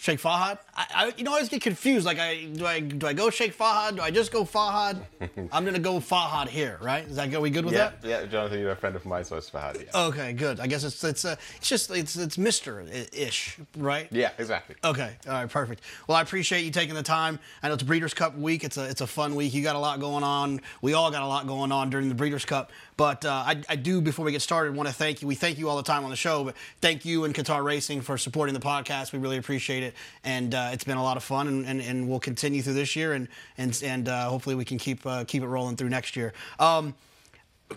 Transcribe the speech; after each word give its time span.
Sheikh 0.00 0.18
Fahad. 0.18 0.58
I, 0.80 1.04
I, 1.06 1.12
you 1.16 1.24
know, 1.24 1.30
I 1.32 1.34
always 1.34 1.48
get 1.48 1.60
confused. 1.62 2.06
Like, 2.06 2.18
I 2.18 2.44
do 2.44 2.64
I 2.66 2.80
do 2.80 3.06
I 3.06 3.12
go 3.12 3.28
Sheikh 3.30 3.56
Fahad? 3.56 3.96
Do 3.96 4.02
I 4.02 4.10
just 4.10 4.32
go 4.32 4.44
Fahad? 4.44 5.02
I'm 5.52 5.64
gonna 5.64 5.78
go 5.78 5.98
Fahad 6.00 6.48
here, 6.48 6.78
right? 6.80 7.04
Is 7.06 7.16
that 7.16 7.32
are 7.34 7.40
we 7.40 7.50
good 7.50 7.64
with 7.64 7.74
Yeah, 7.74 7.92
that? 8.00 8.08
yeah, 8.08 8.26
Jonathan, 8.26 8.60
you're 8.60 8.70
a 8.72 8.76
friend 8.76 8.96
of 8.96 9.04
mine, 9.04 9.24
so 9.24 9.36
it's 9.36 9.50
Fahad. 9.50 9.76
Yeah, 9.84 10.00
Okay, 10.06 10.32
good. 10.32 10.58
I 10.60 10.66
guess 10.66 10.84
it's 10.84 11.02
it's 11.04 11.24
uh, 11.24 11.36
it's 11.56 11.68
just 11.68 11.90
it's 11.90 12.16
it's 12.16 12.38
Mister 12.38 12.80
ish, 13.12 13.58
right? 13.76 14.08
yeah 14.10 14.30
exactly. 14.38 14.76
Okay. 14.84 15.12
All 15.26 15.32
right. 15.34 15.48
Perfect. 15.50 15.82
Well, 16.06 16.16
I 16.16 16.22
appreciate 16.22 16.64
you 16.64 16.70
taking 16.70 16.94
the 16.94 17.02
time. 17.02 17.38
I 17.62 17.68
know 17.68 17.74
it's 17.74 17.82
Breeders' 17.82 18.14
Cup 18.14 18.36
week. 18.36 18.64
It's 18.64 18.76
a 18.76 18.84
it's 18.88 19.00
a 19.00 19.06
fun 19.06 19.34
week. 19.34 19.52
You 19.52 19.62
got 19.62 19.76
a 19.76 19.78
lot 19.78 20.00
going 20.00 20.24
on. 20.24 20.60
We 20.82 20.94
all 20.94 21.10
got 21.10 21.22
a 21.22 21.26
lot 21.26 21.46
going 21.46 21.72
on 21.72 21.90
during 21.90 22.08
the 22.08 22.14
Breeders' 22.14 22.44
Cup. 22.44 22.70
But 22.96 23.24
uh, 23.24 23.30
I, 23.46 23.62
I 23.68 23.76
do 23.76 24.00
before 24.02 24.24
we 24.26 24.32
get 24.32 24.42
started 24.42 24.74
want 24.76 24.86
to 24.88 24.94
thank 24.94 25.22
you. 25.22 25.28
We 25.28 25.34
thank 25.34 25.56
you 25.58 25.68
all 25.70 25.76
the 25.78 25.82
time 25.82 26.04
on 26.04 26.10
the 26.10 26.16
show, 26.16 26.44
but 26.44 26.54
thank 26.82 27.04
you 27.06 27.24
and 27.24 27.34
Qatar 27.34 27.64
Racing 27.64 28.02
for 28.02 28.18
supporting 28.18 28.52
the 28.54 28.60
podcast. 28.60 29.12
We 29.12 29.18
really 29.18 29.38
appreciate 29.38 29.82
it, 29.82 29.94
and 30.22 30.54
uh, 30.54 30.69
it's 30.72 30.84
been 30.84 30.96
a 30.96 31.02
lot 31.02 31.16
of 31.16 31.22
fun, 31.24 31.48
and, 31.48 31.66
and, 31.66 31.80
and 31.80 32.08
we'll 32.08 32.20
continue 32.20 32.62
through 32.62 32.74
this 32.74 32.96
year, 32.96 33.12
and 33.12 33.28
and 33.58 33.80
and 33.84 34.08
uh, 34.08 34.28
hopefully 34.28 34.54
we 34.54 34.64
can 34.64 34.78
keep 34.78 35.04
uh, 35.06 35.24
keep 35.24 35.42
it 35.42 35.46
rolling 35.48 35.76
through 35.76 35.88
next 35.90 36.16
year. 36.16 36.32
Um, 36.58 36.94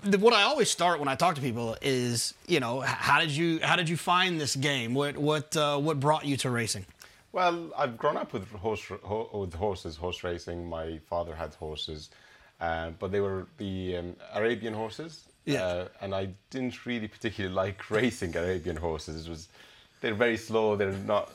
the- 0.04 0.18
what 0.18 0.34
I 0.34 0.44
always 0.44 0.70
start 0.72 1.00
when 1.00 1.08
I 1.08 1.16
talk 1.16 1.36
to 1.36 1.42
people 1.42 1.78
is, 1.82 2.34
you 2.48 2.60
know, 2.60 2.82
how 2.82 3.20
did 3.20 3.32
you 3.32 3.60
how 3.62 3.76
did 3.76 3.88
you 3.90 3.98
find 3.98 4.40
this 4.40 4.56
game? 4.56 4.94
What 4.94 5.18
what 5.18 5.56
uh, 5.56 5.78
what 5.78 6.00
brought 6.00 6.26
you 6.26 6.38
to 6.38 6.50
racing? 6.50 6.86
Well, 7.32 7.72
I've 7.78 7.98
grown 7.98 8.18
up 8.18 8.32
with 8.34 8.48
horse 8.52 8.84
ho- 9.04 9.30
with 9.34 9.54
horses, 9.54 9.96
horse 9.96 10.24
racing. 10.24 10.70
My 10.70 11.00
father 11.10 11.36
had 11.36 11.54
horses, 11.56 12.10
uh, 12.62 12.92
but 13.00 13.12
they 13.12 13.22
were 13.22 13.48
the 13.58 13.98
um, 13.98 14.16
Arabian 14.34 14.74
horses. 14.74 15.24
Yeah. 15.46 15.64
Uh, 15.66 15.88
and 16.00 16.16
I 16.16 16.30
didn't 16.52 16.86
really 16.86 17.08
particularly 17.08 17.54
like 17.54 17.90
racing 18.00 18.36
Arabian 18.38 18.78
horses. 18.78 19.26
It 19.26 19.30
was 19.30 19.50
they're 20.04 20.14
very 20.14 20.36
slow. 20.36 20.76
They're 20.76 20.92
not 20.92 21.32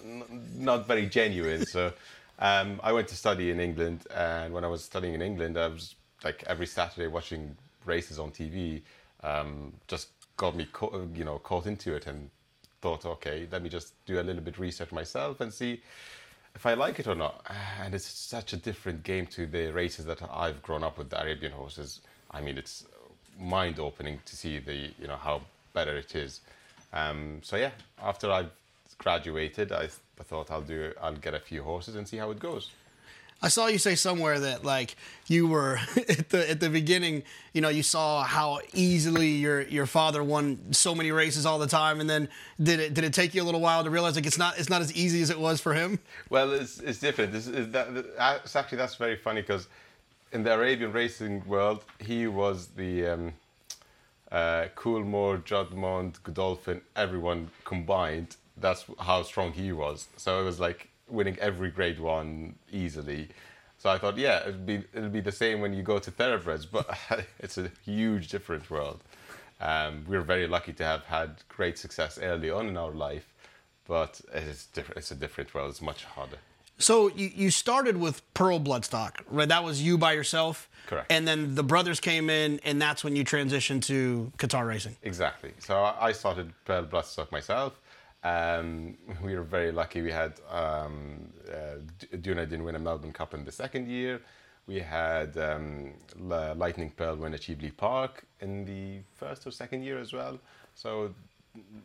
not 0.54 0.86
very 0.86 1.06
genuine. 1.06 1.64
So 1.64 1.90
um, 2.38 2.78
I 2.84 2.92
went 2.92 3.08
to 3.08 3.16
study 3.16 3.50
in 3.50 3.58
England, 3.60 4.06
and 4.14 4.52
when 4.52 4.62
I 4.62 4.68
was 4.68 4.84
studying 4.84 5.14
in 5.14 5.22
England, 5.22 5.56
I 5.58 5.68
was 5.68 5.94
like 6.22 6.44
every 6.46 6.66
Saturday 6.66 7.06
watching 7.06 7.56
races 7.86 8.18
on 8.18 8.30
TV. 8.30 8.82
Um, 9.24 9.72
just 9.88 10.08
got 10.36 10.54
me, 10.54 10.68
ca- 10.70 11.00
you 11.14 11.24
know, 11.24 11.38
caught 11.38 11.66
into 11.66 11.94
it, 11.94 12.06
and 12.06 12.28
thought, 12.82 13.06
okay, 13.06 13.48
let 13.50 13.62
me 13.62 13.70
just 13.70 13.94
do 14.04 14.20
a 14.20 14.24
little 14.28 14.42
bit 14.42 14.58
research 14.58 14.92
myself 14.92 15.40
and 15.40 15.52
see 15.52 15.80
if 16.54 16.66
I 16.66 16.74
like 16.74 16.98
it 17.00 17.06
or 17.06 17.14
not. 17.14 17.46
And 17.82 17.94
it's 17.94 18.06
such 18.06 18.52
a 18.52 18.58
different 18.58 19.02
game 19.02 19.26
to 19.28 19.46
the 19.46 19.72
races 19.72 20.04
that 20.04 20.20
I've 20.30 20.62
grown 20.62 20.84
up 20.84 20.98
with, 20.98 21.08
the 21.08 21.20
Arabian 21.22 21.52
horses. 21.52 22.02
I 22.30 22.42
mean, 22.42 22.58
it's 22.58 22.84
mind 23.40 23.78
opening 23.78 24.20
to 24.26 24.36
see 24.36 24.58
the, 24.58 24.90
you 25.00 25.08
know, 25.08 25.16
how 25.16 25.40
better 25.72 25.96
it 25.96 26.14
is. 26.14 26.42
Um, 26.92 27.40
so 27.42 27.56
yeah, 27.56 27.70
after 28.02 28.30
I 28.30 28.46
graduated, 28.98 29.72
I, 29.72 29.88
I 30.18 30.22
thought 30.24 30.50
I'll 30.50 30.62
do, 30.62 30.92
I'll 31.00 31.14
get 31.14 31.34
a 31.34 31.40
few 31.40 31.62
horses 31.62 31.96
and 31.96 32.06
see 32.06 32.16
how 32.16 32.30
it 32.30 32.38
goes. 32.38 32.70
I 33.40 33.48
saw 33.48 33.68
you 33.68 33.78
say 33.78 33.94
somewhere 33.94 34.40
that 34.40 34.64
like 34.64 34.96
you 35.28 35.46
were 35.46 35.78
at 35.96 36.30
the 36.30 36.50
at 36.50 36.58
the 36.58 36.68
beginning, 36.68 37.22
you 37.52 37.60
know, 37.60 37.68
you 37.68 37.84
saw 37.84 38.24
how 38.24 38.58
easily 38.74 39.28
your 39.28 39.62
your 39.62 39.86
father 39.86 40.24
won 40.24 40.58
so 40.72 40.92
many 40.92 41.12
races 41.12 41.46
all 41.46 41.60
the 41.60 41.68
time, 41.68 42.00
and 42.00 42.10
then 42.10 42.28
did 42.60 42.80
it 42.80 42.94
did 42.94 43.04
it 43.04 43.14
take 43.14 43.34
you 43.34 43.42
a 43.42 43.46
little 43.46 43.60
while 43.60 43.84
to 43.84 43.90
realize 43.90 44.16
like 44.16 44.26
it's 44.26 44.38
not 44.38 44.58
it's 44.58 44.68
not 44.68 44.80
as 44.80 44.92
easy 44.94 45.22
as 45.22 45.30
it 45.30 45.38
was 45.38 45.60
for 45.60 45.72
him? 45.72 46.00
Well, 46.30 46.52
it's, 46.52 46.80
it's 46.80 46.98
different. 46.98 47.34
It's, 47.34 47.46
it's, 47.46 47.70
that, 47.72 47.88
it's 48.44 48.56
actually 48.56 48.78
that's 48.78 48.96
very 48.96 49.16
funny 49.16 49.42
because 49.42 49.68
in 50.32 50.42
the 50.42 50.52
Arabian 50.52 50.92
racing 50.92 51.44
world, 51.46 51.84
he 52.00 52.26
was 52.26 52.66
the 52.68 53.06
um, 53.06 53.32
uh, 54.32 54.66
Coolmore, 54.74 55.42
Juddmonte, 55.44 56.22
Godolphin, 56.22 56.80
everyone 56.96 57.50
combined. 57.64 58.36
That's 58.60 58.84
how 58.98 59.22
strong 59.22 59.52
he 59.52 59.72
was. 59.72 60.08
So 60.16 60.40
it 60.40 60.44
was 60.44 60.60
like 60.60 60.88
winning 61.08 61.38
every 61.38 61.70
Grade 61.70 62.00
One 62.00 62.56
easily. 62.72 63.28
So 63.78 63.90
I 63.90 63.98
thought, 63.98 64.16
yeah, 64.16 64.40
it'd 64.40 64.66
be 64.66 64.82
it'll 64.92 65.08
be 65.08 65.20
the 65.20 65.32
same 65.32 65.60
when 65.60 65.72
you 65.72 65.82
go 65.82 65.98
to 65.98 66.10
thoroughbreds, 66.10 66.66
but 66.66 66.98
it's 67.38 67.58
a 67.58 67.70
huge 67.84 68.28
different 68.28 68.70
world. 68.70 69.00
Um, 69.60 70.04
we're 70.06 70.22
very 70.22 70.46
lucky 70.46 70.72
to 70.74 70.84
have 70.84 71.04
had 71.04 71.36
great 71.48 71.78
success 71.78 72.18
early 72.18 72.50
on 72.50 72.68
in 72.68 72.76
our 72.76 72.92
life, 72.92 73.26
but 73.86 74.20
it's 74.32 74.66
different. 74.66 74.98
It's 74.98 75.10
a 75.10 75.16
different 75.16 75.54
world. 75.54 75.70
It's 75.70 75.82
much 75.82 76.04
harder. 76.04 76.38
So 76.80 77.08
you, 77.08 77.30
you 77.34 77.50
started 77.50 77.96
with 77.96 78.22
Pearl 78.34 78.60
Bloodstock, 78.60 79.22
right? 79.28 79.48
That 79.48 79.64
was 79.64 79.82
you 79.82 79.98
by 79.98 80.12
yourself, 80.12 80.68
Correct. 80.88 81.12
And 81.12 81.28
then 81.28 81.54
the 81.54 81.62
brothers 81.62 82.00
came 82.00 82.30
in, 82.30 82.60
and 82.64 82.80
that's 82.80 83.04
when 83.04 83.14
you 83.14 83.22
transitioned 83.22 83.82
to 83.84 84.32
Qatar 84.38 84.66
Racing. 84.66 84.96
Exactly. 85.02 85.52
So 85.58 85.82
I 86.00 86.12
started 86.12 86.50
Pearl 86.64 86.84
Bloodstock 86.84 87.30
myself. 87.30 87.78
Um, 88.24 88.96
we 89.22 89.34
were 89.34 89.42
very 89.42 89.72
lucky. 89.72 90.02
We 90.02 90.12
had 90.12 90.34
um, 90.50 91.32
uh, 91.50 91.76
D- 91.98 92.16
Dunaden 92.18 92.64
win 92.64 92.74
a 92.74 92.78
Melbourne 92.78 93.12
Cup 93.12 93.34
in 93.34 93.44
the 93.44 93.52
second 93.52 93.88
year. 93.88 94.20
We 94.66 94.80
had 94.80 95.36
um, 95.38 95.94
Lightning 96.18 96.92
Pearl 96.96 97.16
win 97.16 97.32
at 97.32 97.40
Cheveley 97.40 97.70
Park 97.70 98.24
in 98.40 98.64
the 98.66 99.00
first 99.14 99.46
or 99.46 99.50
second 99.50 99.82
year 99.82 99.98
as 99.98 100.12
well. 100.12 100.38
So, 100.74 101.14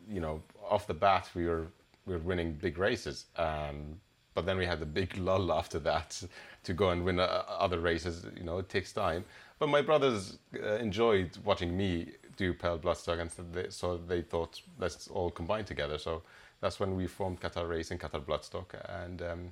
you 0.08 0.20
know, 0.20 0.42
off 0.68 0.86
the 0.86 0.94
bat, 0.94 1.30
we 1.34 1.46
were 1.46 1.66
we 2.06 2.12
were 2.12 2.18
winning 2.20 2.52
big 2.52 2.76
races. 2.76 3.26
Um, 3.36 4.00
but 4.34 4.44
then 4.44 4.58
we 4.58 4.66
had 4.66 4.80
the 4.80 4.86
big 4.86 5.16
lull 5.26 5.52
after 5.52 5.78
that 5.80 6.22
to 6.64 6.72
go 6.74 6.90
and 6.90 7.04
win 7.04 7.20
uh, 7.20 7.44
other 7.48 7.78
races. 7.80 8.26
You 8.36 8.44
know, 8.44 8.58
it 8.58 8.68
takes 8.68 8.92
time. 8.92 9.24
But 9.58 9.68
my 9.68 9.80
brothers 9.80 10.38
uh, 10.62 10.74
enjoyed 10.74 11.38
watching 11.44 11.76
me 11.76 12.12
do 12.36 12.52
Pearl 12.54 12.78
Bloodstock, 12.78 13.20
and 13.20 13.30
so 13.30 13.44
they, 13.52 13.66
so 13.70 13.96
they 13.96 14.22
thought 14.22 14.60
let's 14.78 15.08
all 15.08 15.30
combine 15.30 15.64
together. 15.64 15.98
So 15.98 16.22
that's 16.60 16.80
when 16.80 16.96
we 16.96 17.06
formed 17.06 17.40
Qatar 17.40 17.68
Racing, 17.68 17.98
Qatar 17.98 18.24
Bloodstock, 18.24 18.74
and 19.04 19.22
um, 19.22 19.50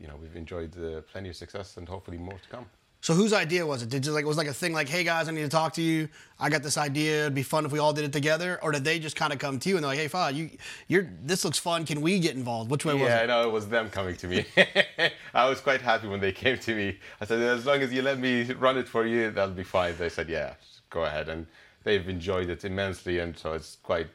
you 0.00 0.06
know 0.08 0.16
we've 0.20 0.36
enjoyed 0.36 0.76
uh, 0.76 1.00
plenty 1.02 1.28
of 1.28 1.36
success 1.36 1.76
and 1.76 1.88
hopefully 1.88 2.18
more 2.18 2.38
to 2.38 2.48
come. 2.48 2.66
So 3.04 3.12
whose 3.12 3.34
idea 3.34 3.66
was 3.66 3.82
it? 3.82 3.90
Did 3.90 4.06
you 4.06 4.12
like 4.12 4.24
it 4.24 4.26
was 4.28 4.38
like 4.38 4.46
a 4.46 4.54
thing 4.54 4.72
like, 4.72 4.88
hey 4.88 5.04
guys, 5.04 5.28
I 5.28 5.32
need 5.32 5.42
to 5.42 5.48
talk 5.50 5.74
to 5.74 5.82
you. 5.82 6.08
I 6.40 6.48
got 6.48 6.62
this 6.62 6.78
idea. 6.78 7.24
It'd 7.24 7.34
be 7.34 7.42
fun 7.42 7.66
if 7.66 7.70
we 7.70 7.78
all 7.78 7.92
did 7.92 8.06
it 8.06 8.14
together. 8.14 8.58
Or 8.62 8.72
did 8.72 8.82
they 8.82 8.98
just 8.98 9.14
kind 9.14 9.30
of 9.30 9.38
come 9.38 9.58
to 9.58 9.68
you 9.68 9.76
and 9.76 9.84
they're 9.84 9.90
like, 9.90 9.98
hey, 9.98 10.08
Fad, 10.08 10.34
you, 10.34 10.48
you're 10.88 11.10
this 11.22 11.44
looks 11.44 11.58
fun. 11.58 11.84
Can 11.84 12.00
we 12.00 12.18
get 12.18 12.34
involved? 12.34 12.70
Which 12.70 12.86
way 12.86 12.94
was 12.94 13.02
it? 13.02 13.08
Yeah, 13.08 13.26
no, 13.26 13.46
it 13.46 13.52
was 13.52 13.68
them 13.68 13.90
coming 13.90 14.16
to 14.16 14.26
me. 14.26 14.46
I 15.34 15.46
was 15.50 15.60
quite 15.60 15.82
happy 15.82 16.08
when 16.08 16.20
they 16.20 16.32
came 16.32 16.56
to 16.60 16.74
me. 16.74 16.98
I 17.20 17.26
said, 17.26 17.42
as 17.42 17.66
long 17.66 17.82
as 17.82 17.92
you 17.92 18.00
let 18.00 18.18
me 18.18 18.50
run 18.54 18.78
it 18.78 18.88
for 18.88 19.04
you, 19.04 19.30
that'll 19.30 19.52
be 19.52 19.64
fine. 19.64 19.94
They 19.98 20.08
said, 20.08 20.30
yeah, 20.30 20.54
go 20.88 21.04
ahead, 21.04 21.28
and 21.28 21.46
they've 21.84 22.08
enjoyed 22.08 22.50
it 22.50 22.64
immensely, 22.64 23.20
and 23.20 23.38
so 23.38 23.52
it's 23.52 23.76
quite 23.82 24.08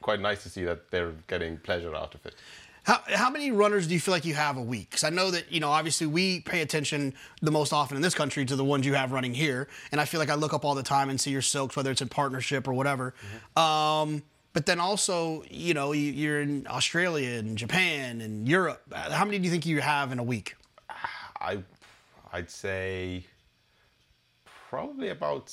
quite 0.00 0.20
nice 0.20 0.42
to 0.44 0.48
see 0.48 0.64
that 0.64 0.90
they're 0.90 1.12
getting 1.26 1.56
pleasure 1.58 1.94
out 1.94 2.14
of 2.14 2.24
it. 2.24 2.34
How, 2.84 3.00
how 3.08 3.28
many 3.28 3.50
runners 3.50 3.88
do 3.88 3.94
you 3.94 3.98
feel 3.98 4.14
like 4.14 4.24
you 4.24 4.34
have 4.34 4.56
a 4.56 4.62
week? 4.62 4.90
Because 4.90 5.02
I 5.02 5.10
know 5.10 5.32
that, 5.32 5.50
you 5.50 5.58
know, 5.58 5.70
obviously 5.70 6.06
we 6.06 6.42
pay 6.42 6.62
attention 6.62 7.14
the 7.42 7.50
most 7.50 7.72
often 7.72 7.96
in 7.96 8.02
this 8.02 8.14
country 8.14 8.44
to 8.44 8.54
the 8.54 8.64
ones 8.64 8.86
you 8.86 8.94
have 8.94 9.10
running 9.10 9.34
here. 9.34 9.66
And 9.90 10.00
I 10.00 10.04
feel 10.04 10.20
like 10.20 10.30
I 10.30 10.36
look 10.36 10.54
up 10.54 10.64
all 10.64 10.76
the 10.76 10.84
time 10.84 11.10
and 11.10 11.20
see 11.20 11.32
your 11.32 11.42
silks, 11.42 11.74
whether 11.74 11.90
it's 11.90 12.00
in 12.00 12.08
partnership 12.08 12.68
or 12.68 12.74
whatever. 12.74 13.14
Um, 13.56 14.22
but 14.52 14.66
then 14.66 14.78
also, 14.78 15.42
you 15.50 15.74
know, 15.74 15.90
you, 15.90 16.12
you're 16.12 16.40
in 16.40 16.68
Australia 16.70 17.40
and 17.40 17.58
Japan 17.58 18.20
and 18.20 18.46
Europe. 18.46 18.80
How 18.94 19.24
many 19.24 19.40
do 19.40 19.44
you 19.44 19.50
think 19.50 19.66
you 19.66 19.80
have 19.80 20.12
in 20.12 20.20
a 20.20 20.22
week? 20.22 20.54
I, 21.40 21.58
I'd 22.32 22.50
say 22.50 23.24
probably 24.70 25.08
about 25.08 25.52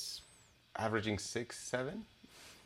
averaging 0.76 1.18
six, 1.18 1.58
seven, 1.58 2.04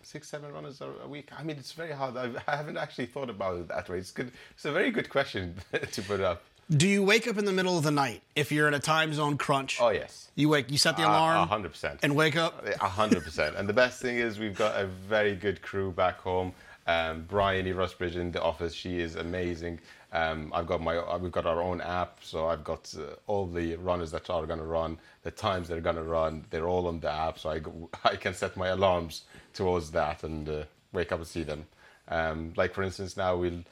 six, 0.02 0.28
seven 0.28 0.52
runners 0.52 0.80
a, 0.80 0.88
a 1.04 1.08
week. 1.08 1.30
I 1.36 1.42
mean, 1.42 1.56
it's 1.56 1.72
very 1.72 1.92
hard. 1.92 2.16
I've, 2.16 2.36
I 2.46 2.56
haven't 2.56 2.76
actually 2.76 3.06
thought 3.06 3.30
about 3.30 3.56
it 3.58 3.68
that 3.68 3.88
way. 3.88 3.98
It's 3.98 4.10
good. 4.10 4.32
It's 4.52 4.64
a 4.64 4.72
very 4.72 4.90
good 4.90 5.08
question 5.10 5.54
to 5.92 6.02
put 6.02 6.20
up. 6.20 6.42
Do 6.70 6.86
you 6.86 7.02
wake 7.02 7.26
up 7.26 7.38
in 7.38 7.46
the 7.46 7.52
middle 7.52 7.78
of 7.78 7.84
the 7.84 7.90
night 7.90 8.20
if 8.36 8.52
you're 8.52 8.68
in 8.68 8.74
a 8.74 8.78
time 8.78 9.14
zone 9.14 9.38
crunch? 9.38 9.78
Oh 9.80 9.88
yes. 9.88 10.28
You 10.34 10.50
wake, 10.50 10.70
you 10.70 10.76
set 10.76 10.98
the 10.98 11.02
alarm 11.04 11.38
A 11.38 11.46
hundred 11.46 11.70
percent. 11.72 12.00
and 12.02 12.14
wake 12.14 12.36
up? 12.36 12.62
A 12.66 12.88
hundred 12.88 13.24
percent. 13.24 13.56
And 13.56 13.66
the 13.66 13.72
best 13.72 14.02
thing 14.02 14.18
is 14.18 14.38
we've 14.38 14.54
got 14.56 14.78
a 14.78 14.84
very 14.86 15.34
good 15.34 15.62
crew 15.62 15.92
back 15.92 16.18
home. 16.20 16.52
Um, 16.88 17.24
Bryony 17.24 17.72
Rusbridge 17.72 18.16
in 18.16 18.32
the 18.32 18.42
office, 18.42 18.72
she 18.72 18.98
is 18.98 19.14
amazing. 19.16 19.78
Um, 20.10 20.50
I've 20.54 20.66
got 20.66 20.80
my, 20.80 20.96
uh, 20.96 21.18
we've 21.18 21.30
got 21.30 21.44
our 21.44 21.60
own 21.60 21.82
app, 21.82 22.20
so 22.22 22.48
I've 22.48 22.64
got 22.64 22.94
uh, 22.98 23.16
all 23.26 23.46
the 23.46 23.76
runners 23.76 24.10
that 24.12 24.30
are 24.30 24.46
going 24.46 24.58
to 24.58 24.64
run, 24.64 24.98
the 25.22 25.30
times 25.30 25.68
they're 25.68 25.82
going 25.82 25.96
to 25.96 26.02
run. 26.02 26.46
They're 26.48 26.66
all 26.66 26.86
on 26.86 27.00
the 27.00 27.12
app, 27.12 27.38
so 27.38 27.50
I, 27.50 27.58
go, 27.58 27.90
I 28.04 28.16
can 28.16 28.32
set 28.32 28.56
my 28.56 28.68
alarms 28.68 29.24
towards 29.52 29.90
that 29.90 30.24
and 30.24 30.48
uh, 30.48 30.64
wake 30.94 31.12
up 31.12 31.18
and 31.18 31.28
see 31.28 31.42
them. 31.42 31.66
Um, 32.08 32.54
like 32.56 32.72
for 32.72 32.82
instance, 32.82 33.18
now 33.18 33.36
we'll 33.36 33.64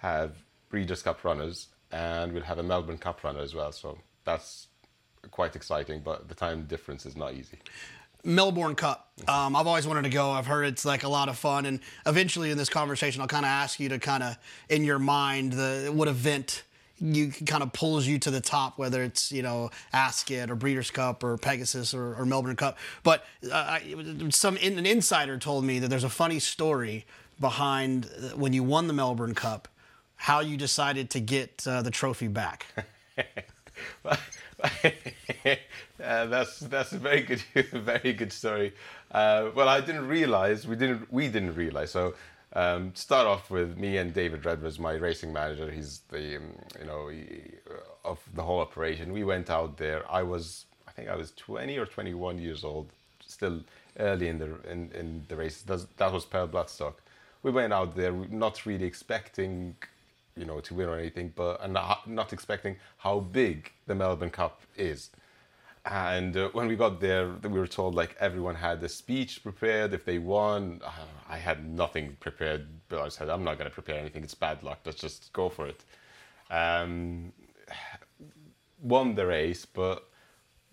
have 0.00 0.34
Breeders' 0.68 1.02
Cup 1.02 1.22
runners 1.22 1.68
and 1.92 2.32
we'll 2.32 2.42
have 2.42 2.58
a 2.58 2.62
Melbourne 2.64 2.98
Cup 2.98 3.22
runner 3.22 3.40
as 3.40 3.54
well. 3.54 3.70
So 3.70 3.98
that's 4.24 4.66
quite 5.30 5.54
exciting, 5.54 6.00
but 6.00 6.28
the 6.28 6.34
time 6.34 6.64
difference 6.64 7.06
is 7.06 7.16
not 7.16 7.34
easy. 7.34 7.58
Melbourne 8.24 8.74
Cup. 8.74 9.12
Um, 9.28 9.54
I've 9.54 9.66
always 9.66 9.86
wanted 9.86 10.02
to 10.02 10.10
go. 10.10 10.30
I've 10.30 10.46
heard 10.46 10.66
it's 10.66 10.84
like 10.84 11.04
a 11.04 11.08
lot 11.08 11.28
of 11.28 11.38
fun, 11.38 11.66
and 11.66 11.80
eventually 12.06 12.50
in 12.50 12.58
this 12.58 12.68
conversation, 12.68 13.20
I'll 13.20 13.28
kind 13.28 13.44
of 13.44 13.50
ask 13.50 13.78
you 13.78 13.88
to 13.90 13.98
kind 13.98 14.22
of 14.22 14.36
in 14.68 14.84
your 14.84 14.98
mind 14.98 15.52
the 15.52 15.92
what 15.94 16.08
event 16.08 16.62
you 17.00 17.30
kind 17.30 17.62
of 17.62 17.72
pulls 17.72 18.06
you 18.06 18.18
to 18.20 18.30
the 18.30 18.40
top, 18.40 18.78
whether 18.78 19.02
it's 19.02 19.30
you 19.30 19.42
know 19.42 19.70
Ascot 19.92 20.50
or 20.50 20.56
Breeders' 20.56 20.90
Cup 20.90 21.22
or 21.22 21.36
Pegasus 21.36 21.94
or, 21.94 22.14
or 22.14 22.24
Melbourne 22.24 22.56
Cup. 22.56 22.78
But 23.02 23.24
uh, 23.50 23.54
I, 23.54 23.94
some 24.30 24.56
in, 24.56 24.78
an 24.78 24.86
insider 24.86 25.38
told 25.38 25.64
me 25.64 25.78
that 25.80 25.88
there's 25.88 26.04
a 26.04 26.08
funny 26.08 26.38
story 26.38 27.04
behind 27.40 28.08
when 28.34 28.52
you 28.52 28.62
won 28.62 28.86
the 28.86 28.92
Melbourne 28.92 29.34
Cup. 29.34 29.68
how 30.16 30.40
you 30.40 30.56
decided 30.56 31.10
to 31.10 31.20
get 31.20 31.66
uh, 31.66 31.82
the 31.82 31.90
trophy 31.90 32.28
back. 32.28 32.66
uh, 35.44 36.26
that's 36.26 36.60
that's 36.60 36.92
a 36.92 36.98
very 36.98 37.22
good 37.22 37.40
very 37.72 38.12
good 38.12 38.32
story. 38.32 38.72
Uh, 39.10 39.50
well, 39.54 39.68
I 39.68 39.80
didn't 39.80 40.08
realize 40.08 40.66
we 40.66 40.76
didn't 40.76 41.12
we 41.12 41.28
didn't 41.28 41.54
realize. 41.54 41.90
So 41.90 42.14
um, 42.54 42.92
start 42.94 43.26
off 43.26 43.50
with 43.50 43.76
me 43.76 43.98
and 43.98 44.14
David 44.14 44.44
Red 44.44 44.62
was 44.62 44.78
my 44.78 44.92
racing 44.94 45.32
manager. 45.32 45.70
He's 45.70 46.00
the 46.10 46.36
um, 46.36 46.52
you 46.80 46.86
know 46.86 47.08
he, 47.08 47.26
uh, 47.70 48.08
of 48.08 48.20
the 48.34 48.42
whole 48.42 48.60
operation. 48.60 49.12
We 49.12 49.24
went 49.24 49.50
out 49.50 49.76
there. 49.76 50.10
I 50.10 50.22
was 50.22 50.64
I 50.88 50.92
think 50.92 51.08
I 51.08 51.16
was 51.16 51.32
20 51.32 51.76
or 51.78 51.86
21 51.86 52.38
years 52.38 52.64
old, 52.64 52.88
still 53.26 53.60
early 53.98 54.28
in 54.28 54.38
the 54.38 54.50
in, 54.70 54.90
in 54.94 55.24
the 55.28 55.36
race. 55.36 55.62
That 55.62 56.12
was 56.12 56.24
Pearl 56.24 56.48
Bloodstock. 56.48 56.94
We 57.42 57.50
went 57.50 57.74
out 57.74 57.96
there 57.96 58.12
not 58.12 58.64
really 58.64 58.86
expecting 58.86 59.76
you 60.36 60.44
know 60.44 60.60
to 60.60 60.74
win 60.74 60.88
or 60.88 60.98
anything, 60.98 61.32
but 61.34 61.62
and 61.62 61.72
not, 61.72 62.08
not 62.08 62.32
expecting 62.32 62.76
how 62.98 63.20
big 63.20 63.72
the 63.86 63.94
Melbourne 63.94 64.30
Cup 64.30 64.62
is. 64.76 65.10
And 65.86 66.34
uh, 66.36 66.48
when 66.52 66.66
we 66.66 66.76
got 66.76 67.00
there, 67.00 67.28
we 67.42 67.58
were 67.58 67.66
told 67.66 67.94
like 67.94 68.16
everyone 68.18 68.54
had 68.54 68.82
a 68.82 68.88
speech 68.88 69.42
prepared 69.42 69.92
if 69.92 70.04
they 70.04 70.18
won. 70.18 70.80
Uh, 70.82 70.90
I 71.28 71.36
had 71.36 71.68
nothing 71.68 72.16
prepared, 72.20 72.66
but 72.88 73.00
I 73.00 73.08
said 73.08 73.28
I'm 73.28 73.44
not 73.44 73.58
going 73.58 73.68
to 73.70 73.74
prepare 73.74 73.98
anything. 73.98 74.24
It's 74.24 74.34
bad 74.34 74.62
luck. 74.62 74.80
Let's 74.84 75.00
just 75.00 75.32
go 75.32 75.48
for 75.48 75.66
it. 75.66 75.84
Um, 76.50 77.32
won 78.80 79.14
the 79.14 79.26
race, 79.26 79.66
but 79.66 80.08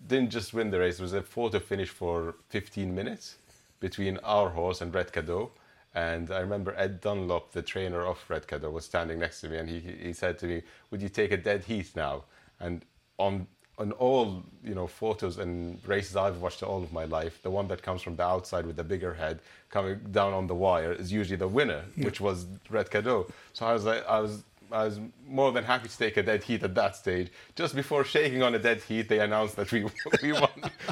didn't 0.06 0.30
just 0.30 0.54
win 0.54 0.70
the 0.70 0.80
race. 0.80 0.98
It 0.98 1.02
was 1.02 1.12
a 1.12 1.22
photo 1.22 1.58
finish 1.58 1.90
for 1.90 2.36
15 2.48 2.94
minutes 2.94 3.36
between 3.80 4.16
our 4.18 4.50
horse 4.50 4.80
and 4.80 4.94
Red 4.94 5.12
Cadeaux. 5.12 5.50
And 5.94 6.30
I 6.30 6.40
remember 6.40 6.74
Ed 6.76 7.00
Dunlop, 7.00 7.52
the 7.52 7.62
trainer 7.62 8.06
of 8.06 8.18
Red 8.28 8.46
Cadeaux, 8.46 8.70
was 8.70 8.84
standing 8.84 9.18
next 9.18 9.40
to 9.42 9.48
me, 9.48 9.58
and 9.58 9.68
he 9.68 9.80
he 9.80 10.12
said 10.12 10.38
to 10.38 10.46
me, 10.46 10.62
"Would 10.90 11.02
you 11.02 11.08
take 11.08 11.32
a 11.32 11.36
dead 11.36 11.64
heat 11.64 11.94
now?" 11.94 12.24
And 12.60 12.84
on 13.18 13.46
on 13.78 13.92
all 13.92 14.42
you 14.64 14.74
know 14.74 14.86
photos 14.86 15.38
and 15.38 15.78
races 15.86 16.16
I've 16.16 16.40
watched 16.40 16.62
all 16.62 16.82
of 16.82 16.92
my 16.92 17.04
life, 17.04 17.42
the 17.42 17.50
one 17.50 17.68
that 17.68 17.82
comes 17.82 18.00
from 18.02 18.16
the 18.16 18.22
outside 18.24 18.66
with 18.66 18.76
the 18.76 18.84
bigger 18.84 19.14
head 19.14 19.40
coming 19.70 19.98
down 20.10 20.32
on 20.32 20.46
the 20.46 20.54
wire 20.54 20.92
is 20.92 21.12
usually 21.12 21.36
the 21.36 21.48
winner, 21.48 21.82
yeah. 21.96 22.04
which 22.04 22.20
was 22.20 22.46
Red 22.70 22.90
Cadeaux. 22.90 23.26
So 23.52 23.66
I 23.66 23.72
was 23.72 23.84
like, 23.84 24.06
I 24.08 24.20
was. 24.20 24.44
I 24.70 24.84
was 24.84 24.98
more 25.28 25.52
than 25.52 25.64
happy 25.64 25.86
to 25.86 25.98
take 25.98 26.16
a 26.16 26.22
dead 26.22 26.42
heat 26.44 26.62
at 26.62 26.74
that 26.76 26.96
stage. 26.96 27.30
Just 27.54 27.74
before 27.74 28.04
shaking 28.06 28.42
on 28.42 28.54
a 28.54 28.58
dead 28.58 28.80
heat, 28.80 29.06
they 29.06 29.20
announced 29.20 29.54
that 29.56 29.70
we 29.70 29.84
we 30.22 30.32
won. 30.32 30.48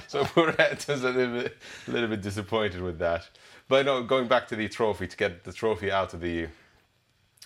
so 0.06 0.22
poor 0.22 0.54
Ed 0.58 0.84
was 0.86 1.02
a 1.02 1.08
little 1.08 1.40
bit, 1.40 1.56
a 1.88 1.90
little 1.90 2.08
bit 2.10 2.20
disappointed 2.20 2.82
with 2.82 2.98
that. 2.98 3.26
But 3.70 3.86
no, 3.86 4.02
going 4.02 4.26
back 4.26 4.48
to 4.48 4.56
the 4.56 4.68
trophy 4.68 5.06
to 5.06 5.16
get 5.16 5.44
the 5.44 5.52
trophy 5.52 5.92
out 5.92 6.12
of 6.12 6.20
the 6.20 6.48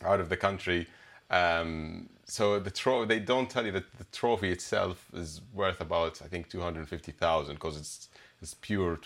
out 0.02 0.20
of 0.20 0.30
the 0.30 0.38
country. 0.38 0.86
Um, 1.30 2.08
so 2.24 2.58
the 2.58 2.70
trophy 2.70 3.06
they 3.06 3.20
don't 3.20 3.50
tell 3.50 3.66
you 3.66 3.72
that 3.72 3.98
the 3.98 4.06
trophy 4.10 4.50
itself 4.50 5.06
is 5.12 5.42
worth 5.52 5.82
about 5.82 6.22
I 6.24 6.28
think 6.28 6.48
two 6.48 6.62
hundred 6.62 6.88
fifty 6.88 7.12
thousand 7.12 7.56
because 7.56 7.76
it's 7.76 8.08
it's 8.40 8.54
pure 8.54 8.98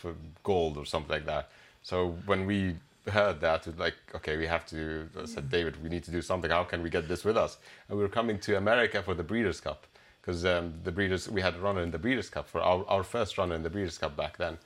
gold 0.44 0.78
or 0.78 0.86
something 0.86 1.10
like 1.10 1.26
that. 1.26 1.50
So 1.82 2.16
when 2.26 2.46
we 2.46 2.76
heard 3.10 3.40
that, 3.40 3.66
it 3.66 3.80
like 3.80 3.96
okay, 4.14 4.36
we 4.36 4.46
have 4.46 4.64
to. 4.66 5.08
I 5.20 5.26
said 5.26 5.50
David, 5.50 5.82
we 5.82 5.88
need 5.88 6.04
to 6.04 6.12
do 6.12 6.22
something. 6.22 6.52
How 6.52 6.62
can 6.62 6.84
we 6.84 6.90
get 6.90 7.08
this 7.08 7.24
with 7.24 7.36
us? 7.36 7.58
And 7.88 7.98
we 7.98 8.04
were 8.04 8.14
coming 8.20 8.38
to 8.46 8.56
America 8.56 9.02
for 9.02 9.14
the 9.14 9.24
Breeders' 9.24 9.60
Cup 9.60 9.88
because 10.20 10.44
um, 10.46 10.74
the 10.84 10.92
Breeders 10.92 11.28
we 11.28 11.40
had 11.40 11.56
a 11.56 11.58
runner 11.58 11.82
in 11.82 11.90
the 11.90 11.98
Breeders' 11.98 12.30
Cup 12.30 12.48
for 12.48 12.60
our, 12.60 12.84
our 12.86 13.02
first 13.02 13.38
runner 13.38 13.56
in 13.56 13.64
the 13.64 13.70
Breeders' 13.70 13.98
Cup 13.98 14.16
back 14.16 14.36
then. 14.36 14.58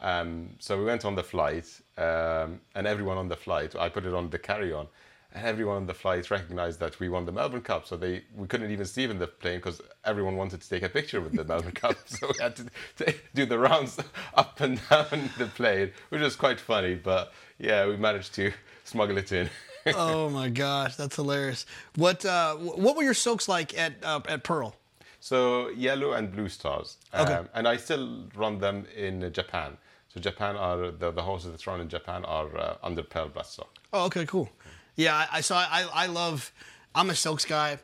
Um, 0.00 0.50
so 0.58 0.78
we 0.78 0.84
went 0.84 1.04
on 1.04 1.14
the 1.14 1.24
flight, 1.24 1.66
um, 1.96 2.60
and 2.74 2.86
everyone 2.86 3.18
on 3.18 3.28
the 3.28 3.36
flight, 3.36 3.74
I 3.76 3.88
put 3.88 4.04
it 4.04 4.14
on 4.14 4.30
the 4.30 4.38
carry-on 4.38 4.88
and 5.34 5.46
everyone 5.46 5.76
on 5.76 5.86
the 5.86 5.94
flight 5.94 6.30
recognized 6.30 6.80
that 6.80 6.98
we 7.00 7.08
won 7.08 7.26
the 7.26 7.32
Melbourne 7.32 7.60
Cup. 7.60 7.86
So 7.86 7.96
they 7.96 8.24
we 8.34 8.46
couldn't 8.46 8.70
even 8.70 8.86
see 8.86 9.04
in 9.04 9.18
the 9.18 9.26
plane 9.26 9.58
because 9.58 9.80
everyone 10.04 10.36
wanted 10.36 10.62
to 10.62 10.68
take 10.68 10.82
a 10.82 10.88
picture 10.88 11.20
with 11.20 11.34
the 11.34 11.44
Melbourne 11.44 11.72
Cup. 11.72 11.96
So 12.06 12.28
we 12.28 12.42
had 12.42 12.56
to, 12.56 12.66
to, 12.98 13.14
do 13.34 13.44
the 13.44 13.58
rounds 13.58 13.98
up 14.34 14.60
and 14.60 14.80
down 14.88 15.30
the 15.36 15.46
plane, 15.46 15.92
which 16.08 16.22
was 16.22 16.36
quite 16.36 16.58
funny. 16.58 16.94
But 16.94 17.32
yeah, 17.58 17.86
we 17.86 17.96
managed 17.96 18.34
to 18.34 18.52
smuggle 18.84 19.18
it 19.18 19.30
in. 19.32 19.50
oh 19.94 20.30
my 20.30 20.48
gosh, 20.48 20.96
that's 20.96 21.16
hilarious. 21.16 21.66
What 21.96 22.24
uh, 22.24 22.56
what 22.56 22.96
were 22.96 23.02
your 23.02 23.14
soaks 23.14 23.48
like 23.48 23.76
at 23.76 23.94
uh, 24.02 24.20
at 24.28 24.44
Pearl? 24.44 24.74
So 25.20 25.68
yellow 25.70 26.12
and 26.12 26.32
blue 26.32 26.48
stars, 26.48 26.96
okay. 27.12 27.34
Um, 27.34 27.48
and 27.52 27.66
I 27.66 27.76
still 27.76 28.28
run 28.34 28.58
them 28.58 28.86
in 28.96 29.30
Japan. 29.32 29.76
So 30.08 30.20
Japan 30.20 30.56
are 30.56 30.90
the, 30.90 31.10
the 31.10 31.22
horses 31.22 31.52
that 31.52 31.66
run 31.66 31.80
in 31.80 31.88
Japan 31.88 32.24
are 32.24 32.56
uh, 32.56 32.76
under 32.82 33.02
Pearl 33.02 33.28
Bloodstock. 33.28 33.66
Oh, 33.92 34.06
okay, 34.06 34.24
cool. 34.26 34.48
Yeah, 34.96 35.14
I, 35.14 35.38
I 35.38 35.40
so 35.42 35.54
I 35.54 35.86
I 35.92 36.06
love. 36.06 36.52
I'm 36.94 37.10
a 37.10 37.14
silks 37.14 37.44
guy. 37.44 37.78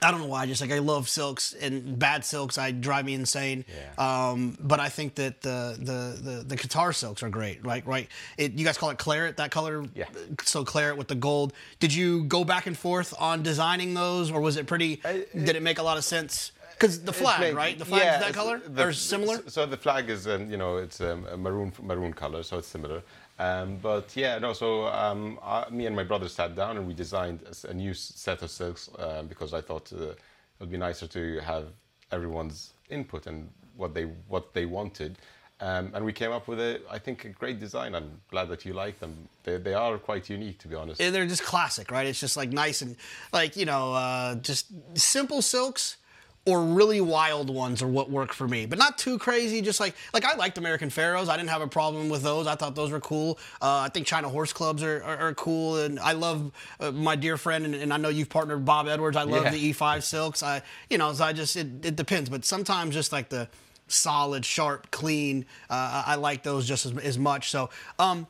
I 0.00 0.10
don't 0.10 0.20
know 0.20 0.26
why. 0.26 0.46
Just 0.46 0.60
like 0.60 0.70
I 0.70 0.78
love 0.78 1.08
silks 1.08 1.54
and 1.54 1.98
bad 1.98 2.24
silks, 2.24 2.58
I 2.58 2.70
drive 2.70 3.04
me 3.04 3.14
insane. 3.14 3.64
Yeah. 3.68 4.30
Um, 4.30 4.56
but 4.60 4.78
I 4.78 4.88
think 4.90 5.16
that 5.16 5.40
the, 5.40 5.76
the 5.78 6.30
the 6.30 6.44
the 6.44 6.56
Qatar 6.56 6.94
silks 6.94 7.22
are 7.22 7.30
great. 7.30 7.64
Right, 7.64 7.84
right. 7.86 8.08
It, 8.36 8.52
you 8.52 8.64
guys 8.64 8.78
call 8.78 8.90
it 8.90 8.98
claret, 8.98 9.38
that 9.38 9.50
color. 9.50 9.84
Yeah. 9.94 10.04
So 10.42 10.64
claret 10.64 10.96
with 10.96 11.08
the 11.08 11.14
gold. 11.14 11.52
Did 11.80 11.92
you 11.92 12.24
go 12.24 12.44
back 12.44 12.66
and 12.66 12.76
forth 12.76 13.12
on 13.18 13.42
designing 13.42 13.94
those, 13.94 14.30
or 14.30 14.40
was 14.40 14.56
it 14.56 14.66
pretty? 14.66 15.00
I, 15.04 15.10
it, 15.10 15.44
did 15.44 15.56
it 15.56 15.62
make 15.62 15.78
a 15.78 15.82
lot 15.82 15.96
of 15.96 16.04
sense? 16.04 16.52
Because 16.78 17.02
the 17.02 17.12
flag, 17.12 17.56
right? 17.56 17.76
The 17.76 17.84
flag 17.84 18.02
yeah, 18.02 18.14
is 18.18 18.26
that 18.26 18.34
color 18.34 18.60
the, 18.64 18.86
or 18.86 18.92
similar? 18.92 19.42
So 19.48 19.66
the 19.66 19.76
flag 19.76 20.08
is, 20.10 20.28
um, 20.28 20.48
you 20.48 20.56
know, 20.56 20.76
it's 20.76 21.00
um, 21.00 21.26
a 21.26 21.36
maroon 21.36 21.72
maroon 21.82 22.12
color, 22.12 22.44
so 22.44 22.58
it's 22.58 22.68
similar. 22.68 23.02
Um, 23.40 23.78
but 23.82 24.14
yeah, 24.14 24.38
no. 24.38 24.52
So 24.52 24.86
um, 24.86 25.40
I, 25.42 25.68
me 25.70 25.86
and 25.86 25.96
my 25.96 26.04
brother 26.04 26.28
sat 26.28 26.54
down 26.54 26.76
and 26.76 26.86
we 26.86 26.94
designed 26.94 27.40
a, 27.42 27.70
a 27.70 27.74
new 27.74 27.94
set 27.94 28.42
of 28.42 28.50
silks 28.50 28.88
uh, 28.98 29.22
because 29.22 29.54
I 29.54 29.60
thought 29.60 29.92
uh, 29.92 30.10
it 30.10 30.18
would 30.60 30.70
be 30.70 30.76
nicer 30.76 31.08
to 31.08 31.40
have 31.40 31.64
everyone's 32.12 32.74
input 32.90 33.26
and 33.26 33.50
what 33.76 33.92
they 33.92 34.04
what 34.28 34.54
they 34.54 34.66
wanted. 34.66 35.18
Um, 35.60 35.90
and 35.94 36.04
we 36.04 36.12
came 36.12 36.30
up 36.30 36.46
with 36.46 36.60
a, 36.60 36.80
I 36.88 37.00
think, 37.00 37.24
a 37.24 37.30
great 37.30 37.58
design. 37.58 37.96
I'm 37.96 38.20
glad 38.30 38.48
that 38.50 38.64
you 38.64 38.74
like 38.74 39.00
them. 39.00 39.28
They, 39.42 39.56
they 39.56 39.74
are 39.74 39.98
quite 39.98 40.30
unique, 40.30 40.60
to 40.60 40.68
be 40.68 40.76
honest. 40.76 41.00
And 41.00 41.12
they're 41.12 41.26
just 41.26 41.42
classic, 41.42 41.90
right? 41.90 42.06
It's 42.06 42.20
just 42.20 42.36
like 42.36 42.52
nice 42.52 42.82
and 42.82 42.94
like 43.32 43.56
you 43.56 43.64
know, 43.64 43.94
uh, 43.94 44.36
just 44.36 44.66
simple 44.94 45.42
silks 45.42 45.96
or 46.46 46.64
really 46.64 47.00
wild 47.00 47.50
ones 47.50 47.82
are 47.82 47.86
what 47.86 48.10
work 48.10 48.32
for 48.32 48.48
me, 48.48 48.64
but 48.64 48.78
not 48.78 48.96
too 48.96 49.18
crazy. 49.18 49.60
Just 49.60 49.80
like 49.80 49.94
like 50.14 50.24
I 50.24 50.34
liked 50.34 50.56
American 50.56 50.88
Pharoah's. 50.88 51.28
I 51.28 51.36
didn't 51.36 51.50
have 51.50 51.60
a 51.60 51.68
problem 51.68 52.08
with 52.08 52.22
those. 52.22 52.46
I 52.46 52.54
thought 52.54 52.74
those 52.74 52.90
were 52.90 53.00
cool. 53.00 53.38
Uh, 53.60 53.80
I 53.80 53.90
think 53.90 54.06
China 54.06 54.28
horse 54.28 54.52
clubs 54.52 54.82
are, 54.82 55.02
are, 55.04 55.16
are 55.18 55.34
cool, 55.34 55.76
and 55.76 56.00
I 56.00 56.12
love 56.12 56.50
uh, 56.80 56.90
my 56.90 57.16
dear 57.16 57.36
friend, 57.36 57.66
and, 57.66 57.74
and, 57.74 57.92
I 57.92 57.98
know 57.98 58.08
you've 58.08 58.30
partnered 58.30 58.64
Bob 58.64 58.88
Edwards. 58.88 59.16
I 59.16 59.24
love 59.24 59.44
yeah. 59.44 59.50
the 59.50 59.72
E5 59.72 60.02
silks. 60.02 60.42
I 60.42 60.62
you 60.88 60.96
know, 60.96 61.12
so 61.12 61.24
I 61.24 61.32
just 61.32 61.54
it, 61.56 61.84
it 61.84 61.96
depends, 61.96 62.30
but 62.30 62.44
sometimes 62.44 62.94
just 62.94 63.12
like 63.12 63.28
the 63.28 63.48
solid, 63.88 64.44
sharp, 64.44 64.90
clean. 64.90 65.44
Uh, 65.68 66.02
I 66.06 66.14
like 66.14 66.42
those 66.42 66.66
just 66.66 66.86
as, 66.86 66.96
as 66.98 67.18
much. 67.18 67.50
So, 67.50 67.70
um, 67.98 68.26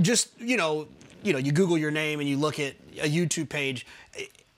just 0.00 0.28
you 0.40 0.56
know, 0.56 0.86
you 1.24 1.32
know, 1.32 1.38
you 1.38 1.50
Google 1.50 1.78
your 1.78 1.90
name 1.90 2.20
and 2.20 2.28
you 2.28 2.36
look 2.36 2.60
at 2.60 2.74
a 3.00 3.08
YouTube 3.08 3.48
page. 3.48 3.86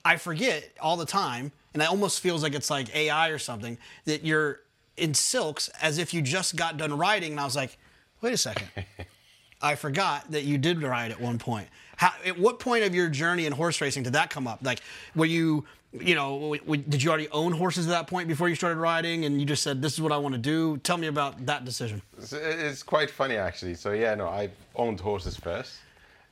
I 0.05 0.17
forget 0.17 0.69
all 0.79 0.97
the 0.97 1.05
time 1.05 1.51
and 1.73 1.83
it 1.83 1.89
almost 1.89 2.19
feels 2.19 2.43
like 2.43 2.53
it's 2.53 2.69
like 2.69 2.93
AI 2.95 3.29
or 3.29 3.37
something 3.37 3.77
that 4.05 4.25
you're 4.25 4.61
in 4.97 5.13
silks 5.13 5.69
as 5.81 5.97
if 5.97 6.13
you 6.13 6.21
just 6.21 6.55
got 6.55 6.77
done 6.77 6.97
riding. 6.97 7.31
And 7.31 7.39
I 7.39 7.45
was 7.45 7.55
like, 7.55 7.77
wait 8.21 8.33
a 8.33 8.37
second, 8.37 8.67
I 9.61 9.75
forgot 9.75 10.31
that 10.31 10.43
you 10.43 10.57
did 10.57 10.81
ride 10.81 11.11
at 11.11 11.19
one 11.19 11.37
point. 11.37 11.67
How, 11.97 12.13
at 12.25 12.39
what 12.39 12.59
point 12.59 12.85
of 12.85 12.95
your 12.95 13.09
journey 13.09 13.45
in 13.45 13.51
horse 13.51 13.81
racing 13.81 14.03
did 14.03 14.13
that 14.13 14.29
come 14.29 14.47
up? 14.47 14.59
Like, 14.61 14.79
were 15.15 15.25
you, 15.25 15.65
you 15.91 16.15
know, 16.15 16.55
did 16.87 17.03
you 17.03 17.09
already 17.09 17.27
own 17.29 17.51
horses 17.51 17.87
at 17.87 17.89
that 17.89 18.07
point 18.07 18.29
before 18.29 18.47
you 18.47 18.55
started 18.55 18.77
riding, 18.77 19.25
and 19.25 19.39
you 19.39 19.45
just 19.45 19.63
said, 19.63 19.81
"This 19.81 19.93
is 19.93 20.01
what 20.01 20.13
I 20.13 20.17
want 20.17 20.33
to 20.33 20.39
do"? 20.39 20.77
Tell 20.77 20.97
me 20.97 21.07
about 21.07 21.45
that 21.47 21.65
decision. 21.65 22.01
It's 22.17 22.83
quite 22.83 23.09
funny 23.09 23.35
actually. 23.35 23.75
So 23.75 23.91
yeah, 23.91 24.15
no, 24.15 24.27
I 24.27 24.49
owned 24.75 25.01
horses 25.01 25.35
first, 25.35 25.79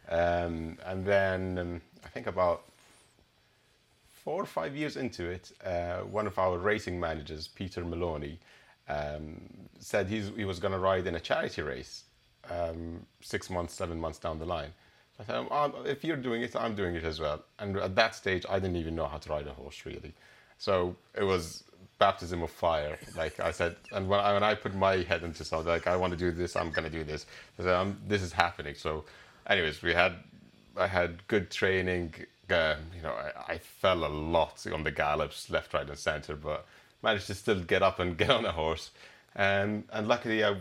um, 0.10 0.78
and 0.86 1.06
then 1.06 1.58
um, 1.58 1.82
I 2.06 2.08
think 2.08 2.28
about 2.28 2.64
four 4.28 4.44
or 4.44 4.46
five 4.46 4.76
years 4.76 4.98
into 4.98 5.30
it, 5.30 5.54
uh, 5.64 6.00
one 6.00 6.28
of 6.28 6.38
our 6.38 6.58
racing 6.58 7.00
managers, 7.00 7.48
Peter 7.48 7.86
Maloney, 7.86 8.38
um, 8.90 9.40
said 9.80 10.10
he 10.10 10.44
was 10.44 10.60
going 10.60 10.74
to 10.74 10.80
ride 10.80 11.08
in 11.08 11.16
a 11.16 11.20
charity 11.30 11.62
race 11.62 12.04
um, 12.50 13.06
six 13.22 13.50
months, 13.50 13.74
seven 13.74 13.98
months 13.98 14.20
down 14.20 14.38
the 14.38 14.46
line. 14.46 14.72
I 15.18 15.24
said, 15.24 15.48
oh, 15.50 15.72
if 15.86 16.04
you're 16.04 16.18
doing 16.18 16.42
it, 16.42 16.58
I'm 16.58 16.76
doing 16.76 16.96
it 16.96 17.06
as 17.06 17.22
well. 17.22 17.42
And 17.60 17.78
at 17.78 17.96
that 17.96 18.16
stage, 18.16 18.46
I 18.50 18.60
didn't 18.60 18.76
even 18.76 18.96
know 18.96 19.08
how 19.08 19.18
to 19.18 19.30
ride 19.30 19.48
a 19.48 19.54
horse 19.54 19.86
really. 19.86 20.14
So 20.58 20.94
it 21.16 21.24
was 21.24 21.64
baptism 21.98 22.44
of 22.44 22.52
fire. 22.52 23.00
Like 23.16 23.40
I 23.40 23.52
said, 23.52 23.78
and 23.94 24.10
when 24.10 24.20
I, 24.20 24.34
when 24.34 24.44
I 24.44 24.56
put 24.56 24.76
my 24.76 24.98
head 25.04 25.24
into 25.24 25.46
something, 25.46 25.70
like 25.70 25.88
I 25.88 25.96
want 25.96 26.12
to 26.12 26.20
do 26.20 26.32
this, 26.32 26.58
I'm 26.58 26.72
going 26.72 26.84
to 26.92 26.98
do 27.00 27.06
this. 27.06 27.28
I 27.58 27.64
said, 27.64 27.96
this 28.10 28.22
is 28.22 28.34
happening. 28.34 28.76
So, 28.76 29.06
anyways, 29.50 29.82
we 29.82 29.94
had 29.94 30.16
I 30.76 30.86
had 30.86 31.26
good 31.28 31.50
training 31.50 32.14
uh, 32.52 32.76
you 32.96 33.02
know, 33.02 33.12
I, 33.14 33.54
I, 33.54 33.58
fell 33.58 34.06
a 34.06 34.08
lot 34.08 34.66
on 34.74 34.84
the 34.84 34.92
gallops, 34.92 35.50
left, 35.50 35.74
right, 35.74 35.88
and 35.88 35.98
centre, 35.98 36.36
but 36.36 36.66
managed 37.04 37.28
to 37.28 37.36
still 37.36 37.60
get 37.62 37.84
up 37.84 38.00
and 38.00 38.18
get 38.24 38.30
on 38.30 38.46
a 38.46 38.52
horse. 38.52 38.92
Um, 39.36 39.84
and 39.92 40.08
luckily, 40.08 40.44
I 40.44 40.58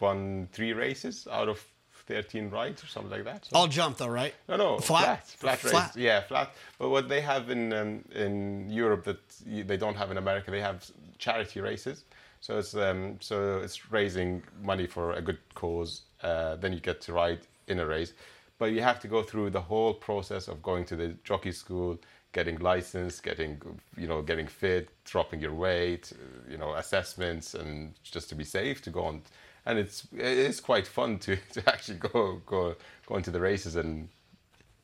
won 0.00 0.48
three 0.52 0.72
races 0.72 1.26
out 1.30 1.48
of 1.48 1.64
13 2.06 2.50
rides 2.50 2.82
or 2.82 2.86
something 2.86 3.10
like 3.10 3.24
that. 3.24 3.46
So- 3.46 3.56
All 3.56 3.66
jump 3.66 3.98
though, 3.98 4.08
right? 4.08 4.34
no, 4.48 4.56
no, 4.56 4.78
Flat? 4.78 5.26
flat, 5.26 5.58
flat, 5.58 5.64
race. 5.64 5.72
Flat. 5.72 5.96
Yeah, 5.96 6.20
flat. 6.22 6.50
But 6.78 6.90
what 6.90 7.08
they 7.08 7.20
have 7.20 7.50
in 7.50 7.72
um, 7.72 8.04
in 8.14 8.70
Europe 8.70 9.04
that 9.04 9.18
they 9.44 9.76
don't 9.76 9.96
have 9.96 10.10
in 10.10 10.16
America, 10.18 10.50
they 10.50 10.60
have 10.60 10.88
charity 11.18 11.60
races. 11.60 12.04
So 12.40 12.58
it's 12.58 12.74
um, 12.74 13.16
so 13.20 13.58
it's 13.58 13.90
raising 13.90 14.42
money 14.62 14.86
for 14.86 15.12
a 15.14 15.22
good 15.22 15.38
cause. 15.54 16.02
Uh, 16.22 16.56
then 16.56 16.72
you 16.72 16.80
get 16.80 17.00
to 17.02 17.12
ride 17.12 17.40
in 17.68 17.80
a 17.80 17.86
race, 17.86 18.12
but 18.58 18.66
you 18.66 18.82
have 18.82 19.00
to 19.00 19.08
go 19.08 19.22
through 19.22 19.50
the 19.50 19.60
whole 19.60 19.94
process 19.94 20.48
of 20.48 20.62
going 20.62 20.84
to 20.86 20.96
the 20.96 21.08
jockey 21.24 21.52
school, 21.52 21.98
getting 22.32 22.58
licensed, 22.58 23.22
getting 23.22 23.60
you 23.96 24.06
know 24.06 24.22
getting 24.22 24.46
fit, 24.46 24.88
dropping 25.04 25.40
your 25.40 25.54
weight, 25.54 26.12
uh, 26.12 26.50
you 26.50 26.58
know 26.58 26.74
assessments, 26.74 27.54
and 27.54 27.94
just 28.02 28.28
to 28.28 28.34
be 28.34 28.44
safe 28.44 28.82
to 28.82 28.90
go 28.90 29.04
on. 29.04 29.22
And 29.64 29.78
it's 29.78 30.06
it's 30.12 30.60
quite 30.60 30.86
fun 30.86 31.18
to, 31.20 31.36
to 31.52 31.68
actually 31.68 31.98
go 31.98 32.40
go 32.46 32.76
go 33.06 33.16
into 33.16 33.30
the 33.30 33.40
races 33.40 33.76
and 33.76 34.08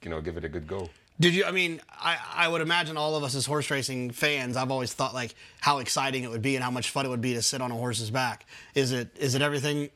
you 0.02 0.10
know 0.10 0.20
give 0.20 0.36
it 0.36 0.44
a 0.44 0.48
good 0.48 0.66
go. 0.66 0.88
Did 1.20 1.34
you? 1.34 1.44
I 1.44 1.52
mean, 1.52 1.80
I, 1.90 2.18
I 2.34 2.48
would 2.48 2.62
imagine 2.62 2.96
all 2.96 3.14
of 3.16 3.22
us 3.22 3.34
as 3.34 3.46
horse 3.46 3.70
racing 3.70 4.10
fans. 4.10 4.56
I've 4.56 4.70
always 4.70 4.92
thought 4.92 5.14
like 5.14 5.34
how 5.60 5.78
exciting 5.78 6.24
it 6.24 6.30
would 6.30 6.42
be 6.42 6.56
and 6.56 6.64
how 6.64 6.70
much 6.70 6.90
fun 6.90 7.06
it 7.06 7.10
would 7.10 7.20
be 7.20 7.34
to 7.34 7.42
sit 7.42 7.60
on 7.60 7.70
a 7.70 7.76
horse's 7.76 8.10
back. 8.10 8.46
Is 8.74 8.92
it? 8.92 9.16
Is 9.18 9.34
it 9.34 9.42
everything? 9.42 9.90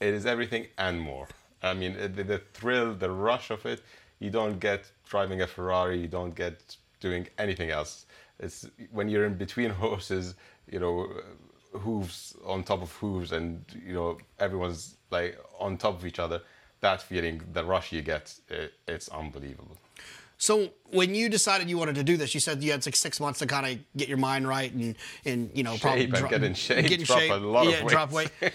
It 0.00 0.14
is 0.14 0.24
everything 0.24 0.66
and 0.78 1.00
more. 1.00 1.28
I 1.62 1.74
mean, 1.74 1.96
the, 2.14 2.22
the 2.22 2.38
thrill, 2.52 2.94
the 2.94 3.10
rush 3.10 3.50
of 3.50 3.64
it, 3.66 3.82
you 4.18 4.30
don't 4.30 4.58
get 4.58 4.90
driving 5.08 5.42
a 5.42 5.46
Ferrari, 5.46 6.00
you 6.00 6.08
don't 6.08 6.34
get 6.34 6.76
doing 7.00 7.26
anything 7.38 7.70
else. 7.70 8.06
It's 8.38 8.66
when 8.90 9.08
you're 9.08 9.26
in 9.26 9.34
between 9.34 9.70
horses, 9.84 10.34
you 10.70 10.80
know, 10.80 11.08
hooves 11.78 12.36
on 12.44 12.64
top 12.64 12.82
of 12.82 12.92
hooves, 12.92 13.32
and 13.32 13.64
you 13.84 13.94
know 13.94 14.18
everyone's 14.38 14.96
like 15.10 15.38
on 15.58 15.76
top 15.76 15.94
of 15.96 16.06
each 16.06 16.18
other. 16.18 16.42
That 16.80 17.00
feeling, 17.02 17.40
the 17.52 17.64
rush 17.64 17.92
you 17.92 18.02
get, 18.02 18.34
it, 18.48 18.74
it's 18.86 19.08
unbelievable. 19.08 19.78
So 20.38 20.68
when 20.90 21.14
you 21.14 21.30
decided 21.30 21.70
you 21.70 21.78
wanted 21.78 21.94
to 21.94 22.04
do 22.04 22.18
this, 22.18 22.34
you 22.34 22.40
said 22.40 22.62
you 22.62 22.72
had 22.72 22.84
like 22.84 22.94
six 22.94 23.18
months 23.18 23.38
to 23.38 23.46
kind 23.46 23.66
of 23.66 23.78
get 23.96 24.08
your 24.08 24.18
mind 24.18 24.46
right 24.46 24.70
and 24.72 24.94
and 25.24 25.50
you 25.54 25.62
know 25.62 25.76
Shape 25.76 26.12
and 26.12 26.28
get 26.28 26.42
in 26.42 26.54
shape, 26.54 26.86
get 26.86 27.00
in 27.00 27.06
drop 27.06 27.18
shape, 27.18 27.32
a 27.32 27.36
lot 27.36 27.66
of 27.66 27.72
yeah, 27.72 27.86
drop 27.86 28.12
weight. 28.12 28.30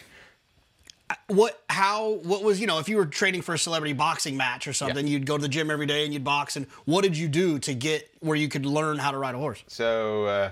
what? 1.28 1.62
How? 1.70 2.10
What 2.24 2.44
was 2.44 2.60
you 2.60 2.68
know 2.68 2.80
if 2.80 2.88
you 2.90 2.98
were 2.98 3.06
training 3.06 3.42
for 3.42 3.54
a 3.54 3.58
celebrity 3.58 3.94
boxing 3.94 4.38
match 4.38 4.68
or 4.68 4.74
something, 4.74 5.06
Yeah. 5.08 5.14
you'd 5.14 5.26
go 5.26 5.38
to 5.38 5.42
the 5.42 5.50
gym 5.50 5.72
every 5.72 5.86
day 5.86 6.04
and 6.06 6.14
you'd 6.14 6.24
box. 6.24 6.56
And 6.56 6.68
what 6.86 7.02
did 7.04 7.18
you 7.18 7.28
do 7.28 7.60
to 7.60 7.74
get 7.74 8.10
where 8.20 8.38
you 8.38 8.48
could 8.50 8.66
learn 8.66 8.98
how 8.98 9.12
to 9.12 9.18
ride 9.18 9.36
a 9.36 9.38
horse? 9.38 9.64
So 9.68 10.26
uh, 10.26 10.52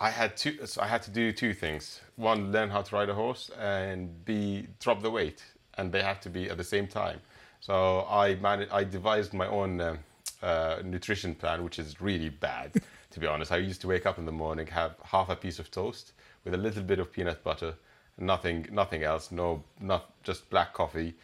I 0.00 0.10
had 0.10 0.36
two. 0.36 0.66
So 0.66 0.82
I 0.82 0.86
had 0.86 1.02
to 1.02 1.10
do 1.10 1.32
two 1.32 1.54
things. 1.54 2.00
One, 2.16 2.52
learn 2.52 2.70
how 2.70 2.82
to 2.82 2.94
ride 2.96 3.08
a 3.08 3.14
horse, 3.14 3.50
and 3.58 4.24
B, 4.24 4.66
drop 4.80 5.02
the 5.02 5.10
weight, 5.10 5.42
and 5.78 5.90
they 5.92 6.02
have 6.02 6.20
to 6.20 6.30
be 6.30 6.48
at 6.50 6.56
the 6.56 6.64
same 6.64 6.86
time. 6.86 7.20
So 7.60 8.06
I 8.08 8.34
managed. 8.36 8.70
I 8.72 8.84
devised 8.84 9.32
my 9.34 9.46
own 9.46 9.80
um, 9.80 9.98
uh, 10.42 10.76
nutrition 10.84 11.34
plan, 11.34 11.64
which 11.64 11.78
is 11.78 12.00
really 12.00 12.28
bad, 12.28 12.72
to 13.10 13.20
be 13.20 13.26
honest. 13.26 13.50
I 13.52 13.56
used 13.56 13.80
to 13.82 13.88
wake 13.88 14.06
up 14.06 14.18
in 14.18 14.26
the 14.26 14.32
morning, 14.32 14.66
have 14.68 14.94
half 15.02 15.28
a 15.30 15.36
piece 15.36 15.58
of 15.58 15.70
toast 15.70 16.12
with 16.44 16.54
a 16.54 16.58
little 16.58 16.82
bit 16.82 16.98
of 16.98 17.10
peanut 17.12 17.42
butter, 17.42 17.74
nothing, 18.18 18.66
nothing 18.70 19.02
else. 19.02 19.30
No, 19.32 19.64
not 19.80 20.22
just 20.22 20.48
black 20.50 20.72
coffee 20.72 21.14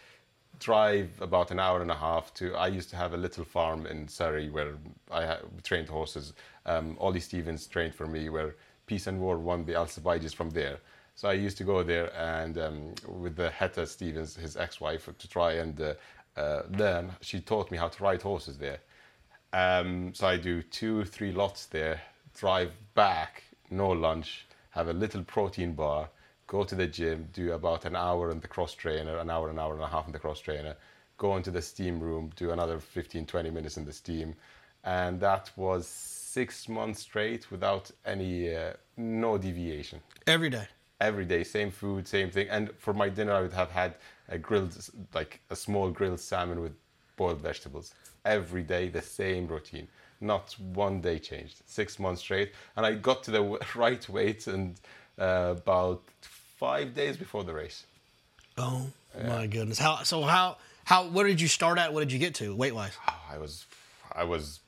drive 0.61 1.11
about 1.21 1.51
an 1.51 1.59
hour 1.59 1.83
and 1.83 1.91
a 1.91 1.95
half 1.95 2.33
to. 2.35 2.55
I 2.55 2.69
used 2.69 2.91
to 2.91 2.97
have 2.97 3.15
a 3.15 3.17
little 3.17 3.45
farm 3.45 3.87
in 3.87 4.07
Surrey 4.07 4.49
where 4.51 4.75
I 5.11 5.39
trained 5.65 5.89
horses. 5.89 6.35
Um, 6.67 6.97
Olly 7.01 7.19
Stevens 7.19 7.67
trained 7.67 7.95
for 7.95 8.07
me, 8.07 8.29
where 8.29 8.55
Peace 8.87 9.07
and 9.09 9.19
War 9.21 9.39
won 9.39 9.65
the 9.65 9.75
Alcibiades 9.75 10.35
from 10.35 10.51
there. 10.51 10.79
So 11.17 11.29
I 11.29 11.33
used 11.33 11.59
to 11.59 11.65
go 11.65 11.83
there 11.83 12.15
and 12.15 12.57
um, 12.59 12.95
with 13.09 13.37
the 13.37 13.51
Hetta 13.51 13.87
Stevens, 13.87 14.37
his 14.37 14.57
ex-wife, 14.57 15.09
to 15.19 15.29
try 15.29 15.55
and 15.55 15.81
uh, 15.81 15.95
uh, 16.37 16.63
learn. 16.79 17.11
She 17.21 17.41
taught 17.41 17.71
me 17.71 17.79
how 17.79 17.89
to 17.89 18.03
ride 18.03 18.23
horses 18.23 18.59
there. 18.59 18.79
Um, 19.53 20.15
so 20.15 20.29
I 20.29 20.37
do 20.37 20.63
two, 20.63 21.05
three 21.05 21.33
lots 21.33 21.67
there, 21.67 22.01
drive 22.39 22.73
back, 22.95 23.43
no 23.71 23.91
lunch, 23.91 24.47
have 24.71 24.89
a 24.89 24.93
little 24.93 25.25
protein 25.25 25.73
bar, 25.73 26.09
go 26.51 26.65
to 26.65 26.75
the 26.75 26.87
gym, 26.87 27.29
do 27.33 27.53
about 27.53 27.85
an 27.85 27.95
hour 27.95 28.29
in 28.33 28.41
the 28.41 28.49
cross 28.49 28.75
trainer, 28.75 29.19
an 29.19 29.31
hour, 29.31 29.49
an 29.51 29.59
hour 29.59 29.73
and 29.75 29.83
a 29.85 29.87
half 29.87 30.07
in 30.07 30.13
the 30.13 30.19
cross 30.19 30.41
trainer, 30.41 30.75
go 31.17 31.37
into 31.37 31.51
the 31.53 31.63
steam 31.63 32.01
room, 32.01 32.33
do 32.35 32.51
another 32.51 32.81
15, 32.81 33.25
20 33.25 33.51
minutes 33.51 33.77
in 33.77 33.85
the 33.85 33.93
steam. 33.93 34.35
And 34.83 35.21
that 35.21 35.53
was 35.55 35.87
six 35.87 36.69
months 36.69 37.03
straight 37.03 37.53
without 37.53 37.93
any, 38.05 38.53
uh, 38.53 38.73
no 38.97 39.39
deviation 39.39 40.01
Every 40.27 40.51
day. 40.51 40.67
every 41.01 41.25
day, 41.25 41.45
same 41.45 41.71
food, 41.71 42.09
same 42.09 42.31
thing. 42.31 42.49
And 42.51 42.73
for 42.79 42.93
my 42.93 43.09
dinner, 43.09 43.33
I 43.33 43.43
would 43.43 43.53
have 43.53 43.71
had 43.71 43.95
a 44.29 44.37
grilled, 44.37 44.77
like 45.15 45.41
a 45.51 45.57
small 45.57 45.89
grilled 45.91 46.19
salmon 46.19 46.61
with 46.61 46.73
boiled 47.17 47.41
vegetables. 47.41 47.95
Every 48.25 48.65
day, 48.65 48.89
the 48.89 49.03
same 49.03 49.47
routine. 49.47 49.87
Not 50.21 50.57
one 50.59 51.01
day 51.01 51.19
changed. 51.21 51.63
Six 51.67 51.99
months 52.01 52.23
straight, 52.23 52.51
and 52.77 52.85
I 52.85 52.95
got 52.95 53.23
to 53.25 53.31
the 53.31 53.43
right 53.77 54.09
weight 54.09 54.49
and 54.49 54.81
uh, 55.21 55.55
about 55.59 56.03
five 56.61 56.95
days 56.95 57.17
before 57.17 57.43
the 57.43 57.55
race. 57.55 57.85
Oh 58.59 58.87
my 59.27 59.47
goodness. 59.47 59.79
How? 59.79 60.03
So 60.03 60.23
how? 60.23 60.59
How? 60.85 61.09
What 61.09 61.25
did 61.25 61.41
you 61.41 61.49
start 61.49 61.79
at? 61.79 61.93
What 61.93 62.01
did 62.01 62.13
you 62.13 62.19
get 62.19 62.35
to 62.37 62.55
weight 62.55 62.75
wise? 62.75 62.97
I 63.31 63.39
was, 63.39 63.65
I 64.15 64.25
was. 64.25 64.61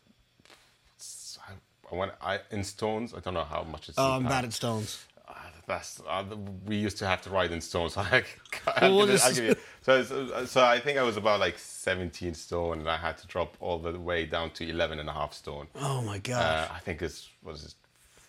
I 1.90 1.94
went 1.94 2.12
I, 2.22 2.40
in 2.50 2.64
stones. 2.64 3.12
I 3.14 3.20
don't 3.20 3.34
know 3.34 3.44
how 3.44 3.62
much 3.64 3.90
it's. 3.90 3.99
Oh, 3.99 4.12
I'm 4.12 4.25
bad 4.25 4.46
at 4.46 4.54
stones. 4.54 5.04
Uh, 5.28 5.34
That's 5.66 6.00
uh, 6.08 6.25
we 6.64 6.76
used 6.76 6.96
to 6.99 7.06
have 7.06 7.20
to 7.22 7.30
ride 7.30 7.52
in 7.52 7.61
stones. 7.61 7.99
I, 7.99 8.25
I'll 8.66 8.96
we'll 8.96 9.06
give 9.06 9.16
it, 9.16 9.25
I'll 9.25 9.44
you. 9.44 9.54
So, 9.82 10.46
so 10.46 10.64
I 10.64 10.80
think 10.80 10.96
I 10.96 11.02
was 11.02 11.18
about 11.18 11.40
like 11.40 11.58
17 11.58 12.32
stone, 12.34 12.78
and 12.78 12.88
I 12.88 12.96
had 12.96 13.18
to 13.18 13.26
drop 13.26 13.56
all 13.61 13.78
the 13.78 13.99
way 13.99 14.25
down 14.25 14.50
to 14.52 14.66
11 14.66 15.00
and 15.00 15.08
a 15.11 15.12
half 15.12 15.34
stone. 15.34 15.66
Oh 15.75 16.00
my 16.00 16.18
god! 16.18 16.40
Uh, 16.40 16.72
I 16.72 16.78
think 16.78 17.02
it's 17.02 17.28
was 17.42 17.75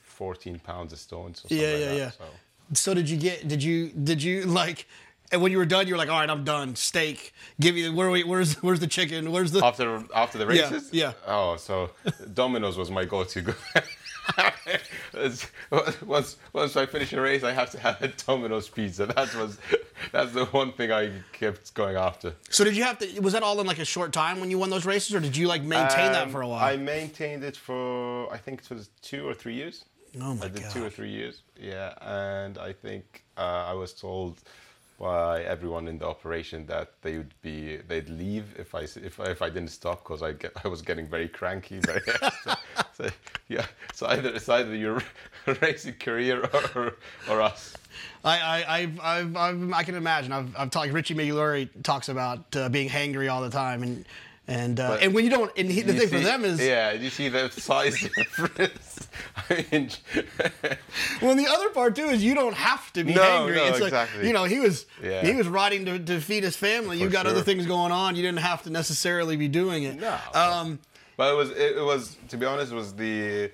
14 0.04 0.60
pounds 0.60 0.92
a 0.92 0.98
stone. 0.98 1.34
So 1.36 1.48
yeah, 1.50 1.68
like 1.68 1.80
yeah, 1.80 1.86
that, 1.86 1.98
yeah. 1.98 2.12
So. 2.12 2.26
So 2.74 2.94
did 2.94 3.10
you 3.10 3.18
get? 3.18 3.48
Did 3.48 3.62
you? 3.62 3.90
Did 3.90 4.24
you 4.24 4.44
like? 4.46 4.88
And 5.32 5.42
when 5.42 5.52
you 5.52 5.58
were 5.58 5.66
done, 5.66 5.88
you 5.88 5.94
were 5.94 5.98
like, 5.98 6.10
"All 6.10 6.20
right, 6.20 6.30
I'm 6.30 6.44
done. 6.44 6.76
Steak. 6.76 7.34
Give 7.60 7.76
me 7.76 7.84
the 7.84 7.90
where? 7.92 8.10
We, 8.10 8.24
where's 8.24 8.54
where's 8.64 8.80
the 8.80 8.88
chicken? 8.88 9.32
Where's 9.32 9.52
the?" 9.52 9.66
After 9.66 10.04
after 10.16 10.38
the 10.38 10.46
Yeah, 10.54 10.64
races, 10.70 10.90
yeah. 10.94 11.14
Oh, 11.28 11.58
so 11.58 11.90
Domino's 12.34 12.78
was 12.78 12.90
my 12.92 13.04
go-to. 13.06 13.56
once 16.06 16.38
once 16.54 16.78
I 16.78 16.86
finish 16.86 17.14
a 17.14 17.22
race, 17.22 17.44
I 17.44 17.52
have 17.52 17.72
to 17.72 17.80
have 17.80 18.02
a 18.02 18.08
Domino's 18.10 18.70
pizza. 18.70 19.06
That 19.08 19.34
was 19.36 19.58
that's 20.12 20.32
the 20.34 20.46
one 20.46 20.72
thing 20.74 20.92
I 20.92 21.12
kept 21.32 21.74
going 21.74 21.96
after. 21.96 22.34
So 22.50 22.64
did 22.64 22.76
you 22.76 22.84
have 22.84 23.00
to? 23.00 23.20
Was 23.22 23.34
that 23.34 23.44
all 23.44 23.60
in 23.60 23.68
like 23.68 23.80
a 23.80 23.86
short 23.86 24.14
time 24.14 24.40
when 24.40 24.50
you 24.52 24.58
won 24.60 24.70
those 24.70 24.86
races, 24.86 25.16
or 25.16 25.20
did 25.20 25.36
you 25.36 25.48
like 25.48 25.64
maintain 25.64 26.12
that 26.12 26.24
Um, 26.24 26.32
for 26.32 26.42
a 26.42 26.48
while? 26.48 26.64
I 26.64 26.78
maintained 26.78 27.44
it 27.44 27.58
for 27.58 28.32
I 28.32 28.38
think 28.38 28.62
it 28.62 28.70
was 28.70 28.90
two 29.02 29.28
or 29.28 29.34
three 29.34 29.56
years. 29.56 29.86
Oh 30.22 30.36
my 30.36 30.46
I 30.46 30.50
did 30.50 30.70
two 30.70 30.86
or 30.86 30.90
three 30.90 31.10
years. 31.10 31.42
Yeah, 31.60 31.94
and 32.02 32.58
I 32.58 32.74
think 32.74 33.24
uh, 33.38 33.66
I 33.68 33.74
was 33.74 33.94
told 33.94 34.40
by 35.00 35.44
everyone 35.44 35.88
in 35.88 35.98
the 35.98 36.08
operation 36.08 36.66
that 36.68 36.92
they 37.02 37.18
would 37.18 37.34
be 37.42 37.78
they'd 37.88 38.10
leave 38.10 38.56
if 38.58 38.76
I 38.76 38.82
if 38.82 39.20
I, 39.20 39.26
if 39.26 39.42
I 39.42 39.50
didn't 39.50 39.72
stop 39.72 40.04
because 40.04 40.22
I 40.22 40.34
get 40.34 40.54
I 40.64 40.68
was 40.68 40.82
getting 40.82 41.08
very 41.08 41.28
cranky. 41.28 41.80
Very 41.80 42.02
so, 42.44 42.54
so, 42.94 43.10
yeah. 43.48 43.66
So 43.94 44.08
either 44.08 44.30
it's 44.30 44.48
either 44.48 44.76
your 44.76 45.02
racing 45.62 45.96
career 45.96 46.48
or 46.76 46.96
or 47.30 47.42
us. 47.42 47.76
I, 48.24 48.40
I, 48.40 48.78
I've, 48.78 49.00
I've, 49.00 49.36
I've, 49.36 49.74
I 49.74 49.84
can 49.84 49.96
imagine. 49.96 50.32
I've, 50.32 50.56
I've 50.58 50.70
talked. 50.72 50.92
Richie 50.92 51.14
Migliore 51.14 51.70
talks 51.84 52.10
about 52.10 52.56
uh, 52.56 52.70
being 52.70 52.90
hangry 52.90 53.32
all 53.32 53.42
the 53.42 53.50
time, 53.50 53.84
and 53.84 54.06
and 54.48 54.80
uh, 54.80 54.98
and 55.02 55.14
when 55.14 55.24
you 55.24 55.30
don't, 55.30 55.52
and 55.58 55.70
he, 55.72 55.82
the 55.82 55.94
thing 55.94 56.08
for 56.10 56.20
them 56.20 56.44
is, 56.44 56.60
yeah. 56.60 56.92
You 56.92 57.10
see 57.10 57.30
the 57.30 57.50
size 57.50 58.00
difference. 58.16 59.08
I 59.50 59.66
mean, 59.72 59.90
well, 61.22 61.32
and 61.32 61.40
the 61.40 61.48
other 61.48 61.70
part 61.70 61.96
too 61.96 62.06
is 62.06 62.24
you 62.24 62.36
don't 62.36 62.56
have 62.56 62.92
to 62.94 63.04
be 63.04 63.14
No, 63.14 63.22
hangry. 63.22 63.56
no, 63.56 63.66
it's 63.66 63.80
like 63.80 63.94
exactly. 63.94 64.28
you 64.28 64.34
know 64.34 64.44
he 64.44 64.60
was 64.60 64.86
Yeah. 65.02 65.22
he 65.26 65.34
was 65.34 65.48
riding 65.48 65.86
to, 65.86 66.00
to 66.00 66.20
feed 66.20 66.44
his 66.44 66.56
family. 66.58 66.98
You 67.00 67.06
For 67.08 67.12
got 67.14 67.26
other 67.28 67.42
things 67.42 67.66
going 67.66 67.92
on. 67.92 68.16
You 68.16 68.22
didn't 68.22 68.40
have 68.40 68.64
to 68.64 68.70
necessarily 68.70 69.36
be 69.38 69.48
doing 69.48 69.84
it. 69.84 70.00
No. 70.00 70.18
Um, 70.34 70.80
But 71.18 71.32
it 71.34 71.38
was 71.38 71.50
it, 71.52 71.78
it 71.78 71.84
was 71.86 72.18
to 72.30 72.38
be 72.38 72.46
honest 72.46 72.72
it 72.72 72.76
was 72.76 72.94
the 72.96 73.52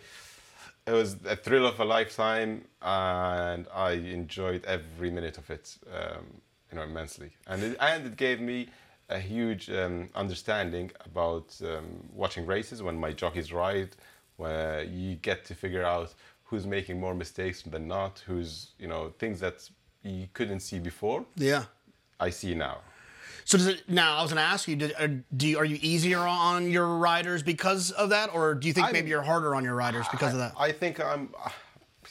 it 0.88 0.91
was 0.91 1.17
a 1.25 1.36
thrill 1.36 1.67
of 1.67 1.79
a 1.79 1.86
lifetime 1.86 2.65
and 2.81 3.67
I 3.74 3.91
enjoyed 3.91 4.65
every 4.65 5.12
minute 5.12 5.38
of 5.38 5.50
it 5.51 5.77
um, 5.93 6.25
you 6.72 6.77
know 6.77 6.84
immensely 6.84 7.31
and 7.48 7.62
it, 7.63 7.77
and 7.79 8.05
it 8.08 8.15
gave 8.15 8.39
me 8.39 8.69
a 9.09 9.19
huge 9.19 9.69
um, 9.69 10.09
understanding 10.15 10.91
about 11.05 11.55
um, 11.63 11.85
watching 12.13 12.45
races 12.45 12.81
when 12.83 12.95
my 12.99 13.11
jockeys 13.11 13.51
ride 13.51 13.89
where 14.37 14.83
you 14.83 15.15
get 15.15 15.43
to 15.45 15.53
figure 15.55 15.83
out 15.83 16.13
who's 16.43 16.65
making 16.65 16.99
more 16.99 17.13
mistakes 17.13 17.61
than 17.63 17.87
not 17.87 18.23
who's 18.25 18.71
you 18.79 18.87
know 18.87 19.13
things 19.19 19.39
that 19.39 19.69
you 20.03 20.27
couldn't 20.33 20.61
see 20.61 20.79
before 20.79 21.25
yeah. 21.35 21.63
I 22.19 22.29
see 22.29 22.53
now 22.55 22.77
So 23.45 23.57
does 23.57 23.67
it 23.67 23.89
now? 23.89 24.17
I 24.17 24.21
was 24.21 24.31
going 24.31 24.43
to 24.45 24.51
ask 24.55 24.67
you. 24.67 24.75
Did, 24.75 24.93
uh, 24.99 25.07
do 25.35 25.47
you, 25.47 25.57
are 25.57 25.65
you 25.65 25.79
easier 25.81 26.19
on 26.19 26.69
your 26.69 26.89
riders 27.09 27.41
because 27.41 27.89
of 27.91 28.09
that, 28.15 28.27
or 28.33 28.53
do 28.53 28.67
you 28.67 28.73
think 28.73 28.85
I'm- 28.87 28.93
maybe 28.93 29.09
you're 29.09 29.27
harder 29.33 29.55
on 29.55 29.63
your 29.63 29.73
riders 29.85 30.05
because 30.11 30.33
of 30.33 30.39
that? 30.43 30.53
I 30.67 30.71
think 30.71 30.99
I'm. 30.99 31.23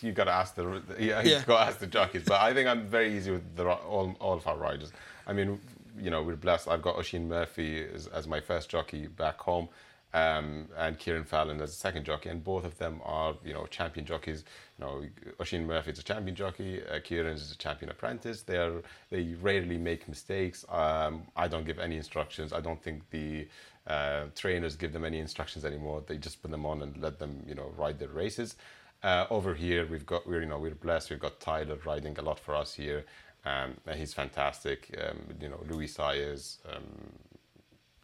You 0.01 0.13
gotta 0.13 0.31
ask 0.43 0.55
the 0.55 0.65
yeah, 1.01 1.21
Yeah. 1.25 1.41
you 1.41 1.45
gotta 1.45 1.67
ask 1.71 1.79
the 1.81 1.87
jockeys, 1.89 2.23
but 2.25 2.41
I 2.41 2.55
think 2.55 2.69
I'm 2.69 2.87
very 2.87 3.11
easy 3.17 3.31
with 3.33 3.57
the 3.57 3.65
all 3.69 4.15
all 4.21 4.35
of 4.41 4.47
our 4.47 4.57
riders. 4.57 4.93
I 5.27 5.33
mean, 5.33 5.59
you 6.01 6.11
know, 6.11 6.23
we're 6.23 6.37
blessed. 6.37 6.69
I've 6.69 6.83
got 6.83 6.97
Oisin 6.97 7.29
Murphy 7.29 7.85
as, 7.95 8.07
as 8.09 8.27
my 8.27 8.41
first 8.41 8.69
jockey 8.69 9.07
back 9.07 9.41
home, 9.41 9.69
um, 10.15 10.69
and 10.77 10.99
Kieran 10.99 11.25
Fallon 11.25 11.61
as 11.61 11.71
a 11.71 11.75
second 11.75 12.05
jockey, 12.05 12.31
and 12.31 12.43
both 12.43 12.65
of 12.65 12.79
them 12.79 13.01
are, 13.05 13.35
you 13.45 13.53
know, 13.53 13.67
champion 13.67 14.07
jockeys. 14.07 14.45
You 14.79 14.85
know, 14.85 15.05
Oisin 15.41 15.67
Murphy 15.67 15.91
is 15.91 15.99
a 15.99 16.03
champion 16.03 16.35
jockey. 16.35 16.83
Uh, 16.85 17.01
Kieran 17.03 17.35
is 17.35 17.53
a 17.53 17.57
champion 17.57 17.91
apprentice. 17.91 18.43
They 18.43 18.57
are 18.57 18.83
they 19.11 19.35
rarely 19.41 19.77
make 19.77 20.09
mistakes. 20.09 20.65
Um, 20.69 21.25
I 21.37 21.49
don't 21.49 21.67
give 21.67 21.79
any 21.79 21.97
instructions. 21.97 22.53
I 22.53 22.61
don't 22.61 22.83
think 22.83 23.09
the 23.11 23.47
uh, 23.87 24.25
trainers 24.35 24.77
give 24.77 24.93
them 24.93 25.05
any 25.05 25.19
instructions 25.19 25.65
anymore. 25.65 26.03
They 26.07 26.17
just 26.17 26.41
put 26.43 26.51
them 26.51 26.65
on 26.65 26.83
and 26.83 26.97
let 26.99 27.19
them, 27.19 27.43
you 27.47 27.55
know, 27.55 27.73
ride 27.77 27.99
their 27.99 28.09
races. 28.09 28.57
Uh, 29.03 29.27
over 29.31 29.55
here, 29.55 29.87
we've 29.87 30.07
got 30.07 30.27
we're 30.27 30.41
you 30.41 30.49
know 30.49 30.59
we're 30.59 30.75
blessed. 30.75 31.11
We've 31.11 31.21
got 31.21 31.39
Tyler 31.39 31.79
riding 31.85 32.19
a 32.19 32.23
lot 32.23 32.39
for 32.41 32.55
us 32.57 32.75
here. 32.75 33.05
Um, 33.45 33.77
and 33.87 33.99
he's 33.99 34.13
fantastic. 34.15 34.95
Um, 35.03 35.19
you 35.41 35.49
know, 35.49 35.61
Luis 35.69 35.97
Saez, 35.97 36.59
um, 36.75 36.83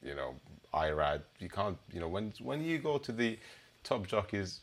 you 0.02 0.14
know, 0.14 0.34
Irad. 0.72 1.22
You 1.38 1.48
can't, 1.48 1.76
you 1.92 2.00
know, 2.00 2.08
when 2.08 2.32
when 2.40 2.62
you 2.62 2.78
go 2.78 2.98
to 2.98 3.12
the 3.12 3.38
top 3.82 4.06
jockeys, 4.06 4.60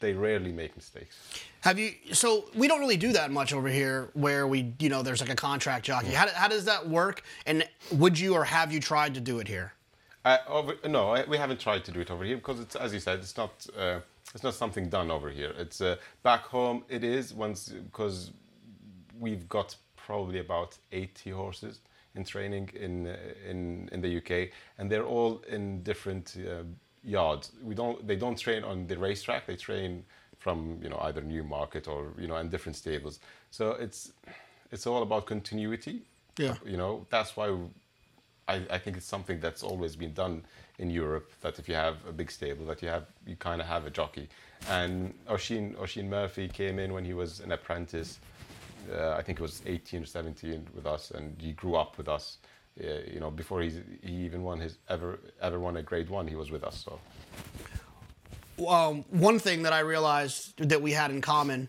they 0.00 0.12
rarely 0.12 0.52
make 0.52 0.74
mistakes. 0.76 1.16
Have 1.60 1.78
you? 1.78 1.92
So 2.12 2.46
we 2.54 2.68
don't 2.68 2.80
really 2.80 2.96
do 2.96 3.12
that 3.12 3.30
much 3.30 3.52
over 3.52 3.68
here, 3.68 4.10
where 4.14 4.46
we, 4.46 4.72
you 4.78 4.88
know, 4.88 5.02
there's 5.02 5.20
like 5.20 5.30
a 5.30 5.36
contract 5.36 5.84
jockey. 5.84 6.10
How, 6.12 6.28
how 6.28 6.48
does 6.48 6.64
that 6.64 6.88
work? 6.88 7.22
And 7.46 7.68
would 7.92 8.18
you 8.18 8.34
or 8.34 8.44
have 8.44 8.72
you 8.72 8.80
tried 8.80 9.14
to 9.14 9.20
do 9.20 9.38
it 9.40 9.48
here? 9.48 9.72
Uh, 10.24 10.38
over, 10.48 10.74
no, 10.86 11.10
I- 11.10 11.24
we 11.24 11.36
haven't 11.36 11.60
tried 11.60 11.84
to 11.84 11.92
do 11.92 12.00
it 12.00 12.10
over 12.10 12.24
here 12.24 12.36
because 12.36 12.60
it's, 12.60 12.76
as 12.76 12.92
you 12.92 13.00
said, 13.00 13.20
it's 13.20 13.36
not, 13.36 13.66
uh, 13.78 14.00
it's 14.34 14.42
not 14.42 14.54
something 14.54 14.88
done 14.88 15.10
over 15.10 15.30
here. 15.30 15.54
It's 15.58 15.80
uh, 15.80 15.96
back 16.22 16.42
home. 16.42 16.84
It 16.88 17.02
is 17.04 17.32
once 17.32 17.68
because 17.68 18.32
we've 19.18 19.48
got 19.48 19.74
probably 20.08 20.40
about 20.40 20.78
80 20.90 21.30
horses 21.30 21.80
in 22.14 22.24
training 22.24 22.70
in 22.86 23.06
uh, 23.06 23.50
in 23.50 23.88
in 23.92 24.00
the 24.00 24.12
UK, 24.20 24.32
and 24.78 24.90
they're 24.90 25.08
all 25.16 25.32
in 25.56 25.82
different 25.82 26.26
uh, 26.38 26.64
yards. 27.16 27.52
We 27.62 27.74
don't 27.74 27.98
they 28.08 28.16
don't 28.16 28.38
train 28.46 28.64
on 28.64 28.86
the 28.86 28.96
racetrack. 28.96 29.46
They 29.46 29.56
train 29.56 30.04
from 30.44 30.58
you 30.82 30.88
know 30.88 31.00
either 31.08 31.22
Newmarket 31.34 31.84
or 31.88 32.00
you 32.22 32.26
know 32.26 32.38
in 32.42 32.48
different 32.48 32.76
stables. 32.76 33.20
So 33.50 33.64
it's 33.84 34.00
it's 34.72 34.86
all 34.86 35.02
about 35.02 35.26
continuity. 35.26 35.96
Yeah. 36.38 36.56
You 36.72 36.78
know 36.82 37.06
that's 37.10 37.36
why 37.36 37.46
I, 38.52 38.56
I 38.76 38.78
think 38.82 38.96
it's 38.96 39.10
something 39.16 39.40
that's 39.40 39.62
always 39.62 39.94
been 39.96 40.14
done 40.14 40.36
in 40.78 40.88
Europe. 40.90 41.28
That 41.42 41.58
if 41.58 41.68
you 41.68 41.76
have 41.86 41.96
a 42.08 42.12
big 42.12 42.30
stable, 42.30 42.64
that 42.66 42.80
you 42.82 42.88
have 42.88 43.06
you 43.26 43.36
kind 43.36 43.60
of 43.60 43.66
have 43.66 43.84
a 43.86 43.90
jockey. 43.90 44.26
And 44.68 45.12
Oisin 45.28 45.76
Oisin 45.82 46.08
Murphy 46.08 46.48
came 46.48 46.76
in 46.84 46.92
when 46.94 47.04
he 47.04 47.14
was 47.22 47.40
an 47.40 47.52
apprentice. 47.52 48.18
Uh, 48.90 49.14
I 49.18 49.22
think 49.22 49.38
it 49.38 49.42
was 49.42 49.62
18 49.66 50.02
or 50.02 50.06
17 50.06 50.68
with 50.74 50.86
us, 50.86 51.10
and 51.10 51.36
he 51.40 51.52
grew 51.52 51.76
up 51.76 51.98
with 51.98 52.08
us. 52.08 52.38
Uh, 52.82 53.00
you 53.12 53.18
know, 53.18 53.30
before 53.30 53.60
he 53.60 53.72
he 54.02 54.12
even 54.24 54.42
won 54.42 54.60
his 54.60 54.78
ever 54.88 55.18
ever 55.40 55.58
won 55.58 55.76
a 55.76 55.82
Grade 55.82 56.08
One, 56.08 56.28
he 56.28 56.36
was 56.36 56.50
with 56.50 56.62
us. 56.62 56.84
So 56.84 57.00
um, 58.68 59.04
one 59.10 59.38
thing 59.38 59.62
that 59.62 59.72
I 59.72 59.80
realized 59.80 60.56
that 60.58 60.80
we 60.80 60.92
had 60.92 61.10
in 61.10 61.20
common 61.20 61.68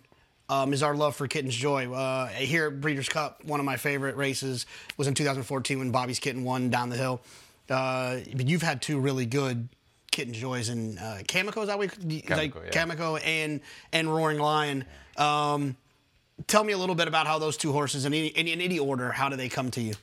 um, 0.49 0.73
is 0.73 0.83
our 0.83 0.95
love 0.95 1.15
for 1.15 1.27
Kitten's 1.27 1.55
Joy. 1.55 1.91
Uh, 1.91 2.27
here 2.27 2.67
at 2.67 2.81
Breeders' 2.81 3.09
Cup, 3.09 3.43
one 3.45 3.59
of 3.59 3.65
my 3.65 3.77
favorite 3.77 4.15
races 4.15 4.65
was 4.97 5.07
in 5.07 5.13
2014 5.13 5.79
when 5.79 5.91
Bobby's 5.91 6.19
Kitten 6.19 6.43
won 6.43 6.69
down 6.69 6.89
the 6.89 6.97
hill. 6.97 7.21
Uh, 7.69 8.19
but 8.35 8.47
you've 8.47 8.63
had 8.63 8.81
two 8.81 8.99
really 8.99 9.27
good 9.27 9.69
Kitten's 10.11 10.37
Joys 10.37 10.69
in 10.69 10.97
uh, 10.97 11.19
is 11.21 11.27
that 11.67 11.77
what 11.77 11.91
that- 11.91 12.09
Kameko, 12.09 12.65
yeah. 12.65 12.71
Kameko 12.71 13.21
and 13.23 13.61
and 13.93 14.13
Roaring 14.13 14.39
Lion. 14.39 14.85
Um, 15.17 15.75
tell 16.47 16.63
me 16.63 16.73
a 16.73 16.77
little 16.77 16.95
bit 16.95 17.07
about 17.07 17.27
how 17.27 17.39
those 17.39 17.57
two 17.57 17.71
horses, 17.71 18.05
in 18.05 18.13
any, 18.13 18.27
in, 18.27 18.61
any 18.61 18.79
order, 18.79 19.11
how 19.11 19.29
do 19.29 19.35
they 19.35 19.49
come 19.49 19.71
to 19.71 19.81
you? 19.81 19.93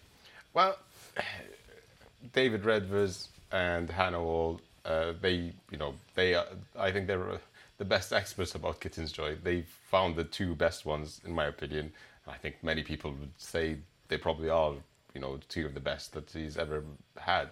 Well, 0.55 0.76
David 2.33 2.62
Redvers 2.62 3.28
and 3.52 3.90
Hannah 3.90 4.23
Wall, 4.23 4.61
uh, 4.85 5.12
they, 5.21 5.52
you 5.71 5.78
know, 5.78 5.95
they, 6.14 6.35
are, 6.35 6.47
I 6.78 6.90
think 6.90 7.07
they're 7.07 7.31
uh, 7.31 7.38
the 7.78 7.85
best 7.85 8.12
experts 8.12 8.55
about 8.55 8.81
Kitten's 8.81 9.12
Joy. 9.12 9.37
They 9.42 9.62
found 9.90 10.16
the 10.16 10.25
two 10.25 10.55
best 10.55 10.87
ones, 10.87 11.20
in 11.25 11.33
my 11.33 11.46
opinion. 11.46 11.92
I 12.27 12.37
think 12.37 12.57
many 12.62 12.83
people 12.83 13.12
would 13.12 13.31
say 13.37 13.77
they 14.09 14.18
probably 14.18 14.49
are, 14.49 14.75
you 15.14 15.20
know, 15.20 15.38
two 15.49 15.66
of 15.66 15.75
the 15.75 15.81
best 15.81 16.12
that 16.12 16.31
he's 16.31 16.57
ever 16.57 16.83
had. 17.18 17.49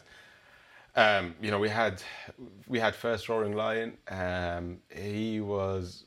Um, 0.96 1.34
you 1.40 1.50
know, 1.50 1.58
we 1.58 1.68
had 1.68 2.02
we 2.68 2.78
had 2.78 2.94
first 2.94 3.28
Roaring 3.28 3.54
Lion. 3.54 3.96
Um, 4.08 4.78
he 4.94 5.40
was 5.40 6.04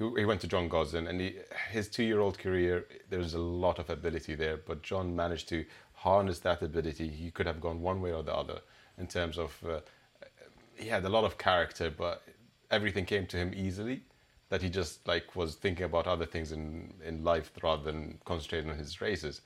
he, 0.00 0.24
went 0.24 0.40
to 0.40 0.46
John 0.46 0.68
Gosden, 0.68 1.08
and 1.08 1.20
he, 1.20 1.36
his 1.70 1.88
two-year-old 1.88 2.38
career, 2.38 2.86
there's 3.10 3.34
a 3.34 3.38
lot 3.38 3.78
of 3.78 3.90
ability 3.90 4.34
there. 4.34 4.56
But 4.56 4.82
John 4.82 5.14
managed 5.14 5.48
to 5.50 5.64
harness 5.92 6.38
that 6.40 6.62
ability. 6.62 7.08
He 7.08 7.30
could 7.30 7.46
have 7.46 7.60
gone 7.60 7.82
one 7.82 8.00
way 8.00 8.12
or 8.12 8.22
the 8.22 8.34
other 8.34 8.60
in 8.98 9.06
terms 9.06 9.38
of 9.38 9.56
uh, 9.68 9.80
he 10.76 10.88
had 10.88 11.04
a 11.04 11.08
lot 11.08 11.24
of 11.24 11.36
character, 11.36 11.90
but 11.90 12.22
everything 12.70 13.04
came 13.04 13.26
to 13.26 13.36
him 13.36 13.52
easily. 13.54 14.02
That 14.48 14.62
he 14.62 14.70
just 14.70 15.06
like 15.06 15.36
was 15.36 15.54
thinking 15.54 15.84
about 15.84 16.08
other 16.08 16.26
things 16.26 16.50
in 16.50 16.92
in 17.04 17.22
life 17.22 17.52
rather 17.62 17.84
than 17.84 18.18
concentrating 18.24 18.70
on 18.70 18.78
his 18.78 19.00
races. 19.00 19.42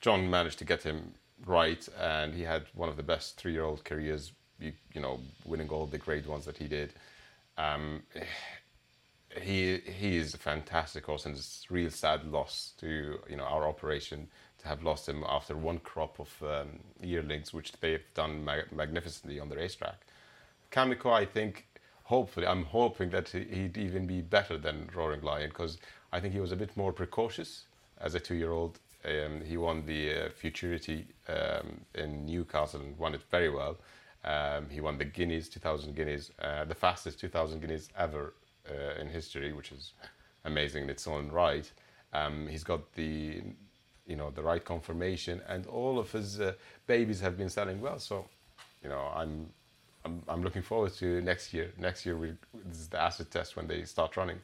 John 0.00 0.30
managed 0.30 0.58
to 0.58 0.64
get 0.64 0.82
him 0.82 1.14
right, 1.46 1.88
and 1.98 2.34
he 2.34 2.42
had 2.42 2.66
one 2.74 2.88
of 2.88 2.96
the 2.96 3.02
best 3.02 3.36
three-year-old 3.36 3.84
careers. 3.84 4.32
You, 4.60 4.72
you 4.92 5.00
know, 5.00 5.18
winning 5.44 5.70
all 5.70 5.86
the 5.86 5.98
great 5.98 6.26
ones 6.28 6.44
that 6.44 6.58
he 6.58 6.68
did. 6.68 6.92
Um, 7.58 8.02
he 9.40 9.78
he 9.78 10.16
is 10.16 10.34
a 10.34 10.38
fantastic 10.38 11.04
horse, 11.06 11.26
and 11.26 11.36
it's 11.36 11.66
a 11.70 11.74
real 11.74 11.90
sad 11.90 12.24
loss 12.24 12.72
to 12.78 13.18
you 13.28 13.36
know 13.36 13.44
our 13.44 13.66
operation 13.66 14.28
to 14.58 14.68
have 14.68 14.82
lost 14.82 15.08
him 15.08 15.24
after 15.28 15.56
one 15.56 15.78
crop 15.78 16.18
of 16.18 16.30
um, 16.42 16.80
yearlings, 17.02 17.52
which 17.52 17.72
they've 17.80 18.04
done 18.14 18.44
mag- 18.44 18.72
magnificently 18.72 19.38
on 19.38 19.48
the 19.48 19.56
racetrack. 19.56 20.00
Kameko, 20.70 21.12
I 21.12 21.24
think, 21.24 21.66
hopefully, 22.04 22.46
I'm 22.46 22.64
hoping 22.64 23.10
that 23.10 23.28
he- 23.28 23.44
he'd 23.44 23.76
even 23.76 24.06
be 24.06 24.20
better 24.22 24.56
than 24.58 24.90
Roaring 24.94 25.20
Lion 25.22 25.50
because 25.50 25.78
I 26.12 26.20
think 26.20 26.32
he 26.32 26.40
was 26.40 26.52
a 26.52 26.56
bit 26.56 26.76
more 26.76 26.92
precocious 26.92 27.64
as 28.00 28.14
a 28.14 28.20
two-year-old. 28.20 28.78
Um, 29.04 29.42
he 29.42 29.56
won 29.56 29.84
the 29.84 30.26
uh, 30.26 30.28
Futurity 30.30 31.06
um, 31.28 31.82
in 31.94 32.24
Newcastle 32.24 32.80
and 32.80 32.96
won 32.98 33.14
it 33.14 33.22
very 33.30 33.50
well. 33.50 33.76
Um, 34.24 34.70
he 34.70 34.80
won 34.80 34.96
the 34.96 35.04
Guineas, 35.04 35.48
2,000 35.50 35.94
Guineas, 35.94 36.30
uh, 36.40 36.64
the 36.64 36.74
fastest 36.74 37.20
2,000 37.20 37.60
Guineas 37.60 37.90
ever 37.98 38.32
uh, 38.70 39.00
in 39.00 39.08
history, 39.08 39.52
which 39.52 39.72
is 39.72 39.92
amazing 40.44 40.84
in 40.84 40.90
its 40.90 41.06
own 41.06 41.30
right. 41.30 41.70
Um, 42.12 42.46
he's 42.46 42.64
got 42.64 42.92
the, 42.94 43.42
you 44.06 44.16
know, 44.16 44.30
the 44.30 44.42
right 44.42 44.64
confirmation, 44.64 45.40
and 45.48 45.66
all 45.66 45.98
of 45.98 46.12
his 46.12 46.40
uh, 46.40 46.52
babies 46.86 47.20
have 47.20 47.36
been 47.36 47.48
selling 47.50 47.80
well. 47.80 47.98
So, 47.98 48.26
you 48.82 48.88
know, 48.88 49.10
I'm, 49.14 49.50
I'm, 50.04 50.22
I'm 50.28 50.42
looking 50.42 50.62
forward 50.62 50.94
to 50.94 51.20
next 51.22 51.52
year. 51.54 51.72
Next 51.78 52.04
year, 52.06 52.16
we, 52.16 52.32
this 52.66 52.78
is 52.78 52.88
the 52.88 53.00
acid 53.00 53.30
test 53.30 53.56
when 53.56 53.66
they 53.66 53.84
start 53.84 54.16
running. 54.16 54.38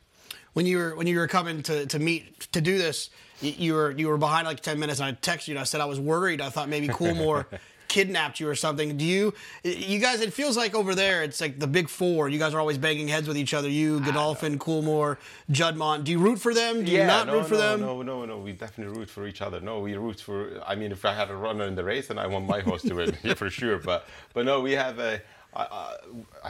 when 0.54 0.66
you 0.66 0.78
were 0.78 0.94
when 0.96 1.06
you 1.06 1.18
were 1.18 1.28
coming 1.28 1.62
to, 1.62 1.86
to 1.86 1.98
meet 1.98 2.40
to 2.52 2.60
do 2.60 2.78
this, 2.78 3.10
you, 3.40 3.52
you 3.56 3.74
were 3.74 3.90
you 3.92 4.08
were 4.08 4.18
behind 4.18 4.46
like 4.46 4.60
ten 4.60 4.78
minutes, 4.78 5.00
and 5.00 5.08
I 5.08 5.12
texted 5.12 5.48
you 5.48 5.54
and 5.54 5.60
I 5.60 5.64
said 5.64 5.80
I 5.80 5.86
was 5.86 6.00
worried. 6.00 6.40
I 6.40 6.48
thought 6.50 6.68
maybe 6.68 6.88
Coolmore 6.88 7.46
kidnapped 7.90 8.38
you 8.40 8.48
or 8.48 8.54
something. 8.54 8.96
Do 8.96 9.04
you 9.04 9.34
you 9.64 9.98
guys? 9.98 10.22
It 10.22 10.32
feels 10.32 10.56
like 10.56 10.74
over 10.74 10.94
there, 10.94 11.22
it's 11.22 11.40
like 11.40 11.58
the 11.58 11.66
big 11.66 11.88
four. 11.88 12.28
You 12.30 12.38
guys 12.38 12.54
are 12.54 12.60
always 12.60 12.78
banging 12.78 13.08
heads 13.08 13.28
with 13.28 13.36
each 13.36 13.52
other. 13.52 13.68
You, 13.68 14.00
Godolphin, 14.00 14.58
Coolmore, 14.58 15.18
Juddmonte. 15.50 16.04
Do 16.04 16.12
you 16.12 16.18
root 16.18 16.38
for 16.38 16.54
them? 16.54 16.84
Do 16.84 16.90
you 16.92 17.04
not 17.04 17.26
no, 17.26 17.34
root 17.34 17.48
for 17.48 17.54
no, 17.54 17.60
them? 17.60 17.80
No, 17.80 18.02
no, 18.02 18.24
no. 18.24 18.38
We 18.38 18.52
definitely 18.52 18.96
root 18.96 19.10
for 19.10 19.26
each 19.26 19.42
other. 19.42 19.60
No, 19.60 19.80
we 19.80 19.94
root 19.96 20.20
for. 20.20 20.62
I 20.64 20.74
mean, 20.76 20.92
if 20.92 21.04
I 21.04 21.12
had 21.12 21.30
a 21.30 21.36
runner 21.36 21.66
in 21.66 21.74
the 21.74 21.84
race, 21.84 22.06
then 22.08 22.18
I 22.18 22.26
want 22.28 22.46
my 22.46 22.60
horse 22.60 22.82
to 22.82 22.94
win 22.94 23.14
yeah, 23.22 23.34
for 23.34 23.50
sure. 23.50 23.78
But 23.78 24.06
but 24.32 24.46
no, 24.46 24.60
we 24.60 24.72
have 24.72 24.98
a. 24.98 25.20
I, 25.52 25.62
I, 25.62 25.96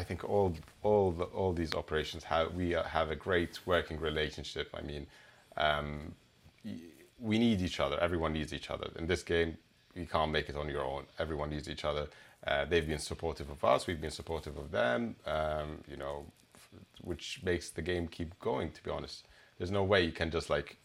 I 0.00 0.04
think 0.04 0.28
all 0.28 0.54
all 0.82 1.10
the, 1.12 1.24
all 1.24 1.52
these 1.54 1.74
operations 1.74 2.22
have 2.24 2.54
we 2.54 2.74
uh, 2.74 2.82
have 2.82 3.10
a 3.10 3.16
great 3.16 3.58
working 3.64 3.98
relationship. 3.98 4.68
I 4.74 4.82
mean, 4.82 5.06
um, 5.56 6.14
we 7.18 7.38
need 7.38 7.62
each 7.62 7.80
other. 7.80 7.98
Everyone 7.98 8.34
needs 8.34 8.52
each 8.52 8.68
other. 8.68 8.90
In 8.98 9.06
this 9.06 9.22
game, 9.22 9.56
you 9.94 10.06
can't 10.06 10.30
make 10.30 10.48
it 10.48 10.56
on 10.56 10.68
your 10.68 10.84
own. 10.84 11.04
Everyone 11.18 11.50
needs 11.50 11.68
each 11.68 11.84
other. 11.84 12.06
Uh, 12.46 12.64
they've 12.64 12.86
been 12.86 12.98
supportive 12.98 13.50
of 13.50 13.62
us. 13.64 13.86
We've 13.86 14.00
been 14.00 14.10
supportive 14.10 14.56
of 14.56 14.70
them. 14.70 15.16
Um, 15.26 15.78
you 15.88 15.96
know, 15.96 16.24
f- 16.54 16.80
which 17.02 17.40
makes 17.44 17.70
the 17.70 17.82
game 17.82 18.08
keep 18.08 18.38
going. 18.40 18.70
To 18.72 18.82
be 18.82 18.90
honest, 18.90 19.26
there's 19.58 19.70
no 19.70 19.84
way 19.84 20.04
you 20.04 20.12
can 20.12 20.30
just 20.30 20.48
like 20.48 20.76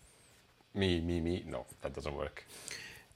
me, 0.74 1.00
me, 1.00 1.22
me. 1.22 1.44
No, 1.48 1.66
that 1.82 1.94
doesn't 1.94 2.16
work. 2.16 2.46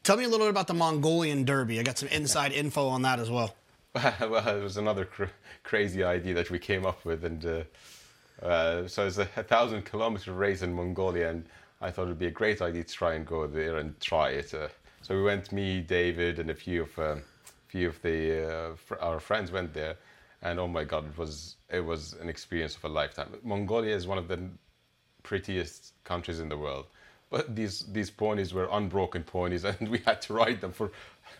Tell 0.03 0.15
me 0.15 0.23
a 0.23 0.29
little 0.29 0.45
bit 0.45 0.51
about 0.51 0.67
the 0.67 0.73
Mongolian 0.73 1.43
Derby. 1.43 1.79
I 1.79 1.83
got 1.83 1.97
some 1.97 2.09
inside 2.09 2.53
info 2.53 2.87
on 2.87 3.01
that 3.01 3.19
as 3.19 3.29
well. 3.29 3.55
well, 3.95 4.47
it 4.47 4.63
was 4.63 4.77
another 4.77 5.03
cr- 5.03 5.25
crazy 5.63 6.03
idea 6.03 6.33
that 6.35 6.49
we 6.49 6.59
came 6.59 6.85
up 6.85 7.03
with, 7.03 7.25
and 7.25 7.45
uh, 7.45 8.45
uh, 8.45 8.87
so 8.87 9.07
it's 9.07 9.17
a, 9.17 9.27
a 9.35 9.43
thousand 9.43 9.83
kilometer 9.83 10.31
race 10.31 10.61
in 10.61 10.73
Mongolia, 10.73 11.29
and 11.29 11.45
I 11.81 11.91
thought 11.91 12.03
it'd 12.03 12.19
be 12.19 12.27
a 12.27 12.31
great 12.31 12.61
idea 12.61 12.83
to 12.83 12.93
try 12.93 13.15
and 13.15 13.25
go 13.25 13.47
there 13.47 13.77
and 13.77 13.99
try 13.99 14.29
it. 14.29 14.53
Uh, 14.53 14.69
so 15.09 15.15
we 15.15 15.23
went, 15.23 15.51
me, 15.51 15.81
David, 15.81 16.37
and 16.37 16.51
a 16.51 16.53
few 16.53 16.83
of 16.83 16.99
um, 16.99 17.23
few 17.67 17.87
of 17.87 17.99
the 18.03 18.47
uh, 18.47 18.75
fr- 18.75 18.99
our 19.01 19.19
friends 19.19 19.51
went 19.51 19.73
there, 19.73 19.95
and 20.43 20.59
oh 20.59 20.67
my 20.67 20.83
God, 20.83 21.07
it 21.07 21.17
was 21.17 21.55
it 21.67 21.83
was 21.83 22.13
an 22.21 22.29
experience 22.29 22.75
of 22.75 22.83
a 22.85 22.89
lifetime. 22.89 23.29
Mongolia 23.43 23.95
is 23.95 24.05
one 24.05 24.19
of 24.19 24.27
the 24.27 24.39
prettiest 25.23 25.93
countries 26.03 26.39
in 26.39 26.47
the 26.47 26.57
world. 26.57 26.85
But 27.31 27.55
these 27.55 27.87
these 27.91 28.11
ponies 28.11 28.53
were 28.53 28.69
unbroken 28.71 29.23
ponies, 29.23 29.63
and 29.65 29.89
we 29.89 29.97
had 30.05 30.21
to 30.23 30.33
ride 30.33 30.61
them 30.61 30.71
for 30.71 30.91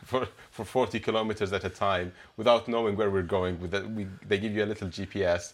for, 0.03 0.27
for 0.49 0.65
40 0.65 0.99
kilometers 0.99 1.53
at 1.53 1.63
a 1.63 1.69
time 1.69 2.12
without 2.38 2.67
knowing 2.67 2.97
where 2.97 3.12
we're 3.12 3.21
going. 3.21 3.62
With 3.62 3.69
that, 3.69 3.88
we, 3.91 4.08
they 4.27 4.39
give 4.39 4.55
you 4.55 4.63
a 4.63 4.65
little 4.65 4.88
GPS, 4.88 5.53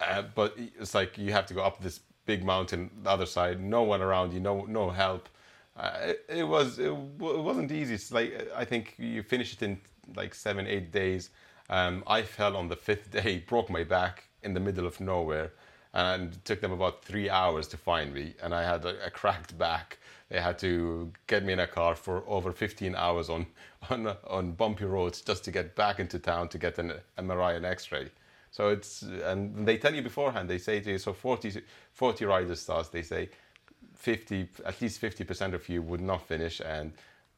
uh, 0.00 0.22
but 0.34 0.58
it's 0.58 0.96
like 0.96 1.16
you 1.16 1.30
have 1.30 1.46
to 1.46 1.54
go 1.54 1.62
up 1.62 1.80
this 1.80 2.00
big 2.26 2.44
mountain, 2.44 2.90
the 3.04 3.10
other 3.10 3.26
side, 3.26 3.60
no 3.60 3.84
one 3.84 4.02
around 4.02 4.32
you, 4.32 4.40
no 4.40 4.64
no 4.64 4.90
help. 4.90 5.28
Uh, 5.76 5.92
it, 6.02 6.24
it 6.28 6.44
was 6.44 6.78
it, 6.78 6.84
w- 7.18 7.38
it 7.38 7.42
wasn't 7.42 7.72
easy. 7.72 7.94
It's 7.94 8.12
like 8.12 8.48
I 8.54 8.64
think 8.64 8.94
you 8.98 9.22
finish 9.22 9.54
it 9.54 9.62
in 9.62 9.80
like 10.16 10.34
seven 10.34 10.66
eight 10.66 10.92
days. 10.92 11.30
Um, 11.70 12.04
I 12.06 12.22
fell 12.22 12.56
on 12.56 12.68
the 12.68 12.76
fifth 12.76 13.10
day, 13.22 13.38
broke 13.46 13.70
my 13.70 13.84
back 13.84 14.24
in 14.42 14.52
the 14.54 14.60
middle 14.60 14.86
of 14.86 15.00
nowhere, 15.00 15.52
and 15.94 16.34
it 16.34 16.44
took 16.44 16.60
them 16.60 16.72
about 16.72 17.04
three 17.04 17.30
hours 17.30 17.68
to 17.68 17.76
find 17.76 18.12
me. 18.12 18.34
And 18.42 18.54
I 18.54 18.62
had 18.64 18.84
a, 18.84 19.06
a 19.06 19.10
cracked 19.10 19.56
back. 19.56 19.98
They 20.28 20.40
had 20.40 20.58
to 20.60 21.10
get 21.26 21.44
me 21.44 21.52
in 21.52 21.60
a 21.60 21.66
car 21.66 21.94
for 21.94 22.22
over 22.26 22.52
15 22.52 22.94
hours 22.94 23.30
on 23.30 23.46
on 23.90 24.14
on 24.26 24.52
bumpy 24.52 24.84
roads 24.84 25.22
just 25.22 25.44
to 25.44 25.50
get 25.50 25.74
back 25.74 26.00
into 26.00 26.18
town 26.18 26.48
to 26.50 26.58
get 26.58 26.78
an 26.78 26.92
MRI 27.18 27.56
and 27.56 27.64
X-ray. 27.64 28.10
So 28.50 28.68
it's 28.68 29.02
and 29.02 29.66
they 29.66 29.78
tell 29.78 29.94
you 29.94 30.02
beforehand. 30.02 30.50
They 30.50 30.58
say 30.58 30.80
to 30.80 30.90
you, 30.90 30.98
so 30.98 31.14
40, 31.14 31.62
40 31.94 32.24
riders 32.26 32.60
starts. 32.60 32.90
They 32.90 33.02
say 33.02 33.30
50, 34.02 34.48
at 34.66 34.80
least 34.82 35.00
50% 35.00 35.54
of 35.54 35.68
you 35.68 35.80
would 35.80 36.00
not 36.00 36.26
finish, 36.26 36.60
and 36.60 36.92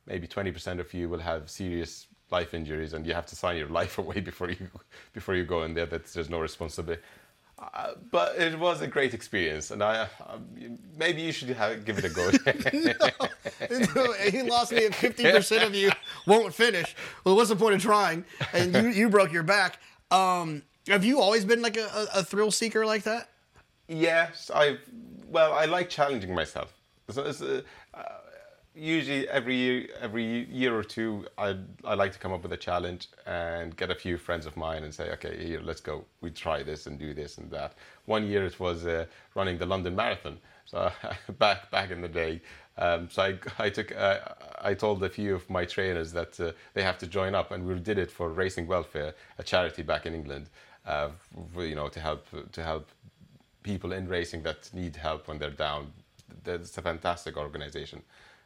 maybe 0.06 0.26
20% 0.26 0.80
of 0.80 0.94
you 0.94 1.10
will 1.10 1.18
have 1.18 1.50
serious 1.50 2.06
life 2.30 2.54
injuries, 2.54 2.94
and 2.94 3.06
you 3.06 3.12
have 3.12 3.26
to 3.26 3.36
sign 3.36 3.58
your 3.58 3.68
life 3.68 3.98
away 4.02 4.20
before 4.20 4.50
you 4.50 4.68
before 5.12 5.34
you 5.34 5.44
go 5.44 5.64
in 5.64 5.74
there. 5.74 5.86
That 5.86 6.06
there's 6.06 6.30
no 6.30 6.40
responsibility. 6.40 7.02
Uh, 7.58 7.92
but 8.10 8.36
it 8.36 8.58
was 8.58 8.80
a 8.80 8.86
great 8.86 9.12
experience, 9.14 9.70
and 9.70 9.82
I 9.82 10.08
uh, 10.20 10.38
maybe 10.96 11.20
you 11.20 11.32
should 11.32 11.50
have, 11.50 11.84
give 11.84 11.98
it 11.98 12.04
a 12.04 12.08
go. 12.08 12.24
no, 13.94 14.12
he 14.14 14.42
lost 14.42 14.72
me 14.72 14.88
fifty 14.88 15.24
percent 15.24 15.62
of 15.64 15.74
you 15.74 15.90
won't 16.26 16.54
finish. 16.54 16.96
Well, 17.24 17.36
what's 17.36 17.50
the 17.50 17.56
point 17.56 17.74
of 17.74 17.82
trying? 17.82 18.24
And 18.54 18.74
you, 18.74 18.88
you 18.88 19.08
broke 19.10 19.32
your 19.32 19.44
back. 19.44 19.80
Um, 20.10 20.62
have 20.88 21.04
you 21.04 21.20
always 21.20 21.44
been 21.44 21.62
like 21.62 21.76
a, 21.76 21.86
a, 21.86 22.20
a 22.20 22.24
thrill 22.24 22.50
seeker 22.50 22.84
like 22.86 23.02
that? 23.04 23.28
Yes, 23.88 24.50
I. 24.54 24.78
Well, 25.30 25.52
I 25.52 25.64
like 25.64 25.88
challenging 25.88 26.34
myself. 26.34 26.72
So 27.10 27.22
uh, 27.24 27.60
uh, 27.96 28.02
usually 28.74 29.28
every 29.28 29.56
year, 29.56 29.88
every 30.00 30.46
year 30.50 30.76
or 30.76 30.82
two, 30.82 31.26
I 31.36 31.56
I 31.84 31.94
like 31.94 32.12
to 32.12 32.18
come 32.18 32.32
up 32.32 32.42
with 32.42 32.52
a 32.52 32.56
challenge 32.56 33.08
and 33.26 33.76
get 33.76 33.90
a 33.90 33.94
few 33.94 34.16
friends 34.16 34.46
of 34.46 34.56
mine 34.56 34.84
and 34.84 34.94
say, 34.94 35.10
okay, 35.12 35.36
here, 35.46 35.60
let's 35.60 35.80
go. 35.80 36.04
We 36.20 36.30
try 36.30 36.62
this 36.62 36.86
and 36.86 36.98
do 36.98 37.14
this 37.14 37.38
and 37.38 37.50
that. 37.50 37.74
One 38.06 38.26
year 38.26 38.44
it 38.44 38.58
was 38.58 38.86
uh, 38.86 39.06
running 39.34 39.58
the 39.58 39.66
London 39.66 39.94
Marathon. 39.94 40.38
So 40.64 40.90
back 41.38 41.70
back 41.70 41.90
in 41.90 42.00
the 42.00 42.08
day, 42.08 42.40
um, 42.78 43.08
so 43.10 43.22
I, 43.22 43.38
I 43.58 43.70
took 43.70 43.94
uh, 43.94 44.18
I 44.60 44.74
told 44.74 45.02
a 45.04 45.08
few 45.10 45.34
of 45.34 45.48
my 45.50 45.64
trainers 45.64 46.12
that 46.12 46.40
uh, 46.40 46.52
they 46.72 46.82
have 46.82 46.98
to 46.98 47.06
join 47.06 47.34
up, 47.34 47.50
and 47.50 47.66
we 47.66 47.74
did 47.78 47.98
it 47.98 48.10
for 48.10 48.30
Racing 48.30 48.66
Welfare, 48.66 49.14
a 49.38 49.42
charity 49.42 49.82
back 49.82 50.06
in 50.06 50.14
England, 50.14 50.48
uh, 50.86 51.10
you 51.56 51.74
know, 51.74 51.88
to 51.88 52.00
help 52.00 52.26
to 52.52 52.62
help 52.62 52.88
people 53.64 53.92
in 53.92 54.06
racing 54.06 54.42
that 54.44 54.72
need 54.72 54.94
help 54.94 55.26
when 55.26 55.38
they're 55.38 55.50
down. 55.50 55.92
That's 56.44 56.78
a 56.78 56.82
fantastic 56.82 57.36
organization. 57.36 58.02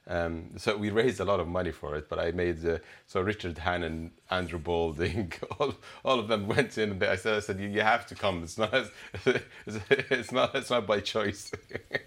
Um, 0.06 0.52
so 0.56 0.74
we 0.74 0.88
raised 0.88 1.20
a 1.20 1.24
lot 1.24 1.38
of 1.38 1.48
money 1.48 1.70
for 1.70 1.94
it, 1.94 2.08
but 2.08 2.18
I 2.18 2.30
made 2.30 2.64
uh, 2.66 2.78
so 3.06 3.20
Richard 3.20 3.58
Hannon, 3.58 4.10
Andrew 4.30 4.58
Balding, 4.58 5.30
all, 5.58 5.74
all 6.02 6.18
of 6.18 6.28
them 6.28 6.48
went 6.48 6.78
in. 6.78 6.92
And 6.92 7.04
I 7.04 7.16
said, 7.16 7.36
I 7.36 7.40
said, 7.40 7.60
you 7.60 7.82
have 7.82 8.06
to 8.06 8.14
come. 8.14 8.42
It's 8.42 8.56
not, 8.56 8.72
it's 9.66 10.32
not, 10.32 10.54
it's 10.54 10.70
not 10.70 10.86
by 10.86 11.00
choice. 11.00 11.52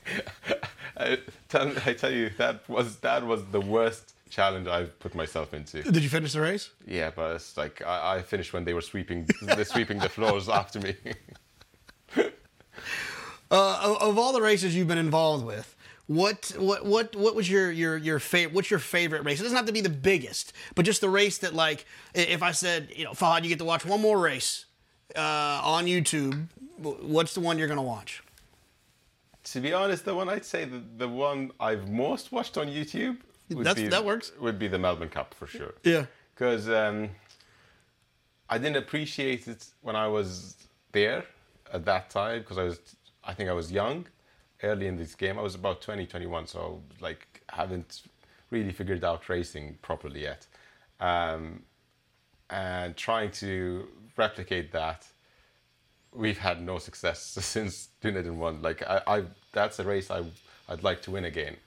I, 0.97 1.19
tell, 1.47 1.71
I 1.85 1.93
tell 1.93 2.11
you, 2.11 2.31
that 2.37 2.67
was 2.67 2.97
that 2.97 3.25
was 3.25 3.45
the 3.45 3.61
worst 3.61 4.15
challenge 4.29 4.67
I've 4.67 4.97
put 4.99 5.13
myself 5.13 5.53
into. 5.53 5.83
Did 5.83 6.03
you 6.03 6.09
finish 6.09 6.33
the 6.33 6.41
race? 6.41 6.69
Yeah, 6.87 7.11
but 7.15 7.35
it's 7.35 7.55
like 7.55 7.81
I, 7.85 8.15
I 8.15 8.21
finished 8.23 8.51
when 8.51 8.65
they 8.65 8.73
were 8.73 8.81
sweeping, 8.81 9.27
the 9.41 9.63
sweeping 9.63 9.99
the 9.99 10.09
floors 10.09 10.49
after 10.49 10.79
me. 10.79 10.95
Uh, 13.51 13.81
of, 13.83 14.01
of 14.01 14.17
all 14.17 14.33
the 14.33 14.41
races 14.41 14.75
you've 14.75 14.87
been 14.87 14.97
involved 14.97 15.45
with, 15.45 15.75
what 16.07 16.53
what 16.57 16.85
what 16.85 17.15
what 17.15 17.35
was 17.35 17.49
your 17.49 17.71
your 17.71 17.97
your 17.97 18.19
favorite? 18.19 18.55
What's 18.55 18.71
your 18.71 18.79
favorite 18.79 19.23
race? 19.23 19.39
It 19.39 19.43
doesn't 19.43 19.55
have 19.55 19.67
to 19.67 19.73
be 19.73 19.81
the 19.81 19.89
biggest, 19.89 20.53
but 20.75 20.85
just 20.85 21.01
the 21.01 21.09
race 21.09 21.37
that 21.39 21.53
like 21.53 21.85
if 22.13 22.41
I 22.41 22.51
said 22.51 22.89
you 22.95 23.05
know 23.05 23.11
Fahad, 23.11 23.43
you 23.43 23.49
get 23.49 23.59
to 23.59 23.65
watch 23.65 23.85
one 23.85 24.01
more 24.01 24.19
race 24.19 24.65
uh, 25.15 25.61
on 25.63 25.85
YouTube. 25.85 26.47
What's 26.77 27.33
the 27.33 27.39
one 27.39 27.59
you're 27.59 27.67
gonna 27.67 27.81
watch? 27.81 28.23
To 29.43 29.59
be 29.59 29.73
honest, 29.73 30.05
the 30.05 30.13
one 30.13 30.29
I'd 30.29 30.45
say 30.45 30.65
the, 30.65 30.81
the 30.97 31.07
one 31.07 31.51
I've 31.59 31.89
most 31.89 32.31
watched 32.31 32.57
on 32.57 32.67
YouTube 32.67 33.17
would 33.49 33.75
be, 33.75 33.87
that 33.87 34.05
works. 34.05 34.31
would 34.39 34.59
be 34.59 34.67
the 34.67 34.79
Melbourne 34.79 35.09
Cup 35.09 35.33
for 35.33 35.47
sure. 35.47 35.73
Yeah. 35.83 36.05
Because 36.33 36.69
um, 36.69 37.09
I 38.49 38.57
didn't 38.57 38.77
appreciate 38.77 39.47
it 39.47 39.65
when 39.81 39.95
I 39.95 40.07
was 40.07 40.55
there 40.91 41.25
at 41.73 41.85
that 41.85 42.09
time 42.09 42.39
because 42.39 42.57
I 42.57 42.63
was 42.63 42.79
I 43.23 43.33
think 43.33 43.49
I 43.49 43.53
was 43.53 43.71
young 43.71 44.07
early 44.63 44.87
in 44.87 44.97
this 44.97 45.15
game. 45.15 45.37
I 45.37 45.41
was 45.41 45.55
about 45.55 45.81
20, 45.81 46.05
21, 46.05 46.47
so 46.47 46.81
like 46.99 47.41
haven't 47.49 48.01
really 48.49 48.71
figured 48.71 49.03
out 49.03 49.27
racing 49.29 49.77
properly 49.81 50.21
yet. 50.23 50.47
Um, 50.99 51.63
and 52.49 52.95
trying 52.95 53.31
to 53.31 53.87
replicate 54.17 54.71
that, 54.73 55.07
we've 56.13 56.37
had 56.37 56.61
no 56.61 56.77
success 56.77 57.21
since 57.41 57.89
Dunaden 58.01 58.35
won. 58.35 58.61
Like 58.61 58.83
I, 58.83 59.01
I 59.07 59.23
that's 59.53 59.79
a 59.79 59.83
race 59.83 60.11
I 60.11 60.23
I'd 60.69 60.83
like 60.83 61.01
to 61.03 61.11
win 61.11 61.25
again. 61.25 61.57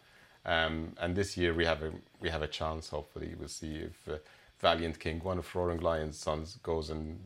Um, 0.47 0.93
and 1.01 1.17
this 1.17 1.37
year 1.37 1.55
we 1.55 1.64
have 1.64 1.83
a 1.83 1.93
we 2.21 2.29
have 2.31 2.43
a 2.43 2.47
chance. 2.47 2.88
Hopefully, 2.90 3.35
we'll 3.38 3.49
see 3.49 3.77
if 3.77 4.09
uh, 4.09 4.19
Valiant 4.61 4.99
King, 4.99 5.21
one 5.21 5.38
of 5.38 5.55
Roaring 5.55 5.81
Lion's 5.81 6.19
sons, 6.19 6.59
goes 6.62 6.90
and 6.90 7.19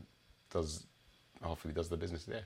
does 0.50 0.84
hopefully 1.42 1.74
does 1.74 1.88
the 1.88 1.96
business 1.96 2.24
there. 2.24 2.44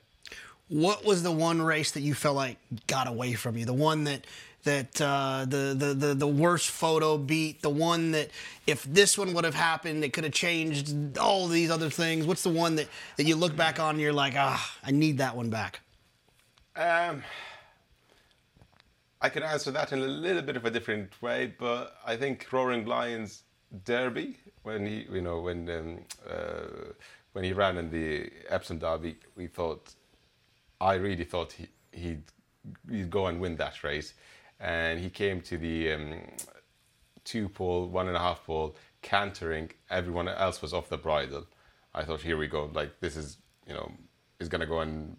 What 0.72 1.04
was 1.04 1.22
the 1.22 1.30
one 1.30 1.60
race 1.60 1.90
that 1.92 2.00
you 2.00 2.14
felt 2.14 2.34
like 2.34 2.56
got 2.86 3.06
away 3.06 3.34
from 3.34 3.56
you? 3.56 3.66
The 3.66 3.74
one 3.74 4.04
that 4.04 4.26
that 4.64 5.00
uh, 5.00 5.44
the, 5.46 5.74
the 5.76 5.92
the 5.92 6.14
the 6.14 6.26
worst 6.26 6.70
photo 6.70 7.18
beat. 7.18 7.62
The 7.62 7.70
one 7.70 8.12
that 8.12 8.30
if 8.66 8.82
this 8.84 9.18
one 9.18 9.34
would 9.34 9.44
have 9.44 9.54
happened, 9.54 10.02
it 10.02 10.12
could 10.12 10.24
have 10.24 10.32
changed 10.32 11.18
all 11.18 11.46
these 11.46 11.70
other 11.70 11.90
things. 11.90 12.26
What's 12.26 12.42
the 12.42 12.48
one 12.48 12.76
that 12.76 12.88
that 13.16 13.24
you 13.24 13.36
look 13.36 13.54
back 13.54 13.78
on 13.80 13.90
and 13.90 14.00
you're 14.00 14.12
like, 14.12 14.34
ah, 14.36 14.78
I 14.82 14.92
need 14.92 15.18
that 15.18 15.36
one 15.36 15.50
back. 15.50 15.80
Um, 16.74 17.22
I 19.20 19.28
can 19.28 19.42
answer 19.42 19.70
that 19.72 19.92
in 19.92 19.98
a 19.98 20.06
little 20.06 20.42
bit 20.42 20.56
of 20.56 20.64
a 20.64 20.70
different 20.70 21.20
way, 21.20 21.52
but 21.58 21.96
I 22.06 22.16
think 22.16 22.50
Roaring 22.50 22.86
Lions 22.86 23.42
Derby 23.84 24.38
when 24.62 24.86
he, 24.86 25.06
you 25.10 25.20
know, 25.20 25.40
when 25.40 25.68
um, 25.68 25.98
uh, 26.28 26.92
when 27.32 27.44
he 27.44 27.52
ran 27.52 27.78
in 27.78 27.90
the 27.90 28.30
Epsom 28.48 28.78
Derby, 28.78 29.16
we 29.36 29.46
thought, 29.46 29.94
I 30.82 30.94
really 30.94 31.24
thought 31.24 31.52
he, 31.52 31.68
he'd 31.92 32.24
he'd 32.90 33.10
go 33.10 33.26
and 33.26 33.40
win 33.40 33.56
that 33.56 33.84
race, 33.84 34.14
and 34.58 34.98
he 34.98 35.10
came 35.10 35.40
to 35.42 35.56
the 35.56 35.92
um, 35.92 36.20
two 37.24 37.48
pole, 37.48 37.86
one 37.86 38.08
and 38.08 38.16
a 38.16 38.20
half 38.20 38.44
pole, 38.44 38.74
cantering. 39.00 39.70
Everyone 39.90 40.28
else 40.28 40.60
was 40.60 40.74
off 40.74 40.88
the 40.88 40.98
bridle. 40.98 41.46
I 41.94 42.02
thought, 42.04 42.22
here 42.22 42.36
we 42.36 42.48
go, 42.48 42.68
like 42.72 42.98
this 43.00 43.16
is, 43.16 43.36
you 43.66 43.74
know, 43.74 43.92
is 44.40 44.48
gonna 44.48 44.66
go 44.66 44.80
and 44.80 45.16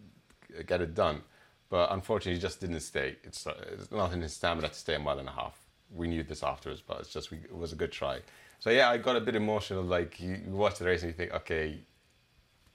get 0.68 0.82
it 0.82 0.94
done. 0.94 1.22
But 1.70 1.92
unfortunately, 1.92 2.36
he 2.36 2.42
just 2.42 2.60
didn't 2.60 2.82
stay. 2.82 3.16
It's, 3.24 3.48
it's 3.72 3.90
not 3.90 4.12
in 4.12 4.22
his 4.22 4.34
stamina 4.34 4.68
to 4.68 4.76
stay 4.76 4.96
a 4.96 5.00
mile 5.00 5.18
and 5.18 5.30
a 5.30 5.32
half. 5.32 5.58
We 5.96 6.08
knew 6.08 6.24
this 6.24 6.44
afterwards, 6.44 6.82
but 6.86 7.00
it's 7.00 7.10
just 7.10 7.32
we, 7.32 7.38
it 7.38 7.56
was 7.56 7.72
a 7.72 7.76
good 7.76 7.92
try. 7.92 8.20
So 8.60 8.70
yeah, 8.70 8.90
I 8.90 8.98
got 8.98 9.16
a 9.16 9.22
bit 9.22 9.36
emotional. 9.36 9.84
Like 9.84 10.20
you, 10.20 10.40
you 10.46 10.52
watch 10.52 10.80
the 10.80 10.86
race 10.86 11.04
and 11.04 11.12
you 11.12 11.18
think, 11.18 11.34
okay, 11.34 11.80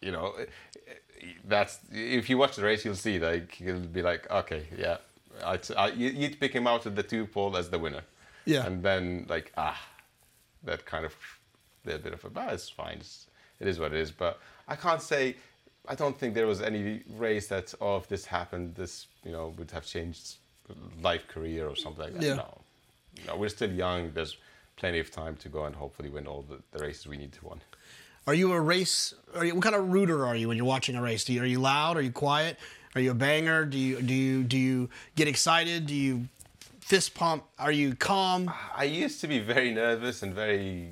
you 0.00 0.10
know, 0.10 0.34
that's 1.44 1.80
if 1.92 2.28
you 2.30 2.38
watch 2.38 2.56
the 2.56 2.62
race, 2.62 2.84
you'll 2.84 2.94
see 2.94 3.18
like 3.18 3.60
you'll 3.60 3.80
be 3.80 4.02
like, 4.02 4.30
okay, 4.30 4.64
yeah, 4.76 4.98
I, 5.44 5.58
I, 5.76 5.88
you'd 5.88 6.38
pick 6.40 6.52
him 6.52 6.66
out 6.66 6.86
of 6.86 6.94
the 6.94 7.02
two 7.02 7.26
pole 7.26 7.56
as 7.56 7.70
the 7.70 7.78
winner. 7.78 8.02
Yeah. 8.44 8.66
And 8.66 8.82
then 8.82 9.26
like 9.28 9.52
ah, 9.56 9.80
that 10.64 10.84
kind 10.86 11.04
of 11.04 11.14
a 11.86 11.98
bit 11.98 12.12
of 12.12 12.24
a, 12.24 12.30
but 12.30 12.52
it's 12.52 12.68
fine. 12.68 12.98
It's, 13.00 13.26
it 13.60 13.66
is 13.66 13.78
what 13.78 13.92
it 13.92 14.00
is. 14.00 14.10
But 14.10 14.40
I 14.66 14.76
can't 14.76 15.02
say 15.02 15.36
I 15.88 15.94
don't 15.94 16.18
think 16.18 16.34
there 16.34 16.46
was 16.46 16.60
any 16.60 17.02
race 17.16 17.48
that, 17.48 17.72
oh, 17.80 17.96
if 17.96 18.08
this 18.08 18.26
happened, 18.26 18.74
this 18.74 19.06
you 19.24 19.32
know 19.32 19.54
would 19.58 19.70
have 19.70 19.86
changed 19.86 20.36
life 21.02 21.26
career 21.28 21.66
or 21.66 21.76
something 21.76 22.04
like 22.04 22.14
that. 22.14 22.22
Yeah. 22.22 22.34
No, 22.34 22.58
no, 23.26 23.36
we're 23.36 23.48
still 23.48 23.72
young. 23.72 24.12
There's 24.12 24.36
plenty 24.76 24.98
of 24.98 25.10
time 25.10 25.36
to 25.36 25.48
go 25.48 25.64
and 25.64 25.74
hopefully 25.74 26.10
win 26.10 26.26
all 26.26 26.42
the, 26.42 26.58
the 26.76 26.84
races 26.84 27.06
we 27.06 27.16
need 27.16 27.32
to 27.32 27.48
win. 27.48 27.60
Are 28.28 28.34
you 28.34 28.52
a 28.52 28.60
race? 28.60 29.14
Are 29.34 29.42
you, 29.42 29.54
what 29.54 29.64
kind 29.64 29.74
of 29.74 29.88
rooter 29.88 30.26
are 30.26 30.36
you 30.36 30.48
when 30.48 30.58
you're 30.58 30.66
watching 30.66 30.94
a 30.96 31.00
race? 31.00 31.24
Do 31.24 31.32
you, 31.32 31.40
are 31.40 31.46
you 31.46 31.60
loud? 31.60 31.96
Are 31.96 32.02
you 32.02 32.12
quiet? 32.12 32.58
Are 32.94 33.00
you 33.00 33.12
a 33.12 33.14
banger? 33.14 33.64
Do 33.64 33.78
you 33.78 34.02
do 34.02 34.12
you 34.12 34.44
do 34.44 34.58
you 34.58 34.90
get 35.16 35.28
excited? 35.28 35.86
Do 35.86 35.94
you 35.94 36.28
fist 36.78 37.14
pump? 37.14 37.44
Are 37.58 37.72
you 37.72 37.94
calm? 37.94 38.52
I 38.76 38.84
used 38.84 39.22
to 39.22 39.28
be 39.28 39.38
very 39.38 39.72
nervous 39.72 40.22
and 40.22 40.34
very, 40.34 40.90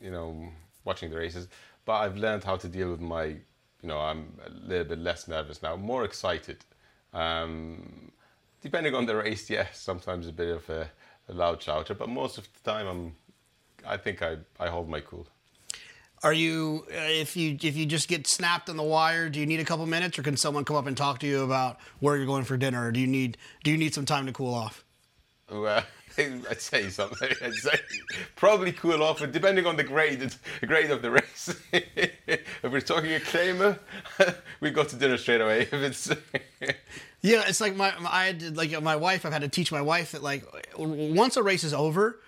you 0.00 0.12
know, 0.12 0.48
watching 0.84 1.10
the 1.10 1.16
races, 1.16 1.48
but 1.86 1.94
I've 1.94 2.16
learned 2.16 2.44
how 2.44 2.54
to 2.54 2.68
deal 2.68 2.88
with 2.88 3.00
my 3.00 3.24
you 3.24 3.88
know, 3.88 3.98
I'm 3.98 4.38
a 4.46 4.50
little 4.50 4.84
bit 4.84 5.00
less 5.00 5.26
nervous 5.26 5.60
now, 5.60 5.74
more 5.74 6.04
excited. 6.04 6.58
Um, 7.12 8.12
depending 8.62 8.94
on 8.94 9.06
the 9.06 9.16
race, 9.16 9.50
yes, 9.58 9.80
sometimes 9.80 10.28
a 10.28 10.32
bit 10.32 10.50
of 10.54 10.70
a, 10.70 10.88
a, 11.28 11.32
loud 11.32 11.60
shouter, 11.60 11.94
but 11.94 12.08
most 12.08 12.38
of 12.38 12.46
the 12.52 12.70
time 12.70 12.86
I'm 12.86 13.16
I 13.84 13.96
think 13.96 14.22
I, 14.22 14.36
I 14.60 14.68
hold 14.68 14.88
my 14.88 15.00
cool. 15.00 15.26
Are 16.24 16.32
you 16.32 16.86
uh, 16.90 17.00
if 17.00 17.36
you 17.36 17.58
if 17.62 17.76
you 17.76 17.84
just 17.84 18.08
get 18.08 18.26
snapped 18.26 18.70
on 18.70 18.78
the 18.78 18.82
wire? 18.82 19.28
Do 19.28 19.38
you 19.38 19.44
need 19.44 19.60
a 19.60 19.64
couple 19.64 19.84
minutes, 19.84 20.18
or 20.18 20.22
can 20.22 20.38
someone 20.38 20.64
come 20.64 20.74
up 20.74 20.86
and 20.86 20.96
talk 20.96 21.18
to 21.18 21.26
you 21.26 21.42
about 21.42 21.78
where 22.00 22.16
you're 22.16 22.24
going 22.24 22.44
for 22.44 22.56
dinner? 22.56 22.86
Or 22.86 22.92
do 22.92 22.98
you 22.98 23.06
need 23.06 23.36
do 23.62 23.70
you 23.70 23.76
need 23.76 23.92
some 23.92 24.06
time 24.06 24.24
to 24.24 24.32
cool 24.32 24.54
off? 24.54 24.86
Well, 25.52 25.84
I'd 26.18 26.62
say 26.62 26.88
something. 26.88 27.30
I'd 27.42 27.52
say 27.52 27.78
probably 28.36 28.72
cool 28.72 29.02
off, 29.02 29.20
but 29.20 29.32
depending 29.32 29.66
on 29.66 29.76
the 29.76 29.84
grade, 29.84 30.20
the 30.60 30.66
grade 30.66 30.90
of 30.90 31.02
the 31.02 31.10
race. 31.10 31.54
if 31.72 32.40
we're 32.62 32.80
talking 32.80 33.12
a 33.12 33.20
claimer, 33.20 33.78
we 34.60 34.70
go 34.70 34.82
to 34.82 34.96
dinner 34.96 35.18
straight 35.18 35.42
away. 35.42 35.68
If 35.70 35.74
it's 35.74 36.10
Yeah, 37.20 37.44
it's 37.46 37.60
like 37.60 37.76
my 37.76 37.92
I 38.08 38.24
had 38.24 38.40
to, 38.40 38.50
like 38.52 38.82
my 38.82 38.96
wife. 38.96 39.26
I've 39.26 39.32
had 39.34 39.42
to 39.42 39.48
teach 39.48 39.70
my 39.70 39.82
wife 39.82 40.12
that 40.12 40.22
like 40.22 40.44
once 40.78 41.36
a 41.36 41.42
race 41.42 41.64
is 41.64 41.74
over, 41.74 42.18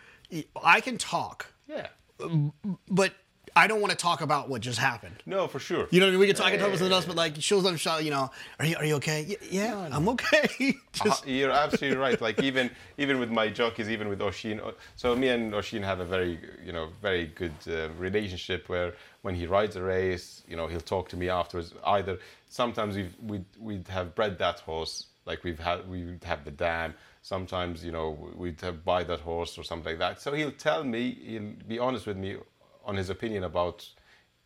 I 0.62 0.82
can 0.82 0.98
talk, 0.98 1.46
yeah, 1.66 1.86
but 2.90 3.14
I 3.56 3.66
don't 3.66 3.80
want 3.80 3.90
to 3.90 3.96
talk 3.96 4.20
about 4.20 4.48
what 4.50 4.60
just 4.60 4.78
happened. 4.78 5.16
no, 5.24 5.48
for 5.48 5.58
sure. 5.58 5.88
You 5.90 5.98
know, 6.00 6.06
what 6.06 6.10
I 6.10 6.12
mean? 6.12 6.20
we 6.20 6.26
can 6.26 6.36
talk 6.36 6.52
about 6.52 6.70
something 6.78 6.92
else, 6.92 7.06
but 7.06 7.16
like 7.16 7.36
she'll 7.40 7.62
them 7.62 7.76
shot. 7.76 8.04
You 8.04 8.10
know, 8.10 8.30
are 8.60 8.66
you 8.66 8.76
are 8.76 8.84
you 8.84 8.94
okay? 8.96 9.24
Y- 9.28 9.36
Yeah, 9.50 9.88
I'm 9.90 10.08
okay. 10.10 10.74
just 10.92 11.26
Uh, 11.26 11.30
You're 11.30 11.50
absolutely 11.50 11.96
right. 11.96 12.20
Like 12.20 12.42
even 12.42 12.70
even 12.98 13.18
with 13.18 13.30
my 13.30 13.48
jockeys, 13.48 13.88
even 13.88 14.08
with 14.08 14.20
Oisin. 14.20 14.60
So 14.96 15.16
me 15.16 15.28
and 15.28 15.54
Oisin 15.54 15.82
have 15.82 16.00
a 16.00 16.04
very 16.04 16.38
you 16.64 16.72
know 16.72 16.90
very 17.00 17.26
good 17.28 17.54
uh, 17.66 17.88
relationship 17.98 18.68
where 18.68 18.92
when 19.22 19.34
he 19.34 19.46
rides 19.46 19.74
a 19.76 19.82
race, 19.82 20.42
you 20.46 20.56
know 20.56 20.66
he'll 20.66 20.80
talk 20.80 21.08
to 21.08 21.16
me 21.16 21.28
afterwards. 21.30 21.72
Either 21.84 22.18
sometimes 22.50 22.94
we've 22.96 23.14
we'd, 23.22 23.44
we'd 23.58 23.88
have 23.88 24.14
bred 24.14 24.38
that 24.38 24.60
horse, 24.60 25.06
like 25.24 25.44
we've 25.44 25.58
had 25.58 25.88
we'd 25.88 26.22
have 26.24 26.44
the 26.44 26.50
dam. 26.50 26.94
Sometimes 27.22 27.82
you 27.84 27.90
know 27.90 28.10
we'd 28.36 28.60
have 28.60 28.84
buy 28.84 29.02
that 29.04 29.20
horse 29.20 29.56
or 29.58 29.64
something 29.64 29.92
like 29.92 29.98
that. 29.98 30.20
So 30.20 30.34
he'll 30.34 30.52
tell 30.52 30.84
me, 30.84 31.16
he'll 31.24 31.54
be 31.66 31.78
honest 31.78 32.06
with 32.06 32.18
me 32.18 32.36
on 32.86 32.96
his 32.96 33.10
opinion 33.10 33.44
about 33.44 33.86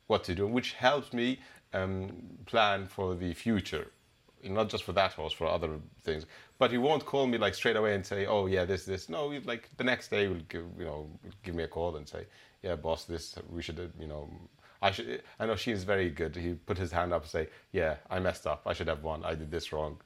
what 0.09 0.25
to 0.25 0.35
do, 0.35 0.47
which 0.47 0.73
helps 0.73 1.13
me 1.13 1.39
um, 1.73 2.13
plan 2.47 2.89
for 2.89 3.15
the 3.15 3.33
future 3.35 3.93
not 4.49 4.69
just 4.69 4.85
for 4.85 4.93
that 4.93 5.13
horse, 5.13 5.33
for 5.33 5.47
other 5.47 5.79
things. 6.03 6.27
But 6.59 6.71
he 6.71 6.79
won't 6.79 7.05
call 7.05 7.27
me 7.27 7.39
like 7.39 7.55
straight 7.55 7.77
away 7.77 7.95
and 7.95 8.05
say, 8.05 8.27
"Oh 8.27 8.47
yeah, 8.47 8.65
this, 8.65 8.85
this." 8.85 9.09
No, 9.09 9.31
he'd, 9.31 9.47
like 9.47 9.69
the 9.77 9.85
next 9.85 10.09
day, 10.09 10.29
will 10.29 10.43
give 10.49 10.65
you 10.79 10.85
know 10.85 11.11
give 11.43 11.55
me 11.55 11.65
a 11.65 11.69
call 11.69 11.97
and 11.97 12.09
say, 12.09 12.27
"Yeah, 12.63 12.77
boss, 12.77 13.05
this 13.05 13.35
we 13.51 13.63
should, 13.63 13.93
you 13.99 14.07
know." 14.07 14.31
I 14.83 14.91
should. 14.91 15.23
I 15.39 15.47
know 15.47 15.57
she's 15.57 15.85
very 15.85 16.09
good. 16.11 16.35
He 16.35 16.55
put 16.55 16.79
his 16.79 16.91
hand 16.93 17.13
up 17.13 17.23
and 17.23 17.31
say, 17.31 17.49
"Yeah, 17.73 17.97
I 18.09 18.19
messed 18.19 18.47
up. 18.47 18.63
I 18.67 18.73
should 18.73 18.89
have 18.89 19.03
won. 19.03 19.25
I 19.25 19.35
did 19.35 19.51
this 19.51 19.73
wrong," 19.73 20.01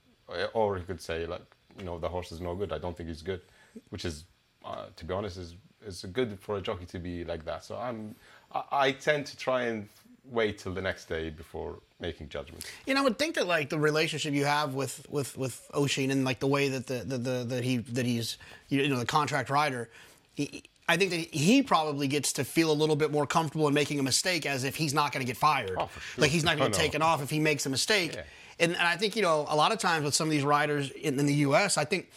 or 0.53 0.77
he 0.77 0.85
could 0.85 1.01
say, 1.01 1.27
"Like, 1.27 1.47
you 1.79 1.85
know, 1.85 1.99
the 1.99 2.09
horse 2.09 2.33
is 2.33 2.41
no 2.41 2.55
good. 2.55 2.73
I 2.73 2.79
don't 2.79 2.97
think 2.97 3.09
he's 3.09 3.23
good," 3.23 3.43
which 3.91 4.05
is, 4.05 4.25
uh, 4.65 4.87
to 4.97 5.05
be 5.05 5.15
honest, 5.15 5.37
is 5.37 5.57
is 5.87 6.05
good 6.13 6.39
for 6.41 6.57
a 6.57 6.61
jockey 6.61 6.87
to 6.87 6.99
be 6.99 7.25
like 7.25 7.45
that. 7.45 7.65
So 7.65 7.77
I'm. 7.77 8.15
I, 8.53 8.63
I 8.73 8.93
tend 8.93 9.27
to 9.27 9.37
try 9.37 9.63
and 9.65 9.89
wait 10.31 10.59
till 10.59 10.73
the 10.73 10.81
next 10.81 11.07
day 11.07 11.29
before 11.29 11.79
making 12.01 12.29
judgments. 12.31 12.67
You 12.87 12.95
know, 12.95 13.01
I 13.01 13.05
would 13.05 13.19
think 13.19 13.35
that 13.35 13.47
like 13.47 13.69
the 13.69 13.79
relationship 13.79 14.33
you 14.35 14.45
have 14.47 14.75
with 14.75 15.07
with 15.11 15.37
with 15.37 15.71
Oisin 15.77 16.11
and 16.11 16.25
like 16.25 16.41
the 16.41 16.47
way 16.47 16.69
that 16.69 16.87
the 16.87 17.05
the, 17.05 17.19
the 17.19 17.45
that 17.49 17.65
he 17.65 17.79
that 17.79 18.07
he's 18.07 18.39
you 18.69 18.89
know 18.89 18.99
the 18.99 19.07
contract 19.07 19.51
rider, 19.51 19.91
he, 20.35 20.63
I 20.89 20.97
think 20.97 21.11
that 21.11 21.17
he 21.35 21.63
probably 21.63 22.09
gets 22.09 22.33
to 22.35 22.45
feel 22.45 22.71
a 22.71 22.75
little 22.75 22.97
bit 22.97 23.11
more 23.11 23.27
comfortable 23.27 23.69
in 23.69 23.75
making 23.75 23.99
a 23.99 24.03
mistake 24.03 24.45
as 24.47 24.65
if 24.65 24.77
he's 24.77 24.93
not 24.95 25.13
going 25.13 25.25
to 25.25 25.27
get 25.27 25.37
fired. 25.37 25.77
Oh, 25.79 25.89
sure. 26.15 26.23
Like 26.23 26.31
he's 26.31 26.45
not 26.45 26.57
going 26.59 26.69
Oh, 26.69 26.73
to 26.73 26.79
no. 26.79 26.79
get 26.79 26.85
taken 26.85 27.03
off 27.03 27.23
if 27.23 27.31
he 27.31 27.41
makes 27.41 27.65
a 27.67 27.71
mistake. 27.71 28.15
Yeah. 28.15 28.23
And, 28.61 28.73
and 28.73 28.83
I 28.83 28.97
think 28.97 29.17
you 29.17 29.23
know 29.23 29.47
a 29.49 29.57
lot 29.57 29.73
of 29.73 29.79
times 29.79 30.05
with 30.05 30.15
some 30.15 30.29
of 30.29 30.31
these 30.33 30.45
riders 30.45 30.91
in, 30.91 31.19
in 31.19 31.27
the 31.27 31.35
U.S., 31.49 31.77
I 31.77 31.85
think 31.85 32.11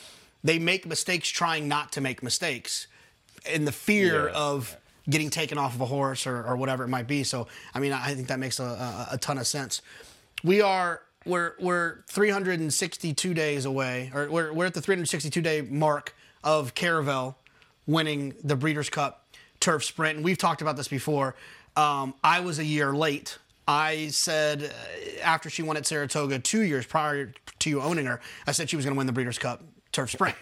they 0.43 0.59
make 0.59 0.85
mistakes 0.85 1.27
trying 1.29 1.67
not 1.67 1.91
to 1.93 2.01
make 2.01 2.21
mistakes, 2.21 2.87
in 3.45 3.65
the 3.65 3.71
fear 3.71 4.27
Yeah. 4.29 4.35
of 4.35 4.75
getting 5.09 5.29
taken 5.29 5.57
off 5.57 5.73
of 5.75 5.81
a 5.81 5.85
horse 5.85 6.27
or, 6.27 6.43
or 6.45 6.57
whatever 6.57 6.83
it 6.83 6.89
might 6.89 7.07
be. 7.07 7.23
So 7.23 7.47
I 7.73 7.79
mean, 7.79 7.93
I 7.93 8.13
think 8.13 8.27
that 8.27 8.39
makes 8.39 8.59
a, 8.59 8.63
a, 8.63 9.07
a 9.13 9.17
ton 9.17 9.37
of 9.37 9.47
sense. 9.47 9.81
We 10.43 10.61
are 10.61 11.01
we're 11.25 11.53
we're 11.59 12.03
362 12.07 13.33
days 13.33 13.65
away, 13.65 14.11
or 14.13 14.29
we're 14.29 14.53
we're 14.53 14.65
at 14.65 14.73
the 14.73 14.81
362 14.81 15.41
day 15.41 15.61
mark 15.61 16.13
of 16.43 16.73
Caravel 16.75 17.37
winning 17.85 18.35
the 18.43 18.55
Breeders' 18.55 18.89
Cup 18.89 19.25
Turf 19.59 19.83
Sprint, 19.83 20.17
and 20.17 20.25
we've 20.25 20.37
talked 20.37 20.61
about 20.61 20.75
this 20.77 20.87
before. 20.87 21.35
Um, 21.75 22.13
I 22.23 22.39
was 22.41 22.59
a 22.59 22.65
year 22.65 22.93
late. 22.93 23.37
I 23.67 24.07
said 24.09 24.63
uh, 24.63 25.21
after 25.23 25.49
she 25.49 25.61
won 25.63 25.75
at 25.77 25.85
Saratoga 25.85 26.39
two 26.39 26.61
years 26.61 26.85
prior 26.85 27.33
to 27.59 27.69
you 27.69 27.81
owning 27.81 28.05
her, 28.05 28.21
I 28.45 28.51
said 28.51 28.69
she 28.69 28.75
was 28.77 28.85
going 28.85 28.95
to 28.95 28.97
win 28.97 29.07
the 29.07 29.13
Breeders' 29.13 29.37
Cup 29.39 29.63
Turf 29.91 30.11
Sprint, 30.11 30.35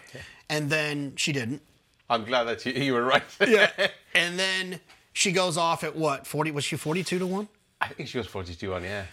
and 0.48 0.70
then 0.70 1.14
she 1.16 1.32
didn't. 1.32 1.62
I'm 2.08 2.24
glad 2.24 2.44
that 2.44 2.64
you, 2.64 2.72
you 2.72 2.92
were 2.94 3.04
right. 3.04 3.22
Yeah. 3.46 3.70
and 4.14 4.38
then 4.38 4.80
she 5.12 5.32
goes 5.32 5.56
off 5.56 5.84
at 5.84 5.96
what? 5.96 6.26
40 6.26 6.50
was 6.52 6.64
she 6.64 6.76
42 6.76 7.18
to 7.18 7.26
1? 7.26 7.48
I 7.80 7.88
think 7.88 8.08
she 8.08 8.18
was 8.18 8.26
42 8.26 8.74
on, 8.74 8.84
yeah. 8.84 9.04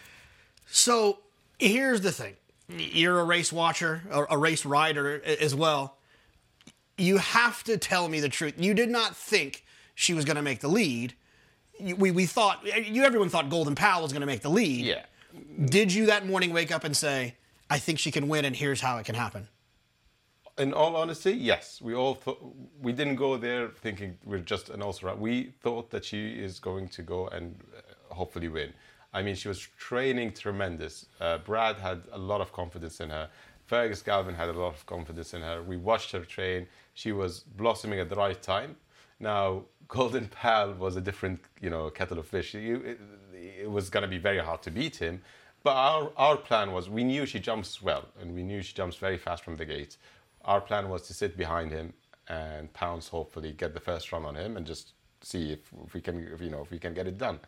So, 0.67 1.19
here's 1.60 2.01
the 2.01 2.12
thing. 2.12 2.36
You're 2.69 3.19
a 3.19 3.23
race 3.23 3.51
watcher, 3.51 4.03
a, 4.10 4.25
a 4.32 4.38
race 4.38 4.65
rider 4.65 5.21
as 5.23 5.53
well. 5.53 5.97
You 6.97 7.17
have 7.17 7.63
to 7.65 7.77
tell 7.77 8.08
me 8.08 8.19
the 8.19 8.29
truth. 8.29 8.53
You 8.58 8.73
did 8.73 8.89
not 8.89 9.15
think 9.15 9.65
she 9.95 10.13
was 10.13 10.25
going 10.25 10.36
to 10.36 10.41
make 10.41 10.60
the 10.62 10.67
lead. 10.67 11.13
We, 11.79 12.12
we 12.12 12.25
thought 12.25 12.65
you 12.65 13.03
everyone 13.03 13.29
thought 13.29 13.49
Golden 13.49 13.75
Pal 13.75 14.01
was 14.01 14.13
going 14.13 14.21
to 14.21 14.27
make 14.27 14.41
the 14.41 14.49
lead. 14.49 14.86
Yeah. 14.86 15.03
Did 15.65 15.91
you 15.91 16.06
that 16.06 16.25
morning 16.25 16.53
wake 16.53 16.71
up 16.71 16.84
and 16.84 16.95
say, 16.95 17.36
"I 17.69 17.79
think 17.79 17.97
she 17.97 18.12
can 18.12 18.27
win 18.27 18.45
and 18.45 18.56
here's 18.56 18.79
how 18.79 18.97
it 18.99 19.06
can 19.06 19.15
happen"? 19.15 19.47
In 20.58 20.72
all 20.72 20.96
honesty, 20.96 21.32
yes. 21.32 21.82
We 21.82 21.96
all 21.96 22.13
thought 22.13 22.39
we 22.80 22.92
didn't 22.92 23.16
go 23.16 23.38
there 23.38 23.70
thinking 23.70 24.18
we're 24.24 24.38
just 24.38 24.70
an 24.70 24.82
right. 24.82 25.18
We 25.18 25.54
thought 25.63 25.89
that 25.89 26.06
she 26.06 26.34
is 26.34 26.60
going 26.60 26.89
to 26.89 27.02
go 27.02 27.28
and 27.30 27.60
uh, 27.76 28.13
hopefully 28.13 28.50
win. 28.50 28.72
I 29.13 29.24
mean, 29.24 29.36
she 29.36 29.48
was 29.48 29.68
training 29.78 30.34
tremendous. 30.34 31.08
Uh, 31.20 31.39
Brad 31.39 31.78
had 31.78 32.04
a 32.12 32.18
lot 32.18 32.39
of 32.39 32.52
confidence 32.52 33.00
in 33.00 33.10
her. 33.10 33.30
Fergus 33.66 34.04
Galvin 34.04 34.36
had 34.36 34.50
a 34.50 34.54
lot 34.54 34.76
of 34.76 34.86
confidence 34.86 35.34
in 35.34 35.42
her. 35.42 35.63
We 35.63 35.78
watched 35.78 36.12
her 36.12 36.20
train. 36.20 36.68
She 36.94 37.12
was 37.12 37.39
blossoming 37.39 38.00
at 38.00 38.10
the 38.10 38.16
right 38.16 38.39
time. 38.42 38.76
Now, 39.20 39.63
Golden 39.88 40.28
Pal 40.28 40.74
was 40.74 40.96
a 40.98 41.02
different, 41.02 41.39
you 41.62 41.70
know, 41.70 41.89
kettle 41.89 42.20
of 42.20 42.28
fish. 42.28 42.54
It, 42.54 43.00
it 43.34 43.70
was 43.70 43.89
going 43.89 44.04
to 44.04 44.08
be 44.08 44.18
very 44.18 44.39
hard 44.39 44.62
to 44.63 44.72
beat 44.72 44.98
him. 44.98 45.22
But 45.63 45.76
our, 45.76 46.12
our 46.18 46.38
plan 46.38 46.74
was 46.74 46.89
we 46.89 47.04
knew 47.04 47.26
she 47.26 47.39
jumps 47.39 47.82
well, 47.82 48.06
and 48.20 48.36
we 48.36 48.44
knew 48.44 48.62
she 48.62 48.74
jumps 48.74 48.98
very 48.98 49.18
fast 49.18 49.44
from 49.44 49.56
the 49.56 49.66
gate. 49.66 49.98
Our 50.45 50.62
plan 50.62 50.89
was 50.89 51.03
to 51.03 51.13
sit 51.13 51.38
behind 51.38 51.71
him 51.71 51.93
and 52.27 52.71
pounce, 52.73 53.08
hopefully 53.08 53.51
get 53.51 53.73
the 53.73 53.79
first 53.79 54.12
run 54.12 54.25
on 54.25 54.36
him, 54.36 54.58
and 54.58 54.65
just 54.65 54.93
see 55.21 55.51
if, 55.53 55.60
if 55.86 55.93
we 55.93 56.01
can, 56.01 56.27
if, 56.34 56.41
you 56.41 56.49
know, 56.49 56.62
if 56.62 56.71
we 56.71 56.79
can 56.79 56.93
get 56.93 57.08
it 57.08 57.17
done. 57.17 57.39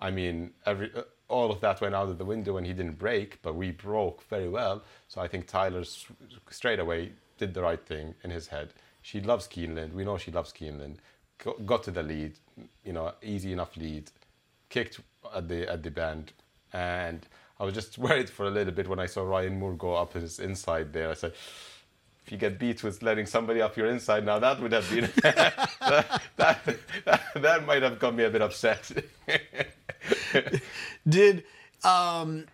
I 0.00 0.10
mean, 0.10 0.52
every 0.66 0.90
uh, 0.94 1.02
all 1.28 1.50
of 1.50 1.60
that 1.60 1.80
went 1.80 1.94
out 1.94 2.08
of 2.08 2.18
the 2.18 2.24
window 2.24 2.56
and 2.56 2.66
he 2.66 2.72
didn't 2.72 2.98
break, 2.98 3.40
but 3.42 3.54
we 3.54 3.70
broke 3.70 4.22
very 4.28 4.48
well. 4.48 4.82
So 5.08 5.20
I 5.20 5.28
think 5.28 5.46
Tyler 5.46 5.84
straight 6.50 6.78
away 6.78 7.12
did 7.36 7.52
the 7.54 7.62
right 7.62 7.84
thing 7.84 8.14
in 8.24 8.30
his 8.30 8.46
head. 8.48 8.72
She 9.02 9.20
loves 9.20 9.46
Keeneland. 9.46 9.92
We 9.92 10.04
know 10.04 10.18
she 10.18 10.30
loves 10.30 10.52
Keeneland. 10.52 10.96
Got 11.66 11.84
to 11.84 11.90
the 11.90 12.02
lead, 12.02 12.38
you 12.84 12.92
know, 12.92 13.12
easy 13.22 13.52
enough 13.52 13.76
lead. 13.76 14.10
Kicked 14.70 15.00
at 15.34 15.48
the 15.48 15.70
at 15.70 15.82
the 15.82 15.90
bend, 15.90 16.32
and 16.72 17.26
I 17.60 17.64
was 17.64 17.74
just 17.74 17.96
worried 18.06 18.28
for 18.28 18.46
a 18.46 18.50
little 18.50 18.72
bit 18.72 18.88
when 18.88 18.98
I 18.98 19.06
saw 19.06 19.22
Ryan 19.22 19.58
Moore 19.58 19.74
go 19.74 19.94
up 19.94 20.14
his 20.14 20.40
inside 20.40 20.92
there. 20.92 21.10
I 21.10 21.14
said, 21.14 21.34
if 22.28 22.32
you 22.32 22.36
get 22.36 22.58
beat 22.58 22.82
with 22.82 23.02
letting 23.02 23.24
somebody 23.24 23.62
up 23.62 23.74
your 23.74 23.86
inside 23.86 24.22
now, 24.22 24.38
that 24.38 24.60
would 24.60 24.72
have 24.72 24.90
been 24.90 25.08
that, 25.22 26.20
that, 26.36 26.62
that, 27.06 27.22
that 27.36 27.64
might 27.64 27.80
have 27.80 27.98
got 27.98 28.14
me 28.14 28.24
a 28.24 28.28
bit 28.28 28.42
upset. 28.42 28.92
Did 31.08 31.44
um, 31.84 32.44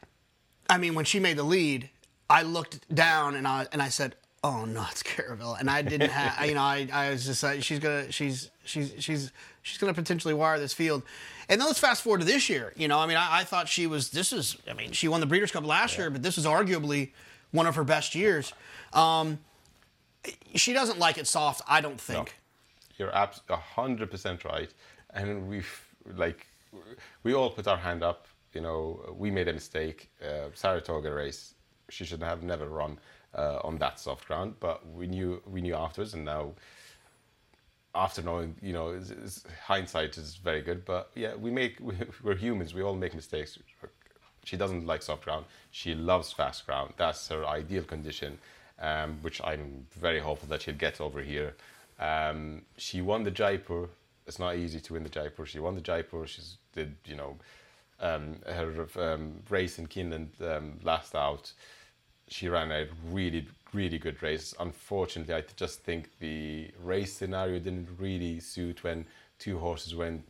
I 0.70 0.78
mean 0.78 0.94
when 0.94 1.04
she 1.04 1.18
made 1.18 1.36
the 1.36 1.42
lead, 1.42 1.90
I 2.30 2.42
looked 2.42 2.94
down 2.94 3.34
and 3.34 3.48
I 3.48 3.66
and 3.72 3.82
I 3.82 3.88
said, 3.88 4.14
"Oh 4.44 4.64
no, 4.64 4.86
it's 4.92 5.02
Caravel," 5.02 5.54
and 5.54 5.68
I 5.68 5.82
didn't 5.82 6.10
have, 6.10 6.46
you 6.46 6.54
know, 6.54 6.60
I, 6.60 6.88
I 6.92 7.10
was 7.10 7.26
just 7.26 7.42
like, 7.42 7.64
she's 7.64 7.80
gonna, 7.80 8.12
she's 8.12 8.52
she's 8.64 8.94
she's 9.00 9.32
she's 9.62 9.78
gonna 9.78 9.92
potentially 9.92 10.34
wire 10.34 10.60
this 10.60 10.72
field. 10.72 11.02
And 11.48 11.60
then 11.60 11.66
let's 11.66 11.80
fast 11.80 12.02
forward 12.02 12.20
to 12.20 12.24
this 12.24 12.48
year. 12.48 12.72
You 12.76 12.86
know, 12.86 13.00
I 13.00 13.06
mean, 13.06 13.16
I, 13.16 13.40
I 13.40 13.44
thought 13.44 13.68
she 13.68 13.88
was. 13.88 14.10
This 14.10 14.32
is, 14.32 14.56
I 14.70 14.74
mean, 14.74 14.92
she 14.92 15.08
won 15.08 15.18
the 15.18 15.26
Breeders' 15.26 15.50
Cup 15.50 15.66
last 15.66 15.98
year, 15.98 16.10
but 16.10 16.22
this 16.22 16.38
is 16.38 16.46
arguably 16.46 17.10
one 17.50 17.66
of 17.66 17.74
her 17.74 17.84
best 17.84 18.14
years. 18.14 18.52
Um, 18.92 19.40
she 20.54 20.72
doesn't 20.72 20.98
like 20.98 21.18
it 21.18 21.26
soft, 21.26 21.62
I 21.68 21.80
don't 21.80 22.00
think. 22.00 22.36
You're 22.96 23.14
abs- 23.14 23.42
a 23.48 23.56
hundred 23.56 24.10
percent 24.10 24.44
right, 24.44 24.72
and 25.10 25.48
we've 25.48 25.86
like 26.16 26.46
we 27.22 27.34
all 27.34 27.50
put 27.50 27.66
our 27.66 27.76
hand 27.76 28.02
up. 28.02 28.26
You 28.52 28.60
know, 28.60 29.14
we 29.16 29.30
made 29.30 29.48
a 29.48 29.52
mistake. 29.52 30.10
Uh, 30.22 30.48
Saratoga 30.54 31.12
race, 31.12 31.54
she 31.88 32.04
should 32.04 32.22
have 32.22 32.42
never 32.42 32.68
run 32.68 32.98
uh, 33.36 33.58
on 33.64 33.78
that 33.78 33.98
soft 33.98 34.26
ground, 34.26 34.54
but 34.60 34.86
we 34.88 35.06
knew 35.06 35.42
we 35.46 35.60
knew 35.60 35.74
afterwards, 35.74 36.14
and 36.14 36.24
now 36.24 36.54
after 37.94 38.22
knowing, 38.22 38.56
you 38.60 38.72
know, 38.72 38.88
it's, 38.88 39.10
it's, 39.10 39.44
hindsight 39.64 40.18
is 40.18 40.36
very 40.36 40.62
good. 40.62 40.84
But 40.84 41.10
yeah, 41.14 41.34
we 41.34 41.50
make 41.50 41.78
we, 41.80 41.94
we're 42.22 42.36
humans. 42.36 42.74
We 42.74 42.82
all 42.82 42.94
make 42.94 43.14
mistakes. 43.14 43.58
She 44.44 44.56
doesn't 44.56 44.86
like 44.86 45.02
soft 45.02 45.24
ground. 45.24 45.46
She 45.70 45.94
loves 45.94 46.32
fast 46.32 46.66
ground. 46.66 46.94
That's 46.96 47.28
her 47.28 47.46
ideal 47.46 47.82
condition, 47.82 48.38
um, 48.80 49.18
which 49.22 49.40
I'm 49.42 49.86
very 49.98 50.20
hopeful 50.20 50.48
that 50.48 50.62
she'll 50.62 50.74
get 50.74 51.00
over 51.00 51.20
here. 51.22 51.54
Um, 51.98 52.62
she 52.76 53.00
won 53.02 53.24
the 53.24 53.30
Jaipur 53.30 53.88
it's 54.26 54.38
not 54.38 54.56
easy 54.56 54.80
to 54.80 54.92
win 54.94 55.02
the 55.02 55.08
Jaipur. 55.08 55.46
She 55.46 55.58
won 55.58 55.74
the 55.74 55.80
Jaipur. 55.80 56.26
She's 56.26 56.56
did 56.72 56.94
you 57.04 57.16
know 57.16 57.36
um, 58.00 58.36
her 58.46 58.86
um, 58.98 59.42
race 59.48 59.78
in 59.78 59.86
Keeneland 59.86 60.28
um, 60.40 60.78
last 60.82 61.14
out. 61.14 61.52
She 62.28 62.48
ran 62.48 62.72
a 62.72 62.86
really 63.10 63.46
really 63.72 63.98
good 63.98 64.22
race. 64.22 64.54
Unfortunately, 64.58 65.34
I 65.34 65.42
just 65.56 65.80
think 65.80 66.18
the 66.20 66.70
race 66.82 67.12
scenario 67.12 67.58
didn't 67.58 67.88
really 67.98 68.40
suit 68.40 68.82
when 68.84 69.06
two 69.38 69.58
horses 69.58 69.94
went 69.94 70.24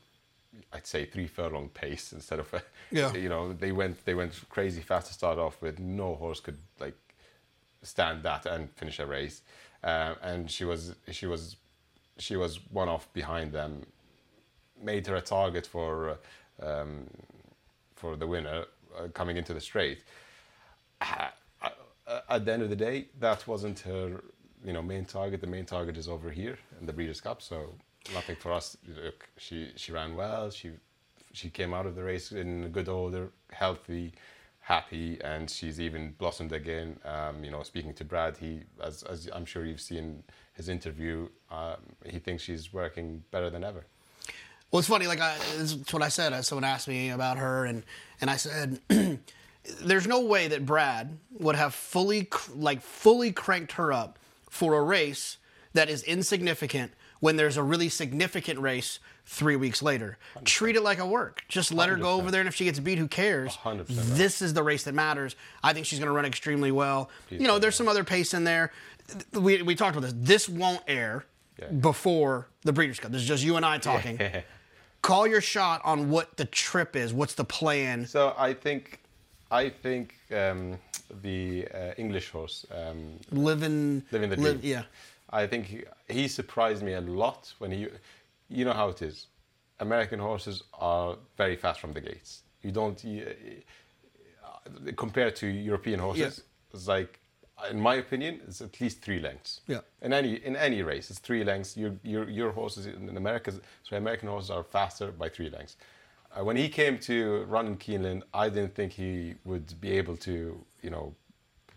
I'd 0.73 0.87
say 0.87 1.05
three 1.05 1.27
furlong 1.27 1.69
pace 1.69 2.13
instead 2.13 2.39
of 2.39 2.53
a, 2.55 2.63
Yeah. 2.91 3.13
you 3.25 3.29
know 3.29 3.53
they 3.53 3.73
went 3.73 4.05
they 4.05 4.15
went 4.15 4.33
crazy 4.49 4.81
fast 4.83 5.09
to 5.09 5.15
start 5.15 5.39
off 5.39 5.61
with 5.63 5.79
no 5.79 6.15
horse 6.17 6.41
could 6.41 6.59
like 6.81 6.97
stand 7.85 8.23
that 8.25 8.47
and 8.47 8.71
finish 8.73 8.99
a 8.99 9.07
race. 9.07 9.43
Uh, 9.83 10.15
and 10.23 10.51
she 10.51 10.65
was 10.65 10.95
she 11.11 11.27
was 11.27 11.57
she 12.19 12.37
was 12.37 12.59
one 12.71 12.89
off 12.89 13.13
behind 13.13 13.53
them 13.53 13.85
made 14.83 15.07
her 15.07 15.17
a 15.17 15.21
target 15.21 15.67
for 15.67 16.19
uh, 16.63 16.67
um, 16.67 17.07
for 17.95 18.17
the 18.17 18.27
winner 18.27 18.65
uh, 18.99 19.09
coming 19.09 19.37
into 19.37 19.55
the 19.55 19.61
straight. 19.61 20.03
Uh, 21.01 21.29
uh, 22.07 22.21
at 22.29 22.45
the 22.45 22.53
end 22.53 22.63
of 22.63 22.69
the 22.69 22.77
day 22.77 23.07
that 23.19 23.47
wasn't 23.47 23.81
her 23.81 24.23
you 24.65 24.73
know 24.73 24.83
main 24.83 25.05
target. 25.05 25.41
The 25.41 25.47
main 25.47 25.67
target 25.67 25.97
is 25.97 26.09
over 26.09 26.31
here 26.31 26.59
in 26.81 26.87
the 26.87 26.93
breeders 26.93 27.21
cup 27.21 27.43
so 27.43 27.75
nothing 28.13 28.37
for 28.37 28.53
us. 28.53 28.77
Look 29.05 29.29
she 29.39 29.71
she 29.77 29.93
ran 29.93 30.17
well. 30.17 30.51
She 30.51 30.71
she 31.33 31.51
came 31.51 31.75
out 31.75 31.87
of 31.87 31.95
the 31.95 32.03
race 32.03 32.33
in 32.33 32.69
good 32.69 32.89
order 32.89 33.31
healthy 33.53 34.15
happy 34.65 35.19
and 35.23 35.51
she's 35.51 35.79
even 35.79 36.13
blossomed 36.19 36.51
again 36.53 36.99
um, 37.05 37.45
you 37.45 37.51
know 37.51 37.63
speaking 37.63 37.93
to 37.93 38.03
brad 38.03 38.35
he 38.39 38.63
as, 38.83 39.03
as 39.03 39.29
i'm 39.35 39.45
sure 39.45 39.65
you've 39.67 39.81
seen 39.81 40.23
his 40.55 40.71
interview 40.71 41.29
um, 41.51 41.77
he 42.07 42.19
thinks 42.19 42.43
she's 42.43 42.73
working 42.73 43.23
better 43.31 43.51
than 43.51 43.63
ever 43.63 43.85
Well, 44.71 44.81
it's 44.81 44.89
funny. 44.89 45.07
Like 45.07 45.21
I, 45.21 45.37
it's 45.61 45.93
what 45.93 46.03
I 46.03 46.09
said. 46.09 46.33
Uh, 46.33 46.43
Someone 46.43 46.65
asked 46.65 46.89
me 46.89 47.11
about 47.11 47.37
her, 47.39 47.65
and 47.65 47.85
and 48.21 48.29
I 48.29 48.37
said, 48.37 48.81
"There's 49.85 50.07
no 50.09 50.21
way 50.25 50.49
that 50.49 50.67
Brad 50.67 51.17
would 51.39 51.55
have 51.55 51.75
fully, 51.75 52.27
like, 52.57 52.81
fully 52.83 53.31
cranked 53.31 53.73
her 53.73 53.93
up 53.93 54.19
for 54.51 54.75
a 54.75 54.83
race 54.83 55.37
that 55.75 55.89
is 55.89 56.03
insignificant 56.03 56.91
when 57.25 57.37
there's 57.37 57.57
a 57.57 57.63
really 57.63 57.89
significant 57.89 58.59
race 58.61 58.99
three 59.25 59.57
weeks 59.57 59.81
later. 59.81 60.19
Treat 60.45 60.77
it 60.77 60.83
like 60.83 60.99
a 60.99 61.07
work. 61.07 61.43
Just 61.49 61.73
let 61.73 61.89
her 61.89 61.97
go 61.97 62.11
over 62.11 62.31
there, 62.31 62.43
and 62.43 62.49
if 62.49 62.55
she 62.55 62.67
gets 62.67 62.79
beat, 62.79 62.99
who 62.99 63.09
cares? 63.09 63.57
100% 63.57 63.79
right. 63.79 63.87
This 63.89 64.43
is 64.43 64.53
the 64.53 64.63
race 64.63 64.85
that 64.85 64.93
matters. 64.93 65.35
I 65.63 65.73
think 65.73 65.87
she's 65.87 65.99
going 65.99 66.09
to 66.11 66.13
run 66.13 66.27
extremely 66.27 66.71
well. 66.71 67.09
you 67.31 67.47
know, 67.49 67.59
there's 67.59 67.77
some 67.77 67.89
other 67.89 68.05
pace 68.05 68.35
in 68.35 68.45
there. 68.45 68.73
We 69.33 69.63
we 69.63 69.75
talked 69.75 69.97
about 69.97 70.03
this. 70.07 70.15
This 70.19 70.49
won't 70.51 70.83
air 70.87 71.25
Yeah. 71.59 71.69
before 71.71 72.49
the 72.63 72.73
Breeders' 72.75 73.01
Cup. 73.01 73.11
This 73.13 73.23
is 73.23 73.29
just 73.29 73.43
you 73.43 73.57
and 73.57 73.65
I 73.65 73.79
talking. 73.79 74.21
Call 75.01 75.27
your 75.27 75.41
shot 75.41 75.81
on 75.83 76.11
what 76.11 76.37
the 76.37 76.45
trip 76.45 76.95
is. 76.95 77.15
What's 77.15 77.35
the 77.35 77.45
plan? 77.45 78.07
So 78.07 78.35
I 78.39 78.53
think, 78.53 79.01
I 79.51 79.71
think 79.71 80.15
um, 80.31 80.79
the 81.23 81.69
uh, 81.73 81.93
English 81.97 82.29
horse, 82.31 82.67
um, 82.71 83.19
Living, 83.31 84.03
living 84.11 84.29
the 84.31 84.37
live- 84.37 84.61
dream. 84.61 84.73
yeah. 84.75 84.83
I 85.43 85.47
think 85.47 85.67
he, 85.67 85.83
he 86.09 86.29
surprised 86.29 86.83
me 86.83 86.93
a 86.95 87.01
lot 87.01 87.53
when 87.59 87.71
he, 87.73 87.89
you 88.49 88.65
know 88.65 88.73
how 88.73 88.89
it 88.89 89.03
is. 89.03 89.27
American 89.81 90.21
horses 90.21 90.63
are 90.73 91.17
very 91.37 91.57
fast 91.57 91.81
from 91.81 91.93
the 91.93 92.01
gates. 92.01 92.43
You 92.63 92.71
don't 92.71 93.03
you, 93.05 93.27
uh, 94.45 94.93
compared 94.97 95.35
to 95.37 95.47
European 95.47 95.99
horses. 95.99 96.43
It's 96.73 96.87
like, 96.87 97.19
in 97.71 97.81
my 97.81 97.97
opinion, 97.97 98.41
it's 98.47 98.61
at 98.61 98.81
least 98.81 99.03
three 99.03 99.21
lengths. 99.21 99.61
Yeah. 99.67 99.81
In 100.03 100.13
any 100.13 100.35
in 100.49 100.55
any 100.57 100.83
race, 100.83 101.11
it's 101.11 101.19
three 101.19 101.45
lengths. 101.45 101.77
Your 101.77 101.93
your 102.03 102.25
your 102.31 102.51
horses 102.53 102.87
in 102.87 103.17
America, 103.17 103.53
so 103.83 103.97
American 103.97 104.29
horses 104.29 104.51
are 104.51 104.65
faster 104.65 105.11
by 105.13 105.29
three 105.29 105.51
lengths. 105.51 105.77
Uh, 106.33 106.45
when 106.45 106.57
he 106.57 106.69
came 106.69 106.99
to 106.99 107.45
run 107.45 107.67
in 107.67 107.77
Keeneland, 107.77 108.23
I 108.33 108.49
didn't 108.49 108.75
think 108.75 108.93
he 108.93 109.35
would 109.45 109.81
be 109.81 109.91
able 109.93 110.17
to, 110.19 110.65
you 110.83 110.91
know, 110.91 111.15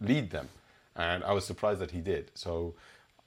lead 0.01 0.31
them, 0.31 0.47
and 0.95 1.23
I 1.23 1.31
was 1.33 1.45
surprised 1.45 1.79
that 1.79 1.91
he 1.91 2.01
did. 2.01 2.31
So, 2.33 2.73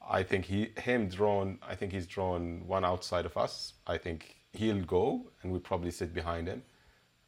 I 0.08 0.22
think 0.22 0.44
he 0.44 0.72
him 0.78 1.08
drawn. 1.08 1.58
I 1.66 1.74
think 1.74 1.92
he's 1.92 2.06
drawn 2.06 2.66
one 2.66 2.84
outside 2.84 3.26
of 3.26 3.36
us. 3.36 3.74
I 3.86 3.98
think 3.98 4.36
he'll 4.52 4.82
go, 4.82 5.30
and 5.42 5.52
we'll 5.52 5.60
probably 5.60 5.90
sit 5.90 6.14
behind 6.14 6.48
him. 6.48 6.62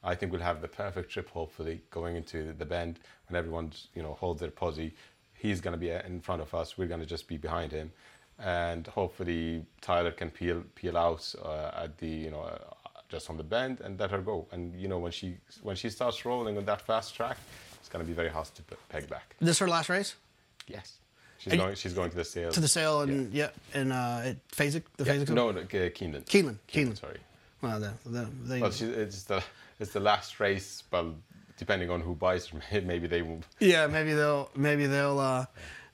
I 0.05 0.15
think 0.15 0.33
we'll 0.33 0.41
have 0.41 0.61
the 0.61 0.69
perfect 0.69 1.11
trip, 1.13 1.29
hopefully, 1.31 1.83
going 1.91 2.17
into 2.17 2.53
the 2.55 2.65
bend 2.65 2.99
when 3.29 3.39
everyone's, 3.39 3.89
you 3.95 4.03
know, 4.03 4.15
holds 4.15 4.41
their 4.41 4.51
posse. 4.51 4.95
He's 5.35 5.61
going 5.61 5.73
to 5.73 5.79
be 5.79 5.91
in 5.91 6.21
front 6.21 6.43
of 6.43 6.55
us. 6.55 6.77
We're 6.77 6.89
going 6.89 7.01
to 7.01 7.07
just 7.07 7.29
be 7.29 7.37
behind 7.37 7.71
him, 7.73 7.93
and 8.39 8.87
hopefully 8.87 9.65
Tyler 9.81 10.13
can 10.13 10.31
peel 10.31 10.65
peel 10.75 10.97
out 10.97 11.33
uh, 11.45 11.71
at 11.85 11.99
the, 11.99 12.09
you 12.09 12.31
know, 12.31 12.43
uh, 12.43 12.59
just 13.09 13.29
on 13.31 13.37
the 13.37 13.45
bend 13.45 13.81
and 13.81 14.01
let 14.01 14.11
her 14.11 14.21
go. 14.21 14.49
And 14.51 14.75
you 14.81 14.89
know, 14.89 14.99
when 14.99 15.13
she 15.13 15.37
when 15.63 15.77
she 15.77 15.91
starts 15.91 16.25
rolling 16.25 16.57
on 16.57 16.65
that 16.65 16.81
fast 16.81 17.15
track, 17.15 17.39
it's 17.79 17.89
going 17.89 18.05
to 18.05 18.09
be 18.09 18.15
very 18.15 18.31
hard 18.31 18.47
to 18.57 18.63
peg 18.89 19.09
back. 19.09 19.37
This 19.41 19.59
her 19.61 19.69
last 19.69 19.89
race 19.89 20.17
Yes, 20.67 20.99
she's 21.43 21.53
And- 21.53 21.61
going. 21.63 21.75
She's 21.75 21.93
going 21.95 22.11
to 22.11 22.17
the 22.17 22.25
sale. 22.25 22.51
to 22.53 22.61
the 22.61 22.69
sale 22.69 23.01
and 23.03 23.33
yeah, 23.35 23.51
and 23.75 23.93
uh, 23.93 24.23
at 24.31 24.49
Fasig, 24.49 24.83
the 24.97 25.05
Yeah, 25.05 25.15
Fasig. 25.17 25.31
no, 25.31 25.51
no, 25.51 25.63
Ke- 25.65 25.93
Keeneland. 25.99 26.25
Keeneland, 26.27 26.59
Keeneland. 26.73 26.99
Sorry. 26.99 27.19
Well, 27.61 27.79
the, 27.81 27.93
the, 28.07 28.29
the, 28.49 28.61
Well, 28.61 28.71
she, 28.73 28.87
it's 28.87 29.25
the 29.25 29.43
it's 29.81 29.93
the 29.93 30.01
last 30.01 30.41
race. 30.41 30.83
Well, 30.93 31.15
depending 31.59 31.91
on 31.91 32.01
who 32.01 32.15
buys 32.15 32.47
her, 32.49 32.81
maybe 32.83 33.07
they 33.07 33.23
will. 33.23 33.41
yeah, 33.61 33.87
maybe 33.87 34.13
they'll 34.15 34.49
maybe 34.57 34.87
they'll 34.87 35.19
uh, 35.19 35.47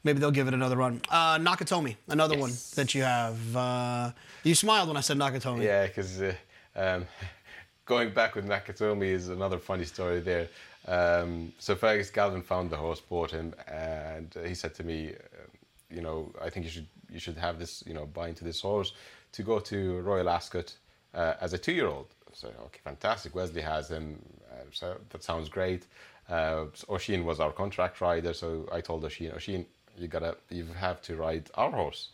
maybe 0.05 0.19
they'll 0.21 0.31
give 0.39 0.49
it 0.49 0.55
another 0.55 0.77
run. 0.77 1.01
Uh, 1.11 1.39
Nakatomi, 1.39 1.97
another 2.09 2.39
one 2.39 2.53
that 2.75 2.95
you 2.95 3.03
have. 3.03 3.57
Uh, 3.57 4.11
you 4.45 4.55
smiled 4.55 4.89
when 4.89 4.97
I 4.97 5.03
said 5.03 5.17
Nakatomi. 5.19 5.63
Yeah, 5.65 5.87
because 5.87 6.21
uh, 6.23 6.35
um, 6.77 7.07
going 7.85 8.11
back 8.15 8.35
with 8.35 8.47
Nakatomi 8.47 9.07
is 9.11 9.29
another 9.29 9.59
funny 9.59 9.85
story 9.85 10.21
there. 10.21 10.49
Um, 10.88 11.53
so 11.59 11.77
Fergus 11.77 12.11
Galvin 12.11 12.42
found 12.42 12.70
the 12.70 12.77
horse, 12.77 13.01
bought 13.01 13.31
him, 13.31 13.55
and 13.66 14.35
he 14.46 14.55
said 14.55 14.74
to 14.77 14.85
me, 14.85 15.09
um, 15.11 15.51
you 15.90 16.01
know, 16.01 16.33
I 16.42 16.48
think 16.48 16.64
you 16.64 16.70
should 16.70 16.87
you 17.11 17.18
should 17.18 17.37
have 17.37 17.59
this, 17.59 17.85
you 17.87 17.94
know, 17.94 18.07
buy 18.07 18.29
into 18.29 18.44
this 18.44 18.61
horse 18.61 18.92
to 19.33 19.42
go 19.42 19.59
to 19.61 20.01
Royal 20.01 20.29
Ascot 20.29 20.74
uh, 21.14 21.35
as 21.40 21.53
a 21.53 21.59
two-year-old. 21.59 22.07
So 22.33 22.48
okay, 22.48 22.81
fantastic. 22.85 23.35
Wesley 23.35 23.62
has 23.62 23.90
him, 23.90 24.18
uh, 24.51 24.64
so 24.70 24.96
that 25.11 25.22
sounds 25.22 25.48
great. 25.48 25.87
Uh, 26.29 26.66
Oisin 26.90 27.24
was 27.24 27.40
our 27.40 27.53
contract 27.53 28.01
rider, 28.01 28.33
so 28.33 28.68
I 28.72 28.81
told 28.81 29.05
Oisin, 29.05 29.33
Oisin, 29.35 29.66
you 29.96 30.09
gotta, 30.09 30.37
you 30.51 30.66
have 30.79 31.01
to 31.03 31.16
ride 31.16 31.51
our 31.55 31.70
horse 31.70 32.11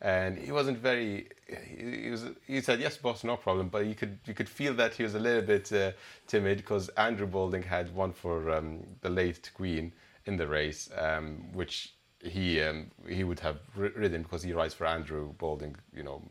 and 0.00 0.38
he 0.38 0.50
wasn't 0.50 0.78
very. 0.78 1.28
He, 1.46 2.02
he 2.04 2.10
was. 2.10 2.24
He 2.46 2.60
said 2.60 2.80
yes, 2.80 2.96
boss, 2.96 3.22
no 3.24 3.36
problem. 3.36 3.68
But 3.68 3.86
you 3.86 3.94
could 3.94 4.18
you 4.26 4.34
could 4.34 4.48
feel 4.48 4.72
that 4.74 4.94
he 4.94 5.02
was 5.02 5.14
a 5.14 5.18
little 5.18 5.42
bit 5.42 5.72
uh, 5.72 5.92
timid 6.26 6.58
because 6.58 6.88
Andrew 6.90 7.26
Balding 7.26 7.62
had 7.62 7.94
won 7.94 8.12
for 8.12 8.50
um, 8.50 8.80
the 9.02 9.10
late 9.10 9.50
Queen 9.54 9.92
in 10.26 10.36
the 10.36 10.46
race, 10.46 10.88
um, 10.96 11.52
which 11.52 11.92
he 12.22 12.62
um, 12.62 12.90
he 13.08 13.24
would 13.24 13.40
have 13.40 13.58
ridden 13.76 14.22
because 14.22 14.42
he 14.42 14.52
rides 14.52 14.74
for 14.74 14.86
Andrew 14.86 15.34
Balding. 15.38 15.76
You 15.94 16.02
know, 16.02 16.22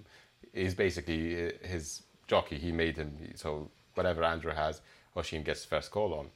he's 0.53 0.73
basically 0.73 1.47
uh, 1.47 1.51
his 1.61 2.01
jockey. 2.27 2.57
He 2.57 2.71
made 2.71 2.97
him 2.97 3.15
so 3.35 3.69
whatever 3.93 4.23
Andrew 4.23 4.51
has, 4.51 4.81
Oisin 5.15 5.43
gets 5.43 5.63
first 5.63 5.91
call 5.91 6.13
on. 6.13 6.29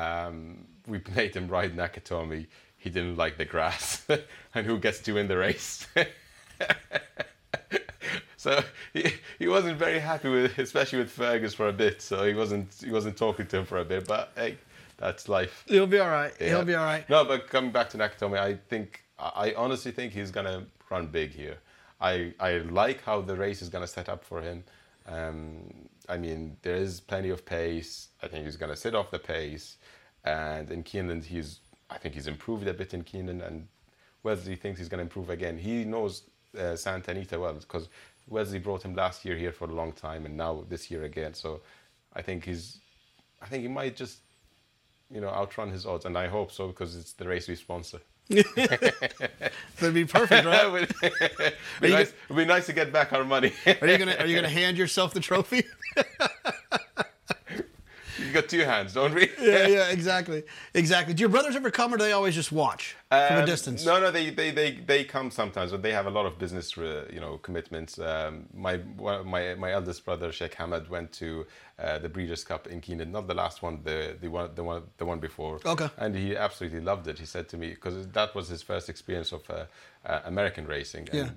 Um, 0.00 0.66
we 0.88 1.00
made 1.14 1.36
him 1.36 1.46
ride 1.46 1.76
Nakatomi. 1.76 2.46
He 2.76 2.90
didn't 2.90 3.16
like 3.16 3.38
the 3.38 3.44
grass, 3.44 4.06
and 4.54 4.66
who 4.66 4.78
gets 4.78 4.98
to 5.00 5.12
win 5.12 5.28
the 5.28 5.38
race? 5.38 5.86
so 8.36 8.62
he, 8.92 9.12
he 9.38 9.48
wasn't 9.48 9.78
very 9.78 9.98
happy 9.98 10.28
with, 10.28 10.58
especially 10.58 10.98
with 10.98 11.10
Fergus 11.10 11.54
for 11.54 11.68
a 11.68 11.72
bit. 11.72 12.02
So 12.02 12.24
he 12.24 12.34
wasn't 12.34 12.74
he 12.84 12.90
wasn't 12.90 13.16
talking 13.16 13.46
to 13.46 13.58
him 13.58 13.64
for 13.64 13.78
a 13.78 13.84
bit. 13.84 14.06
But 14.06 14.32
hey, 14.36 14.58
that's 14.96 15.28
life. 15.28 15.64
He'll 15.66 15.86
be 15.86 15.98
all 15.98 16.10
right. 16.10 16.32
Yeah. 16.40 16.48
He'll 16.48 16.64
be 16.64 16.74
all 16.74 16.84
right. 16.84 17.08
No, 17.08 17.24
but 17.24 17.48
coming 17.48 17.70
back 17.70 17.90
to 17.90 17.98
Nakatomi, 17.98 18.38
I 18.38 18.54
think 18.54 19.04
I 19.18 19.54
honestly 19.56 19.92
think 19.92 20.12
he's 20.12 20.30
gonna 20.30 20.66
run 20.90 21.06
big 21.06 21.32
here. 21.32 21.58
I 22.00 22.34
I 22.40 22.58
like 22.58 23.02
how 23.02 23.20
the 23.20 23.36
race 23.36 23.62
is 23.62 23.68
gonna 23.68 23.86
set 23.86 24.08
up 24.08 24.24
for 24.24 24.40
him. 24.40 24.64
Um, 25.06 25.88
I 26.08 26.16
mean, 26.16 26.56
there 26.62 26.76
is 26.76 27.00
plenty 27.00 27.30
of 27.30 27.44
pace. 27.44 28.08
I 28.22 28.28
think 28.28 28.44
he's 28.44 28.56
gonna 28.56 28.76
sit 28.76 28.94
off 28.94 29.10
the 29.10 29.18
pace, 29.18 29.76
and 30.24 30.70
in 30.70 30.82
Keeneland, 30.82 31.24
he's 31.24 31.60
I 31.90 31.98
think 31.98 32.14
he's 32.14 32.26
improved 32.26 32.66
a 32.66 32.74
bit 32.74 32.94
in 32.94 33.04
Keeneland, 33.04 33.46
and 33.46 33.68
Wesley 34.22 34.56
thinks 34.56 34.78
he's 34.78 34.88
gonna 34.88 35.02
improve 35.02 35.30
again. 35.30 35.58
He 35.58 35.84
knows 35.84 36.22
uh, 36.58 36.76
Santa 36.76 37.10
Anita 37.10 37.38
well 37.38 37.54
because 37.54 37.88
Wesley 38.28 38.58
brought 38.58 38.84
him 38.84 38.94
last 38.94 39.24
year 39.24 39.36
here 39.36 39.52
for 39.52 39.68
a 39.68 39.74
long 39.74 39.92
time, 39.92 40.26
and 40.26 40.36
now 40.36 40.64
this 40.68 40.90
year 40.90 41.04
again. 41.04 41.34
So 41.34 41.60
I 42.14 42.22
think 42.22 42.44
he's 42.44 42.78
I 43.42 43.46
think 43.46 43.62
he 43.62 43.68
might 43.68 43.96
just 43.96 44.18
you 45.10 45.20
know, 45.20 45.28
outrun 45.28 45.70
his 45.70 45.86
odds, 45.86 46.04
and 46.04 46.16
I 46.16 46.26
hope 46.26 46.50
so 46.50 46.68
because 46.68 46.96
it's 46.96 47.12
the 47.12 47.26
race 47.26 47.48
we 47.48 47.54
sponsor. 47.54 48.00
That'd 48.28 49.94
be 49.94 50.04
perfect, 50.04 50.46
right? 50.46 50.88
it'd, 51.02 51.56
be 51.80 51.90
nice, 51.90 52.12
it'd 52.24 52.36
be 52.36 52.44
nice 52.44 52.66
to 52.66 52.72
get 52.72 52.92
back 52.92 53.12
our 53.12 53.24
money. 53.24 53.52
Are 53.66 53.86
you 53.86 53.98
gonna 53.98 54.16
Are 54.18 54.26
you 54.26 54.34
gonna 54.34 54.48
hand 54.48 54.76
yourself 54.76 55.14
the 55.14 55.20
trophy? 55.20 55.64
Got 58.34 58.48
two 58.48 58.64
hands, 58.64 58.92
don't 58.92 59.14
we? 59.14 59.30
yeah, 59.40 59.66
yeah, 59.66 59.88
exactly, 59.88 60.42
exactly. 60.74 61.14
Do 61.14 61.20
your 61.20 61.30
brothers 61.30 61.56
ever 61.56 61.70
come, 61.70 61.94
or 61.94 61.96
do 61.96 62.04
they 62.04 62.12
always 62.12 62.34
just 62.34 62.52
watch 62.52 62.96
from 63.08 63.18
a 63.18 63.40
Um, 63.40 63.46
distance? 63.46 63.84
No, 63.86 63.98
no, 64.00 64.10
they, 64.10 64.30
they, 64.30 64.50
they, 64.50 64.72
they 64.72 65.04
come 65.04 65.30
sometimes, 65.30 65.70
but 65.70 65.82
they 65.82 65.92
have 65.92 66.06
a 66.06 66.10
lot 66.10 66.26
of 66.26 66.38
business, 66.38 66.76
uh, 66.76 67.06
you 67.12 67.20
know, 67.20 67.38
commitments. 67.38 67.98
Um, 67.98 68.46
my 68.52 68.74
my 69.24 69.54
my 69.54 69.70
eldest 69.72 70.04
brother 70.04 70.30
Sheikh 70.32 70.54
Hamad 70.56 70.88
went 70.88 71.12
to 71.12 71.46
uh, 71.78 71.98
the 71.98 72.08
Breeders' 72.08 72.44
Cup 72.44 72.66
in 72.66 72.80
Keenan, 72.80 73.10
not 73.12 73.26
the 73.26 73.34
last 73.34 73.62
one, 73.62 73.80
the 73.84 74.16
the 74.20 74.28
one 74.28 74.50
the 74.54 74.64
one 74.64 74.82
the 74.98 75.06
one 75.06 75.20
before. 75.20 75.60
Okay. 75.64 75.88
And 75.96 76.14
he 76.14 76.36
absolutely 76.36 76.80
loved 76.80 77.06
it. 77.08 77.18
He 77.18 77.26
said 77.26 77.48
to 77.48 77.56
me 77.56 77.68
because 77.70 78.06
that 78.08 78.34
was 78.34 78.48
his 78.48 78.62
first 78.62 78.88
experience 78.88 79.32
of 79.32 79.42
uh, 79.48 79.64
uh, 80.04 80.20
American 80.24 80.66
racing, 80.66 81.08
and, 81.12 81.36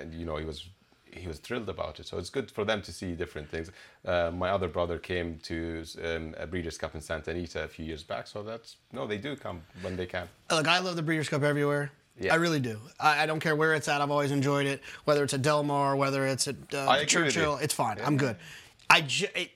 and 0.00 0.12
you 0.14 0.26
know 0.26 0.36
he 0.36 0.44
was 0.44 0.68
he 1.12 1.28
was 1.28 1.38
thrilled 1.38 1.68
about 1.68 2.00
it. 2.00 2.06
So 2.06 2.18
it's 2.18 2.30
good 2.30 2.50
for 2.50 2.64
them 2.64 2.82
to 2.82 2.92
see 2.92 3.12
different 3.12 3.48
things. 3.48 3.70
Uh, 4.04 4.30
my 4.34 4.50
other 4.50 4.68
brother 4.68 4.98
came 4.98 5.38
to 5.44 5.84
um, 6.04 6.34
a 6.38 6.46
Breeders' 6.46 6.78
Cup 6.78 6.94
in 6.94 7.00
Santa 7.00 7.30
Anita 7.30 7.64
a 7.64 7.68
few 7.68 7.84
years 7.84 8.02
back, 8.02 8.26
so 8.26 8.42
that's 8.42 8.76
no, 8.92 9.06
they 9.06 9.18
do 9.18 9.36
come 9.36 9.62
when 9.82 9.96
they 9.96 10.06
can. 10.06 10.28
Look, 10.50 10.66
I 10.66 10.78
love 10.78 10.96
the 10.96 11.02
Breeders' 11.02 11.28
Cup 11.28 11.42
everywhere. 11.42 11.92
Yeah. 12.20 12.32
I 12.32 12.36
really 12.36 12.60
do. 12.60 12.78
I, 13.00 13.22
I 13.22 13.26
don't 13.26 13.40
care 13.40 13.56
where 13.56 13.74
it's 13.74 13.88
at. 13.88 14.00
I've 14.00 14.10
always 14.10 14.30
enjoyed 14.32 14.66
it. 14.66 14.82
Whether 15.04 15.24
it's 15.24 15.32
at 15.34 15.42
Del 15.42 15.62
Mar, 15.62 15.96
whether 15.96 16.26
it's 16.26 16.46
at 16.46 16.56
uh, 16.74 16.78
I 16.78 16.98
agree 16.98 17.22
with 17.24 17.34
Churchill, 17.34 17.56
it's 17.56 17.74
fine. 17.74 17.98
I'm 18.04 18.16
good. 18.16 18.36
I, 18.90 19.00
ju- 19.00 19.28
it, 19.34 19.50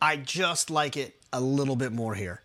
I 0.00 0.16
just 0.16 0.70
like 0.70 0.96
it 0.96 1.16
a 1.32 1.40
little 1.40 1.74
bit 1.74 1.92
more 1.92 2.14
here. 2.14 2.40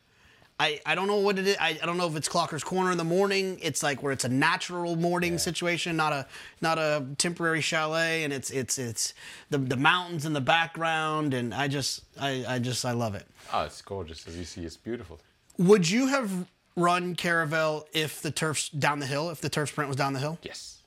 I, 0.59 0.79
I 0.85 0.95
don't 0.95 1.07
know 1.07 1.17
what 1.17 1.39
it 1.39 1.47
is. 1.47 1.57
I, 1.59 1.77
I 1.81 1.85
don't 1.85 1.97
know 1.97 2.07
if 2.07 2.15
it's 2.15 2.29
Clocker's 2.29 2.63
Corner 2.63 2.91
in 2.91 2.97
the 2.97 3.03
morning. 3.03 3.57
It's 3.61 3.81
like 3.81 4.03
where 4.03 4.11
it's 4.11 4.23
a 4.23 4.29
natural 4.29 4.95
morning 4.95 5.37
situation, 5.37 5.95
not 5.95 6.13
a 6.13 6.27
not 6.61 6.77
a 6.77 7.05
temporary 7.17 7.61
chalet, 7.61 8.23
and 8.23 8.31
it's 8.31 8.51
it's 8.51 8.77
it's 8.77 9.13
the 9.49 9.57
the 9.57 9.77
mountains 9.77 10.25
in 10.25 10.33
the 10.33 10.41
background, 10.41 11.33
and 11.33 11.53
I 11.53 11.67
just 11.67 12.03
I, 12.19 12.45
I 12.47 12.59
just 12.59 12.85
I 12.85 12.91
love 12.91 13.15
it. 13.15 13.25
Oh, 13.51 13.63
it's 13.63 13.81
gorgeous. 13.81 14.27
As 14.27 14.37
you 14.37 14.45
see, 14.45 14.63
it's 14.63 14.77
beautiful. 14.77 15.19
Would 15.57 15.89
you 15.89 16.07
have 16.07 16.47
run 16.75 17.15
Caravel 17.15 17.87
if 17.93 18.21
the 18.21 18.31
turf's 18.31 18.69
down 18.69 18.99
the 18.99 19.07
hill? 19.07 19.29
If 19.29 19.41
the 19.41 19.49
turf 19.49 19.69
sprint 19.69 19.87
was 19.87 19.97
down 19.97 20.13
the 20.13 20.19
hill? 20.19 20.37
Yes. 20.43 20.79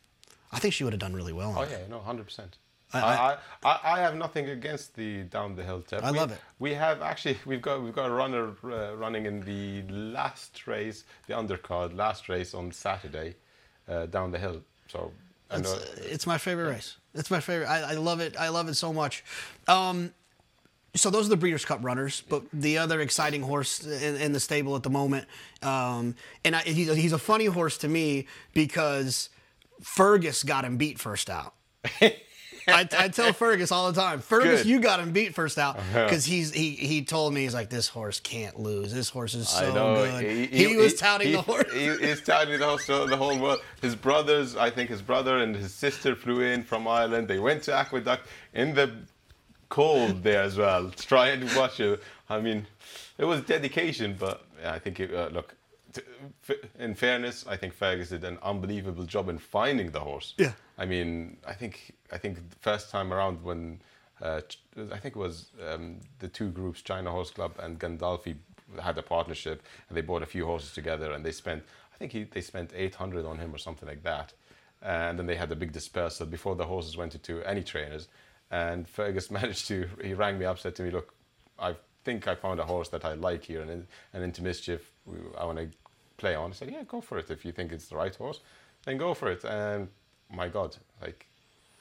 I 0.53 0.59
think 0.59 0.75
she 0.75 0.85
would 0.85 0.93
have 0.93 1.01
done 1.01 1.15
really 1.15 1.33
well. 1.33 1.55
Oh 1.57 1.67
yeah, 1.69 1.79
no, 1.91 1.99
hundred 1.99 2.25
percent. 2.25 2.57
I- 2.93 3.01
I, 3.01 3.37
I, 3.65 3.81
I 3.85 3.99
have 4.01 4.15
nothing 4.15 4.49
against 4.49 4.95
the 4.95 5.25
down 5.25 5.57
the 5.57 5.65
hill 5.65 5.83
tip. 5.83 6.05
I 6.05 6.13
we, 6.13 6.19
love 6.19 6.33
it. 6.33 6.41
We 6.59 6.75
have 6.75 7.03
actually 7.03 7.39
we've 7.45 7.63
got 7.63 7.83
we've 7.83 7.95
got 7.95 8.07
a 8.07 8.13
runner 8.13 8.55
uh, 8.65 8.97
running 8.97 9.27
in 9.27 9.41
the 9.41 9.83
last 9.93 10.67
race, 10.67 11.05
the 11.27 11.35
undercard 11.35 11.97
last 11.97 12.29
race 12.29 12.55
on 12.55 12.73
Saturday, 12.73 13.35
uh, 13.89 14.07
down 14.07 14.31
the 14.31 14.39
hill. 14.39 14.63
So. 14.89 15.13
It's, 15.49 15.73
it's 15.99 16.27
my 16.27 16.39
favorite 16.39 16.71
race. 16.71 16.97
It's 17.15 17.31
my 17.31 17.39
favorite. 17.39 17.69
I, 17.69 17.93
I 17.93 17.95
love 17.95 18.19
it. 18.19 18.37
I 18.37 18.49
love 18.49 18.69
it 18.69 18.75
so 18.75 18.93
much. 18.93 19.25
Um, 19.69 20.13
so 20.97 21.11
those 21.11 21.27
are 21.27 21.29
the 21.29 21.37
Breeders' 21.37 21.65
Cup 21.65 21.85
runners, 21.85 22.23
but 22.29 22.43
the 22.53 22.79
other 22.79 23.01
exciting 23.01 23.43
horse 23.43 23.85
in, 23.85 24.17
in 24.17 24.33
the 24.33 24.41
stable 24.41 24.75
at 24.77 24.83
the 24.83 24.91
moment, 24.91 25.29
um, 25.63 26.17
and 26.45 26.57
I, 26.57 26.63
he's, 26.63 26.93
he's 26.97 27.13
a 27.13 27.19
funny 27.19 27.45
horse 27.45 27.79
to 27.79 27.89
me 27.89 28.27
because 28.55 29.29
Fergus 29.83 30.43
got 30.43 30.65
him 30.65 30.79
beat 30.79 30.99
first 30.99 31.31
out. 31.31 31.55
I, 32.69 32.89
I 32.99 33.09
tell 33.09 33.33
Fergus 33.33 33.71
all 33.71 33.93
the 33.93 34.01
time, 34.01 34.21
Fergus, 34.21 34.63
Good. 34.63 34.69
you 34.69 34.81
got 34.81 35.01
him 35.01 35.13
beat 35.13 35.35
first 35.35 35.59
out 35.59 35.79
because 35.93 36.25
he's 36.25 36.53
he 36.53 36.71
he 36.71 37.05
told 37.05 37.33
me 37.33 37.43
he's 37.43 37.55
like 37.55 37.71
this 37.71 37.89
horse 37.89 38.21
can't 38.21 38.59
lose. 38.59 38.93
This 38.93 39.09
horse 39.09 39.35
is 39.35 39.49
so 39.49 39.71
I 39.71 39.75
know. 39.75 39.95
good. 39.95 40.51
He, 40.51 40.77
was 40.77 40.95
touting 40.95 41.29
he, 41.29 41.33
the 41.35 41.43
horse. 41.43 41.73
He 41.73 41.87
is 41.87 42.23
touting 42.23 42.59
the 42.59 42.67
whole, 42.67 43.07
the 43.07 43.17
whole 43.17 43.39
world. 43.39 43.61
His 43.81 43.95
brothers, 43.95 44.57
I 44.57 44.71
think 44.71 44.91
his 44.91 45.03
brother 45.03 45.39
and 45.39 45.55
his 45.55 45.73
sister 45.73 46.15
flew 46.17 46.41
in 46.41 46.63
from 46.63 46.89
Ireland. 46.89 47.29
They 47.29 47.39
went 47.39 47.63
to 47.65 47.73
Aqueduct 47.75 48.27
in 48.55 48.75
the 48.75 48.93
cold 49.69 50.23
there 50.23 50.43
as 50.43 50.57
well 50.57 50.91
to 50.91 51.07
try 51.07 51.29
and 51.29 51.45
watch 51.57 51.81
it. 51.81 52.03
I 52.29 52.41
mean, 52.41 52.67
it 53.19 53.25
was 53.25 53.43
dedication, 53.43 54.17
but 54.19 54.45
yeah, 54.61 54.73
I 54.73 54.79
think, 54.79 55.01
it, 55.01 55.15
uh, 55.15 55.29
look, 55.33 55.55
in 56.79 56.95
fairness, 56.95 57.45
I 57.49 57.57
think 57.57 57.75
Fergus 57.75 58.11
did 58.11 58.25
an 58.25 58.39
unbelievable 58.43 59.05
job 59.05 59.29
in 59.29 59.39
finding 59.39 59.91
the 59.91 60.01
horse. 60.01 60.35
Yeah. 60.39 60.53
I 60.79 60.87
mean, 60.87 61.39
I 61.47 61.53
think 61.53 61.95
I 62.13 62.19
think 62.19 62.37
the 62.51 62.57
first 62.57 62.91
time 62.91 63.13
around 63.13 63.43
when 63.43 63.81
uh, 64.21 64.41
I 64.93 64.99
think 64.99 65.17
it 65.17 65.19
was 65.19 65.51
um, 65.69 66.01
the 66.19 66.29
two 66.29 66.49
groups, 66.51 66.83
China 66.83 67.11
Horse 67.11 67.31
Club 67.31 67.55
and 67.59 67.79
Gandalfi, 67.79 68.37
had 68.81 68.99
a 68.99 69.03
partnership, 69.03 69.63
and 69.89 69.97
they 69.97 70.03
bought 70.03 70.23
a 70.23 70.27
few 70.27 70.47
horses 70.47 70.73
together, 70.73 71.13
and 71.13 71.25
they 71.25 71.33
spent 71.33 71.63
I 71.95 71.99
think 71.99 72.13
he, 72.13 72.25
they 72.25 72.41
spent 72.41 72.73
eight 72.75 72.95
hundred 72.95 73.25
on 73.25 73.39
him 73.39 73.55
or 73.55 73.59
something 73.59 73.89
like 73.89 74.03
that, 74.03 74.33
and 74.83 75.19
then 75.19 75.27
they 75.27 75.37
had 75.37 75.51
a 75.53 75.57
big 75.57 75.73
dispersal 75.73 76.27
before 76.27 76.57
the 76.57 76.67
horses 76.67 76.97
went 76.97 77.15
into 77.15 77.43
any 77.43 77.63
trainers, 77.63 78.09
and 78.51 78.89
Fergus 78.89 79.31
managed 79.41 79.67
to 79.69 79.89
he 80.03 80.15
rang 80.15 80.39
me 80.39 80.45
up, 80.45 80.59
said 80.59 80.75
to 80.77 80.83
me, 80.83 80.91
look, 80.91 81.15
I 81.59 81.75
think 82.05 82.29
I 82.29 82.35
found 82.35 82.61
a 82.61 82.65
horse 82.65 82.89
that 82.91 83.05
I 83.05 83.15
like 83.15 83.45
here, 83.45 83.63
and 83.63 83.87
and 84.13 84.25
into 84.25 84.43
mischief 84.43 84.93
I 85.39 85.45
want 85.45 85.59
to 85.59 85.69
play 86.17 86.35
on. 86.35 86.51
I 86.51 86.55
said, 86.55 86.71
yeah, 86.71 86.83
go 86.85 87.01
for 87.01 87.19
it 87.19 87.31
if 87.31 87.45
you 87.45 87.53
think 87.53 87.73
it's 87.73 87.89
the 87.89 87.97
right 87.97 88.15
horse, 88.15 88.41
then 88.85 88.97
go 88.99 89.15
for 89.15 89.31
it, 89.31 89.45
and 89.45 89.89
my 90.31 90.49
God, 90.49 90.77
like 91.01 91.27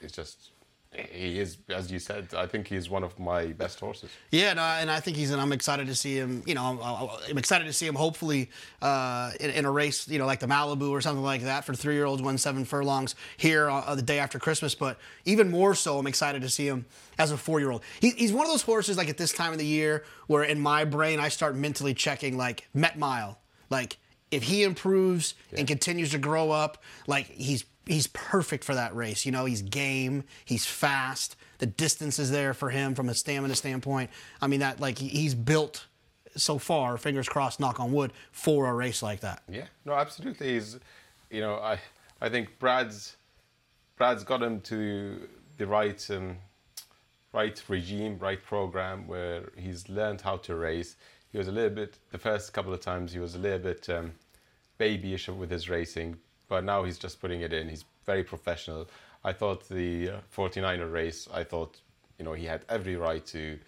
it's 0.00 0.12
just 0.12 0.50
he 0.92 1.38
is 1.38 1.58
as 1.68 1.90
you 1.90 1.98
said. 1.98 2.28
I 2.34 2.46
think 2.46 2.68
he's 2.68 2.88
one 2.88 3.04
of 3.04 3.18
my 3.18 3.46
best 3.48 3.80
horses. 3.80 4.08
Yeah, 4.30 4.54
no, 4.54 4.62
and 4.62 4.90
I 4.90 5.00
think 5.00 5.16
he's, 5.16 5.30
and 5.30 5.40
I'm 5.40 5.52
excited 5.52 5.86
to 5.88 5.94
see 5.94 6.16
him. 6.16 6.42
You 6.46 6.54
know, 6.54 6.64
I'm, 6.64 7.10
I'm 7.28 7.38
excited 7.38 7.66
to 7.66 7.72
see 7.72 7.86
him. 7.86 7.94
Hopefully, 7.94 8.50
uh, 8.80 9.32
in, 9.38 9.50
in 9.50 9.64
a 9.64 9.70
race, 9.70 10.08
you 10.08 10.18
know, 10.18 10.26
like 10.26 10.40
the 10.40 10.46
Malibu 10.46 10.90
or 10.90 11.00
something 11.00 11.24
like 11.24 11.42
that 11.42 11.64
for 11.64 11.74
three-year-olds, 11.74 12.22
one 12.22 12.38
seven 12.38 12.64
furlongs 12.64 13.14
here 13.36 13.68
uh, 13.68 13.94
the 13.94 14.02
day 14.02 14.18
after 14.18 14.38
Christmas. 14.38 14.74
But 14.74 14.98
even 15.24 15.50
more 15.50 15.74
so, 15.74 15.98
I'm 15.98 16.06
excited 16.06 16.42
to 16.42 16.48
see 16.48 16.66
him 16.66 16.86
as 17.18 17.30
a 17.30 17.36
four-year-old. 17.36 17.82
He, 18.00 18.10
he's 18.10 18.32
one 18.32 18.46
of 18.46 18.52
those 18.52 18.62
horses, 18.62 18.96
like 18.96 19.10
at 19.10 19.18
this 19.18 19.32
time 19.32 19.52
of 19.52 19.58
the 19.58 19.66
year, 19.66 20.04
where 20.28 20.44
in 20.44 20.58
my 20.58 20.84
brain 20.84 21.20
I 21.20 21.28
start 21.28 21.56
mentally 21.56 21.94
checking 21.94 22.38
like 22.38 22.68
Met 22.72 22.98
Mile, 22.98 23.38
like 23.68 23.98
if 24.30 24.44
he 24.44 24.62
improves 24.62 25.34
and 25.56 25.66
continues 25.66 26.10
to 26.10 26.18
grow 26.18 26.50
up, 26.50 26.82
like 27.06 27.26
he's 27.26 27.64
he's 27.86 28.08
perfect 28.08 28.64
for 28.64 28.74
that 28.74 28.94
race. 28.94 29.24
You 29.24 29.32
know, 29.32 29.44
he's 29.44 29.62
game, 29.62 30.24
he's 30.44 30.66
fast. 30.66 31.36
The 31.58 31.66
distance 31.66 32.18
is 32.18 32.30
there 32.30 32.52
for 32.52 32.70
him 32.70 32.94
from 32.94 33.08
a 33.08 33.14
stamina 33.14 33.54
standpoint. 33.54 34.10
I 34.42 34.46
mean, 34.46 34.60
that 34.60 34.80
like 34.80 34.98
he's 34.98 35.34
built 35.34 35.86
so 36.36 36.58
far. 36.58 36.98
Fingers 36.98 37.28
crossed, 37.28 37.60
knock 37.60 37.80
on 37.80 37.92
wood, 37.92 38.12
for 38.32 38.66
a 38.66 38.74
race 38.74 39.02
like 39.02 39.20
that. 39.20 39.42
Yeah, 39.48 39.66
no, 39.84 39.94
absolutely. 39.94 40.54
He's, 40.54 40.78
you 41.30 41.40
know, 41.40 41.54
I 41.56 41.78
I 42.20 42.28
think 42.28 42.58
Brad's 42.58 43.16
Brad's 43.96 44.24
got 44.24 44.42
him 44.42 44.60
to 44.62 45.28
the 45.56 45.66
right 45.66 46.10
um, 46.10 46.36
right 47.32 47.62
regime, 47.68 48.18
right 48.18 48.42
program 48.42 49.06
where 49.06 49.50
he's 49.56 49.88
learned 49.88 50.20
how 50.20 50.36
to 50.38 50.54
race. 50.54 50.96
He 51.36 51.38
was 51.38 51.48
a 51.48 51.52
little 51.52 51.68
bit 51.68 51.98
the 52.12 52.18
first 52.18 52.54
couple 52.54 52.72
of 52.72 52.80
times 52.80 53.12
he 53.12 53.18
was 53.18 53.34
a 53.34 53.38
little 53.38 53.58
bit 53.58 53.90
um, 53.90 54.12
babyish 54.78 55.28
with 55.28 55.50
his 55.50 55.68
racing, 55.68 56.16
but 56.48 56.64
now 56.64 56.82
he's 56.82 56.96
just 56.96 57.20
putting 57.20 57.42
it 57.42 57.52
in. 57.52 57.68
He's 57.68 57.84
very 58.06 58.24
professional. 58.24 58.88
I 59.22 59.34
thought 59.34 59.68
the 59.68 60.08
uh, 60.08 60.20
49er 60.34 60.90
race, 60.90 61.28
I 61.30 61.44
thought, 61.44 61.76
you 62.18 62.24
know, 62.24 62.32
he 62.32 62.46
had 62.46 62.64
every 62.70 62.96
right 62.96 63.22
to, 63.26 63.58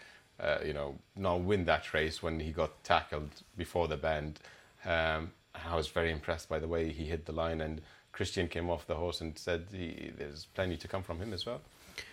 uh, 0.41 0.61
you 0.65 0.73
know, 0.73 0.97
not 1.15 1.43
win 1.43 1.67
that 1.67 1.93
race 1.93 2.23
when 2.23 2.41
he 2.41 2.53
got 2.53 2.83
tackled 2.85 3.43
before 3.59 3.87
the 3.87 3.99
bend. 3.99 4.41
Um, 4.87 5.33
I 5.55 5.77
was 5.77 5.89
very 5.89 6.11
impressed 6.11 6.49
by 6.49 6.61
the 6.61 6.69
way 6.69 6.91
he 6.91 7.05
hit 7.05 7.27
the 7.27 7.33
line, 7.33 7.61
and 7.61 7.83
Christian 8.13 8.49
came 8.49 8.71
off 8.71 8.87
the 8.87 8.95
horse 8.95 9.21
and 9.21 9.39
said 9.39 9.67
he, 9.71 10.11
there's 10.17 10.47
plenty 10.55 10.79
to 10.79 10.89
come 10.89 11.03
from 11.03 11.19
him 11.19 11.35
as 11.35 11.45
well. 11.45 11.61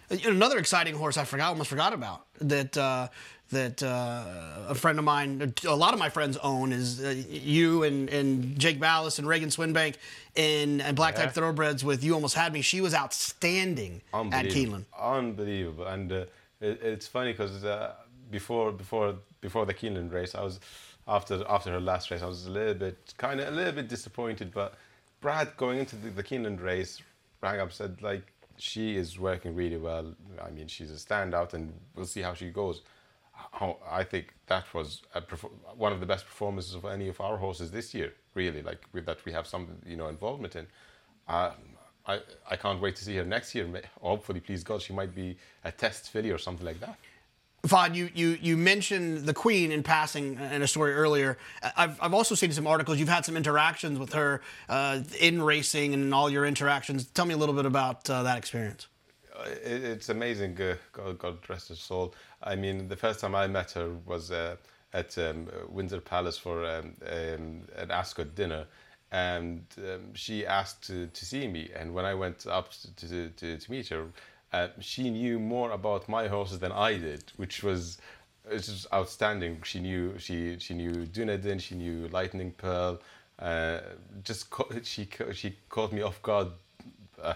Another 0.09 0.57
exciting 0.57 0.95
horse 0.95 1.17
I 1.17 1.25
forgot, 1.25 1.49
almost 1.49 1.69
forgot 1.69 1.93
about 1.93 2.27
that 2.39 2.77
uh, 2.77 3.07
that 3.51 3.81
uh, 3.83 4.23
a 4.69 4.75
friend 4.75 4.97
of 4.97 5.05
mine, 5.05 5.53
a 5.67 5.75
lot 5.75 5.93
of 5.93 5.99
my 5.99 6.09
friends 6.09 6.37
own 6.37 6.71
is 6.71 7.03
uh, 7.03 7.15
you 7.29 7.83
and, 7.83 8.09
and 8.09 8.57
Jake 8.57 8.79
Ballas 8.79 9.19
and 9.19 9.27
Reagan 9.27 9.49
Swinbank 9.49 9.95
and, 10.35 10.81
and 10.81 10.95
Black 10.95 11.15
Type 11.15 11.31
Thoroughbreds 11.31 11.83
with 11.83 12.03
You 12.03 12.15
Almost 12.15 12.35
Had 12.35 12.53
Me. 12.53 12.61
She 12.61 12.81
was 12.81 12.93
outstanding 12.93 14.01
at. 14.13 14.45
Keeneland. 14.45 14.85
Unbelievable. 14.99 15.85
And 15.85 16.11
uh, 16.11 16.25
it, 16.59 16.81
it's 16.81 17.07
funny 17.07 17.33
because 17.33 17.63
uh, 17.63 17.93
before 18.31 18.71
before 18.71 19.15
before 19.41 19.65
the 19.65 19.73
Keeneland 19.73 20.11
race, 20.11 20.33
I 20.33 20.41
was 20.41 20.59
after 21.07 21.43
after 21.47 21.71
her 21.71 21.79
last 21.79 22.09
race, 22.09 22.21
I 22.21 22.27
was 22.27 22.47
a 22.47 22.51
little 22.51 22.73
bit 22.73 23.13
kind 23.17 23.39
of 23.39 23.47
a 23.47 23.51
little 23.51 23.73
bit 23.73 23.87
disappointed. 23.89 24.51
But 24.53 24.73
Brad 25.21 25.55
going 25.57 25.79
into 25.79 25.95
the, 25.95 26.09
the 26.09 26.23
Keeneland 26.23 26.61
race 26.61 27.01
rang 27.41 27.59
up 27.59 27.71
said 27.71 28.01
like 28.01 28.23
she 28.57 28.95
is 28.95 29.19
working 29.19 29.55
really 29.55 29.77
well. 29.77 30.13
I 30.41 30.49
mean, 30.51 30.67
she's 30.67 30.91
a 30.91 30.95
standout, 30.95 31.53
and 31.53 31.73
we'll 31.95 32.05
see 32.05 32.21
how 32.21 32.33
she 32.33 32.49
goes. 32.49 32.81
I 33.89 34.03
think 34.03 34.33
that 34.47 34.73
was 34.73 35.01
one 35.75 35.91
of 35.91 35.99
the 35.99 36.05
best 36.05 36.25
performances 36.25 36.73
of 36.73 36.85
any 36.85 37.07
of 37.09 37.19
our 37.19 37.37
horses 37.37 37.71
this 37.71 37.93
year. 37.93 38.13
Really, 38.33 38.61
like 38.61 38.81
with 38.93 39.05
that 39.05 39.23
we 39.25 39.31
have 39.31 39.47
some 39.47 39.67
you 39.85 39.95
know 39.95 40.07
involvement 40.07 40.55
in. 40.55 40.67
Uh, 41.27 41.51
I, 42.07 42.19
I 42.49 42.55
can't 42.55 42.79
wait 42.81 42.95
to 42.97 43.03
see 43.03 43.15
her 43.15 43.25
next 43.25 43.55
year. 43.55 43.67
Hopefully, 44.01 44.39
please 44.39 44.63
God, 44.63 44.81
she 44.81 44.93
might 44.93 45.15
be 45.15 45.37
a 45.63 45.71
test 45.71 46.09
filly 46.11 46.31
or 46.31 46.37
something 46.37 46.65
like 46.65 46.79
that. 46.81 46.97
Vaughn, 47.65 47.95
you, 47.95 48.09
you, 48.13 48.37
you 48.39 48.57
mentioned 48.57 49.25
the 49.25 49.33
Queen 49.33 49.71
in 49.71 49.81
passing 49.81 50.39
in 50.39 50.61
a 50.61 50.67
story 50.67 50.93
earlier. 50.93 51.37
I've, 51.75 51.99
I've 51.99 52.13
also 52.13 52.35
seen 52.35 52.51
some 52.51 52.67
articles. 52.67 52.99
You've 52.99 53.09
had 53.09 53.25
some 53.25 53.35
interactions 53.35 53.97
with 53.97 54.13
her 54.13 54.41
uh, 54.69 55.01
in 55.19 55.41
racing 55.41 55.95
and 55.95 56.13
all 56.13 56.29
your 56.29 56.45
interactions. 56.45 57.05
Tell 57.05 57.25
me 57.25 57.33
a 57.33 57.37
little 57.37 57.55
bit 57.55 57.65
about 57.65 58.07
uh, 58.07 58.21
that 58.21 58.37
experience. 58.37 58.87
Uh, 59.35 59.49
it's 59.63 60.09
amazing. 60.09 60.61
Uh, 60.61 60.75
God, 60.93 61.17
God 61.17 61.37
rest 61.49 61.69
her 61.69 61.75
soul. 61.75 62.13
I 62.43 62.55
mean, 62.55 62.87
the 62.87 62.95
first 62.95 63.19
time 63.19 63.33
I 63.33 63.47
met 63.47 63.71
her 63.71 63.95
was 64.05 64.31
uh, 64.31 64.57
at 64.93 65.17
um, 65.17 65.47
Windsor 65.67 66.01
Palace 66.01 66.37
for 66.37 66.65
um, 66.65 66.93
um, 67.07 67.61
an 67.75 67.89
Ascot 67.89 68.35
dinner, 68.35 68.65
and 69.11 69.65
um, 69.79 70.13
she 70.13 70.45
asked 70.45 70.85
to, 70.87 71.07
to 71.07 71.25
see 71.25 71.47
me. 71.47 71.71
And 71.75 71.95
when 71.95 72.05
I 72.05 72.13
went 72.13 72.45
up 72.45 72.69
to, 72.97 73.29
to, 73.29 73.57
to 73.57 73.71
meet 73.71 73.87
her, 73.87 74.05
uh, 74.53 74.67
she 74.79 75.09
knew 75.09 75.39
more 75.39 75.71
about 75.71 76.07
my 76.07 76.27
horses 76.27 76.59
than 76.59 76.71
I 76.71 76.97
did, 76.97 77.23
which 77.37 77.63
was 77.63 77.97
it's 78.49 78.67
just 78.67 78.87
outstanding. 78.93 79.61
She 79.63 79.79
knew 79.79 80.17
she 80.17 80.57
she 80.59 80.73
knew 80.73 80.91
Dunaden, 81.05 81.59
she 81.59 81.75
knew 81.75 82.07
Lightning 82.09 82.51
Pearl. 82.51 82.99
Uh, 83.39 83.79
just 84.23 84.49
ca- 84.49 84.81
she 84.83 85.07
she 85.33 85.57
caught 85.69 85.91
me 85.91 86.01
off 86.01 86.21
guard 86.21 86.49
uh, 87.21 87.33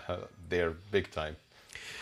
there 0.50 0.74
big 0.92 1.12
time. 1.12 1.36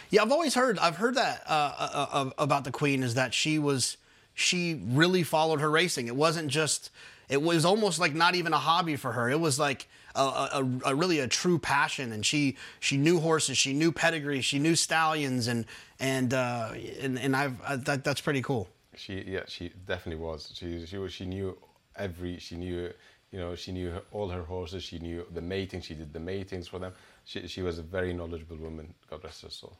Yeah, 0.09 0.21
I've 0.21 0.31
always 0.31 0.55
heard. 0.55 0.77
I've 0.79 0.97
heard 0.97 1.15
that 1.15 1.43
uh, 1.47 1.73
uh, 1.77 2.07
uh, 2.11 2.29
about 2.37 2.63
the 2.63 2.71
Queen 2.71 3.03
is 3.03 3.15
that 3.15 3.33
she 3.33 3.59
was 3.59 3.97
she 4.33 4.81
really 4.85 5.23
followed 5.23 5.61
her 5.61 5.69
racing. 5.69 6.07
It 6.07 6.15
wasn't 6.15 6.49
just. 6.49 6.91
It 7.29 7.41
was 7.41 7.65
almost 7.65 7.99
like 7.99 8.13
not 8.13 8.35
even 8.35 8.53
a 8.53 8.57
hobby 8.57 8.95
for 8.95 9.11
her. 9.11 9.29
It 9.29 9.39
was 9.39 9.59
like 9.59 9.89
a, 10.17 10.49
a, 10.53 10.91
a 10.91 10.95
really 10.95 11.19
a 11.19 11.27
true 11.27 11.59
passion, 11.59 12.11
and 12.11 12.25
she 12.25 12.57
she 12.79 12.97
knew 12.97 13.19
horses, 13.19 13.57
she 13.57 13.73
knew 13.73 13.91
pedigree, 13.91 14.41
she 14.41 14.59
knew 14.59 14.75
stallions, 14.75 15.47
and 15.47 15.65
and 15.99 16.33
uh, 16.33 16.71
and, 17.01 17.19
and 17.19 17.35
I've 17.35 17.61
I, 17.67 17.75
that, 17.77 18.03
that's 18.03 18.21
pretty 18.21 18.41
cool. 18.41 18.67
She 18.95 19.23
yeah, 19.27 19.43
she 19.47 19.71
definitely 19.85 20.23
was. 20.23 20.51
She 20.53 20.85
she 20.85 20.97
was 20.97 21.13
she 21.13 21.25
knew 21.25 21.57
every 21.95 22.39
she 22.39 22.55
knew 22.55 22.91
you 23.31 23.39
know 23.39 23.55
she 23.55 23.71
knew 23.71 23.91
her, 23.91 24.01
all 24.11 24.29
her 24.29 24.43
horses. 24.43 24.83
She 24.83 24.99
knew 24.99 25.25
the 25.33 25.41
mating. 25.41 25.81
She 25.81 25.93
did 25.93 26.13
the 26.13 26.19
matings 26.19 26.67
for 26.67 26.79
them. 26.79 26.93
She 27.25 27.47
she 27.47 27.61
was 27.61 27.79
a 27.79 27.83
very 27.83 28.13
knowledgeable 28.13 28.57
woman. 28.57 28.93
God 29.09 29.23
rest 29.23 29.43
her 29.43 29.49
soul. 29.49 29.77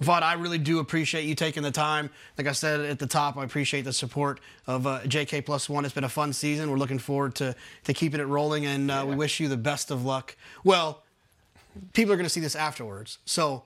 Vaught, 0.00 0.22
I 0.22 0.34
really 0.34 0.58
do 0.58 0.78
appreciate 0.78 1.24
you 1.24 1.34
taking 1.34 1.62
the 1.62 1.70
time. 1.70 2.10
Like 2.36 2.46
I 2.46 2.52
said 2.52 2.80
at 2.80 2.98
the 2.98 3.06
top, 3.06 3.36
I 3.36 3.44
appreciate 3.44 3.82
the 3.82 3.92
support 3.92 4.40
of 4.66 4.86
uh, 4.86 5.00
JK 5.00 5.44
Plus 5.44 5.68
One. 5.68 5.84
It's 5.84 5.94
been 5.94 6.04
a 6.04 6.08
fun 6.08 6.32
season. 6.32 6.70
We're 6.70 6.76
looking 6.76 6.98
forward 6.98 7.34
to, 7.36 7.54
to 7.84 7.94
keeping 7.94 8.20
it 8.20 8.24
rolling, 8.26 8.66
and 8.66 8.90
uh, 8.90 9.04
we 9.08 9.14
wish 9.14 9.40
you 9.40 9.48
the 9.48 9.56
best 9.56 9.90
of 9.90 10.04
luck. 10.04 10.36
Well, 10.64 11.02
people 11.92 12.12
are 12.12 12.16
going 12.16 12.26
to 12.26 12.30
see 12.30 12.40
this 12.40 12.56
afterwards, 12.56 13.18
so 13.24 13.64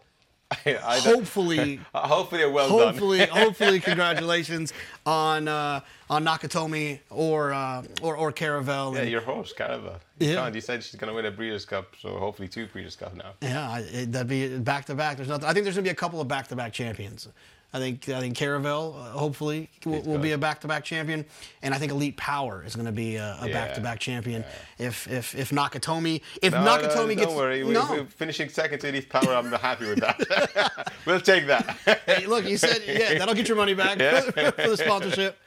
I, 0.51 0.79
I 0.85 0.99
hopefully, 0.99 1.81
hopefully, 1.95 2.47
well 2.51 2.69
hopefully, 2.69 3.19
done. 3.19 3.29
hopefully, 3.37 3.81
congratulations 3.81 4.73
on 5.07 5.47
uh, 5.49 5.81
on 6.09 6.25
Nakatomi 6.25 6.99
or 7.11 7.53
uh, 7.53 7.85
or 8.03 8.17
or 8.17 8.33
Caravel. 8.33 8.95
yeah, 8.97 9.03
your 9.03 9.21
horse, 9.21 9.53
Caravel. 9.53 10.01
You 10.19 10.33
Yeah. 10.33 10.49
You 10.49 10.61
said 10.61 10.83
she's 10.83 10.97
going 10.97 11.09
to 11.09 11.15
win 11.15 11.27
a 11.27 11.31
Breeders' 11.31 11.65
Cup, 11.65 11.95
so 12.01 12.19
hopefully 12.19 12.49
two 12.49 12.67
Breeders' 12.67 12.97
Cup 12.97 13.15
now. 13.15 13.33
Yeah, 13.41 13.71
I- 13.71 14.05
that'd 14.09 14.27
be 14.29 14.59
back 14.59 14.87
to 14.87 14.95
back. 14.95 15.17
There's 15.17 15.29
nothing. 15.29 15.47
I 15.49 15.53
think 15.53 15.65
there's 15.65 15.77
gonna 15.77 15.85
be 15.85 15.91
a 15.91 15.95
couple 15.95 16.21
of 16.21 16.27
back 16.29 16.49
to 16.49 16.57
back 16.57 16.73
champions. 16.73 17.29
I 17.73 17.79
think 17.79 18.09
I 18.09 18.19
think 18.21 18.37
Caravel 18.37 18.97
uh, 18.99 19.11
hopefully 19.19 19.71
will, 19.85 20.03
will 20.03 20.19
be 20.19 20.33
a 20.33 20.39
back 20.39 20.61
to 20.63 20.69
back 20.69 20.85
champion, 20.85 21.25
and 21.63 21.73
I 21.73 21.79
think 21.79 21.93
Elite 21.93 22.17
Power 22.17 22.65
is 22.67 22.75
gonna 22.75 22.91
be 22.91 23.17
a, 23.17 23.39
a 23.41 23.47
Yeah, 23.47 23.53
back 23.53 23.75
to 23.75 23.81
back 23.81 24.01
champion. 24.01 24.45
If 24.79 25.07
if 25.09 25.35
if 25.37 25.51
Nakatomi 25.51 26.21
if 26.43 26.53
No, 26.53 26.59
Nakatomi 26.61 26.95
no, 27.09 27.15
gets 27.15 27.27
don't 27.27 27.37
worry. 27.37 27.63
We- 27.63 27.73
no. 27.73 27.87
We're 27.89 28.05
finishing 28.07 28.49
second 28.49 28.81
to 28.81 28.89
Elite 28.89 29.09
Power. 29.09 29.35
I'm 29.35 29.53
happy 29.53 29.89
with 29.89 30.01
that. 30.01 30.93
we'll 31.07 31.21
take 31.21 31.47
that. 31.47 31.77
Hey, 32.07 32.27
look, 32.27 32.45
you 32.45 32.57
said 32.57 32.83
yeah, 32.87 33.19
that'll 33.19 33.35
get 33.35 33.47
your 33.47 33.57
money 33.57 33.75
back 33.75 33.99
Yeah. 33.99 34.21
for 34.51 34.69
the 34.71 34.77
sponsorship. 34.77 35.39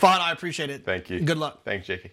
Fahad, 0.00 0.18
I 0.20 0.32
appreciate 0.32 0.70
it. 0.70 0.84
Thank 0.84 1.08
you. 1.10 1.20
Good 1.20 1.38
luck. 1.38 1.64
Thanks, 1.64 1.86
Jakey. 1.86 2.10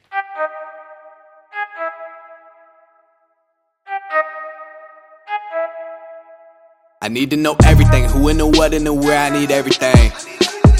I 7.03 7.07
need 7.07 7.31
to 7.31 7.37
know 7.37 7.55
everything. 7.65 8.05
Who 8.05 8.27
and 8.27 8.39
the 8.39 8.45
what 8.45 8.73
and 8.75 8.85
the 8.85 8.93
where. 8.93 9.17
I 9.17 9.29
need 9.29 9.49
everything. 9.49 10.11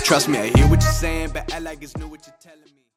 Trust 0.03 0.30
me, 0.30 0.38
I 0.38 0.47
hear 0.55 0.67
what 0.67 0.82
you're 0.84 0.91
saying, 0.91 1.32
but 1.34 1.51
I 1.51 1.59
like 1.59 1.82
it's 1.82 1.97
new 1.97 2.07
what 2.07 2.28
you're 2.28 2.36
telling 2.39 2.65
me. 2.65 2.90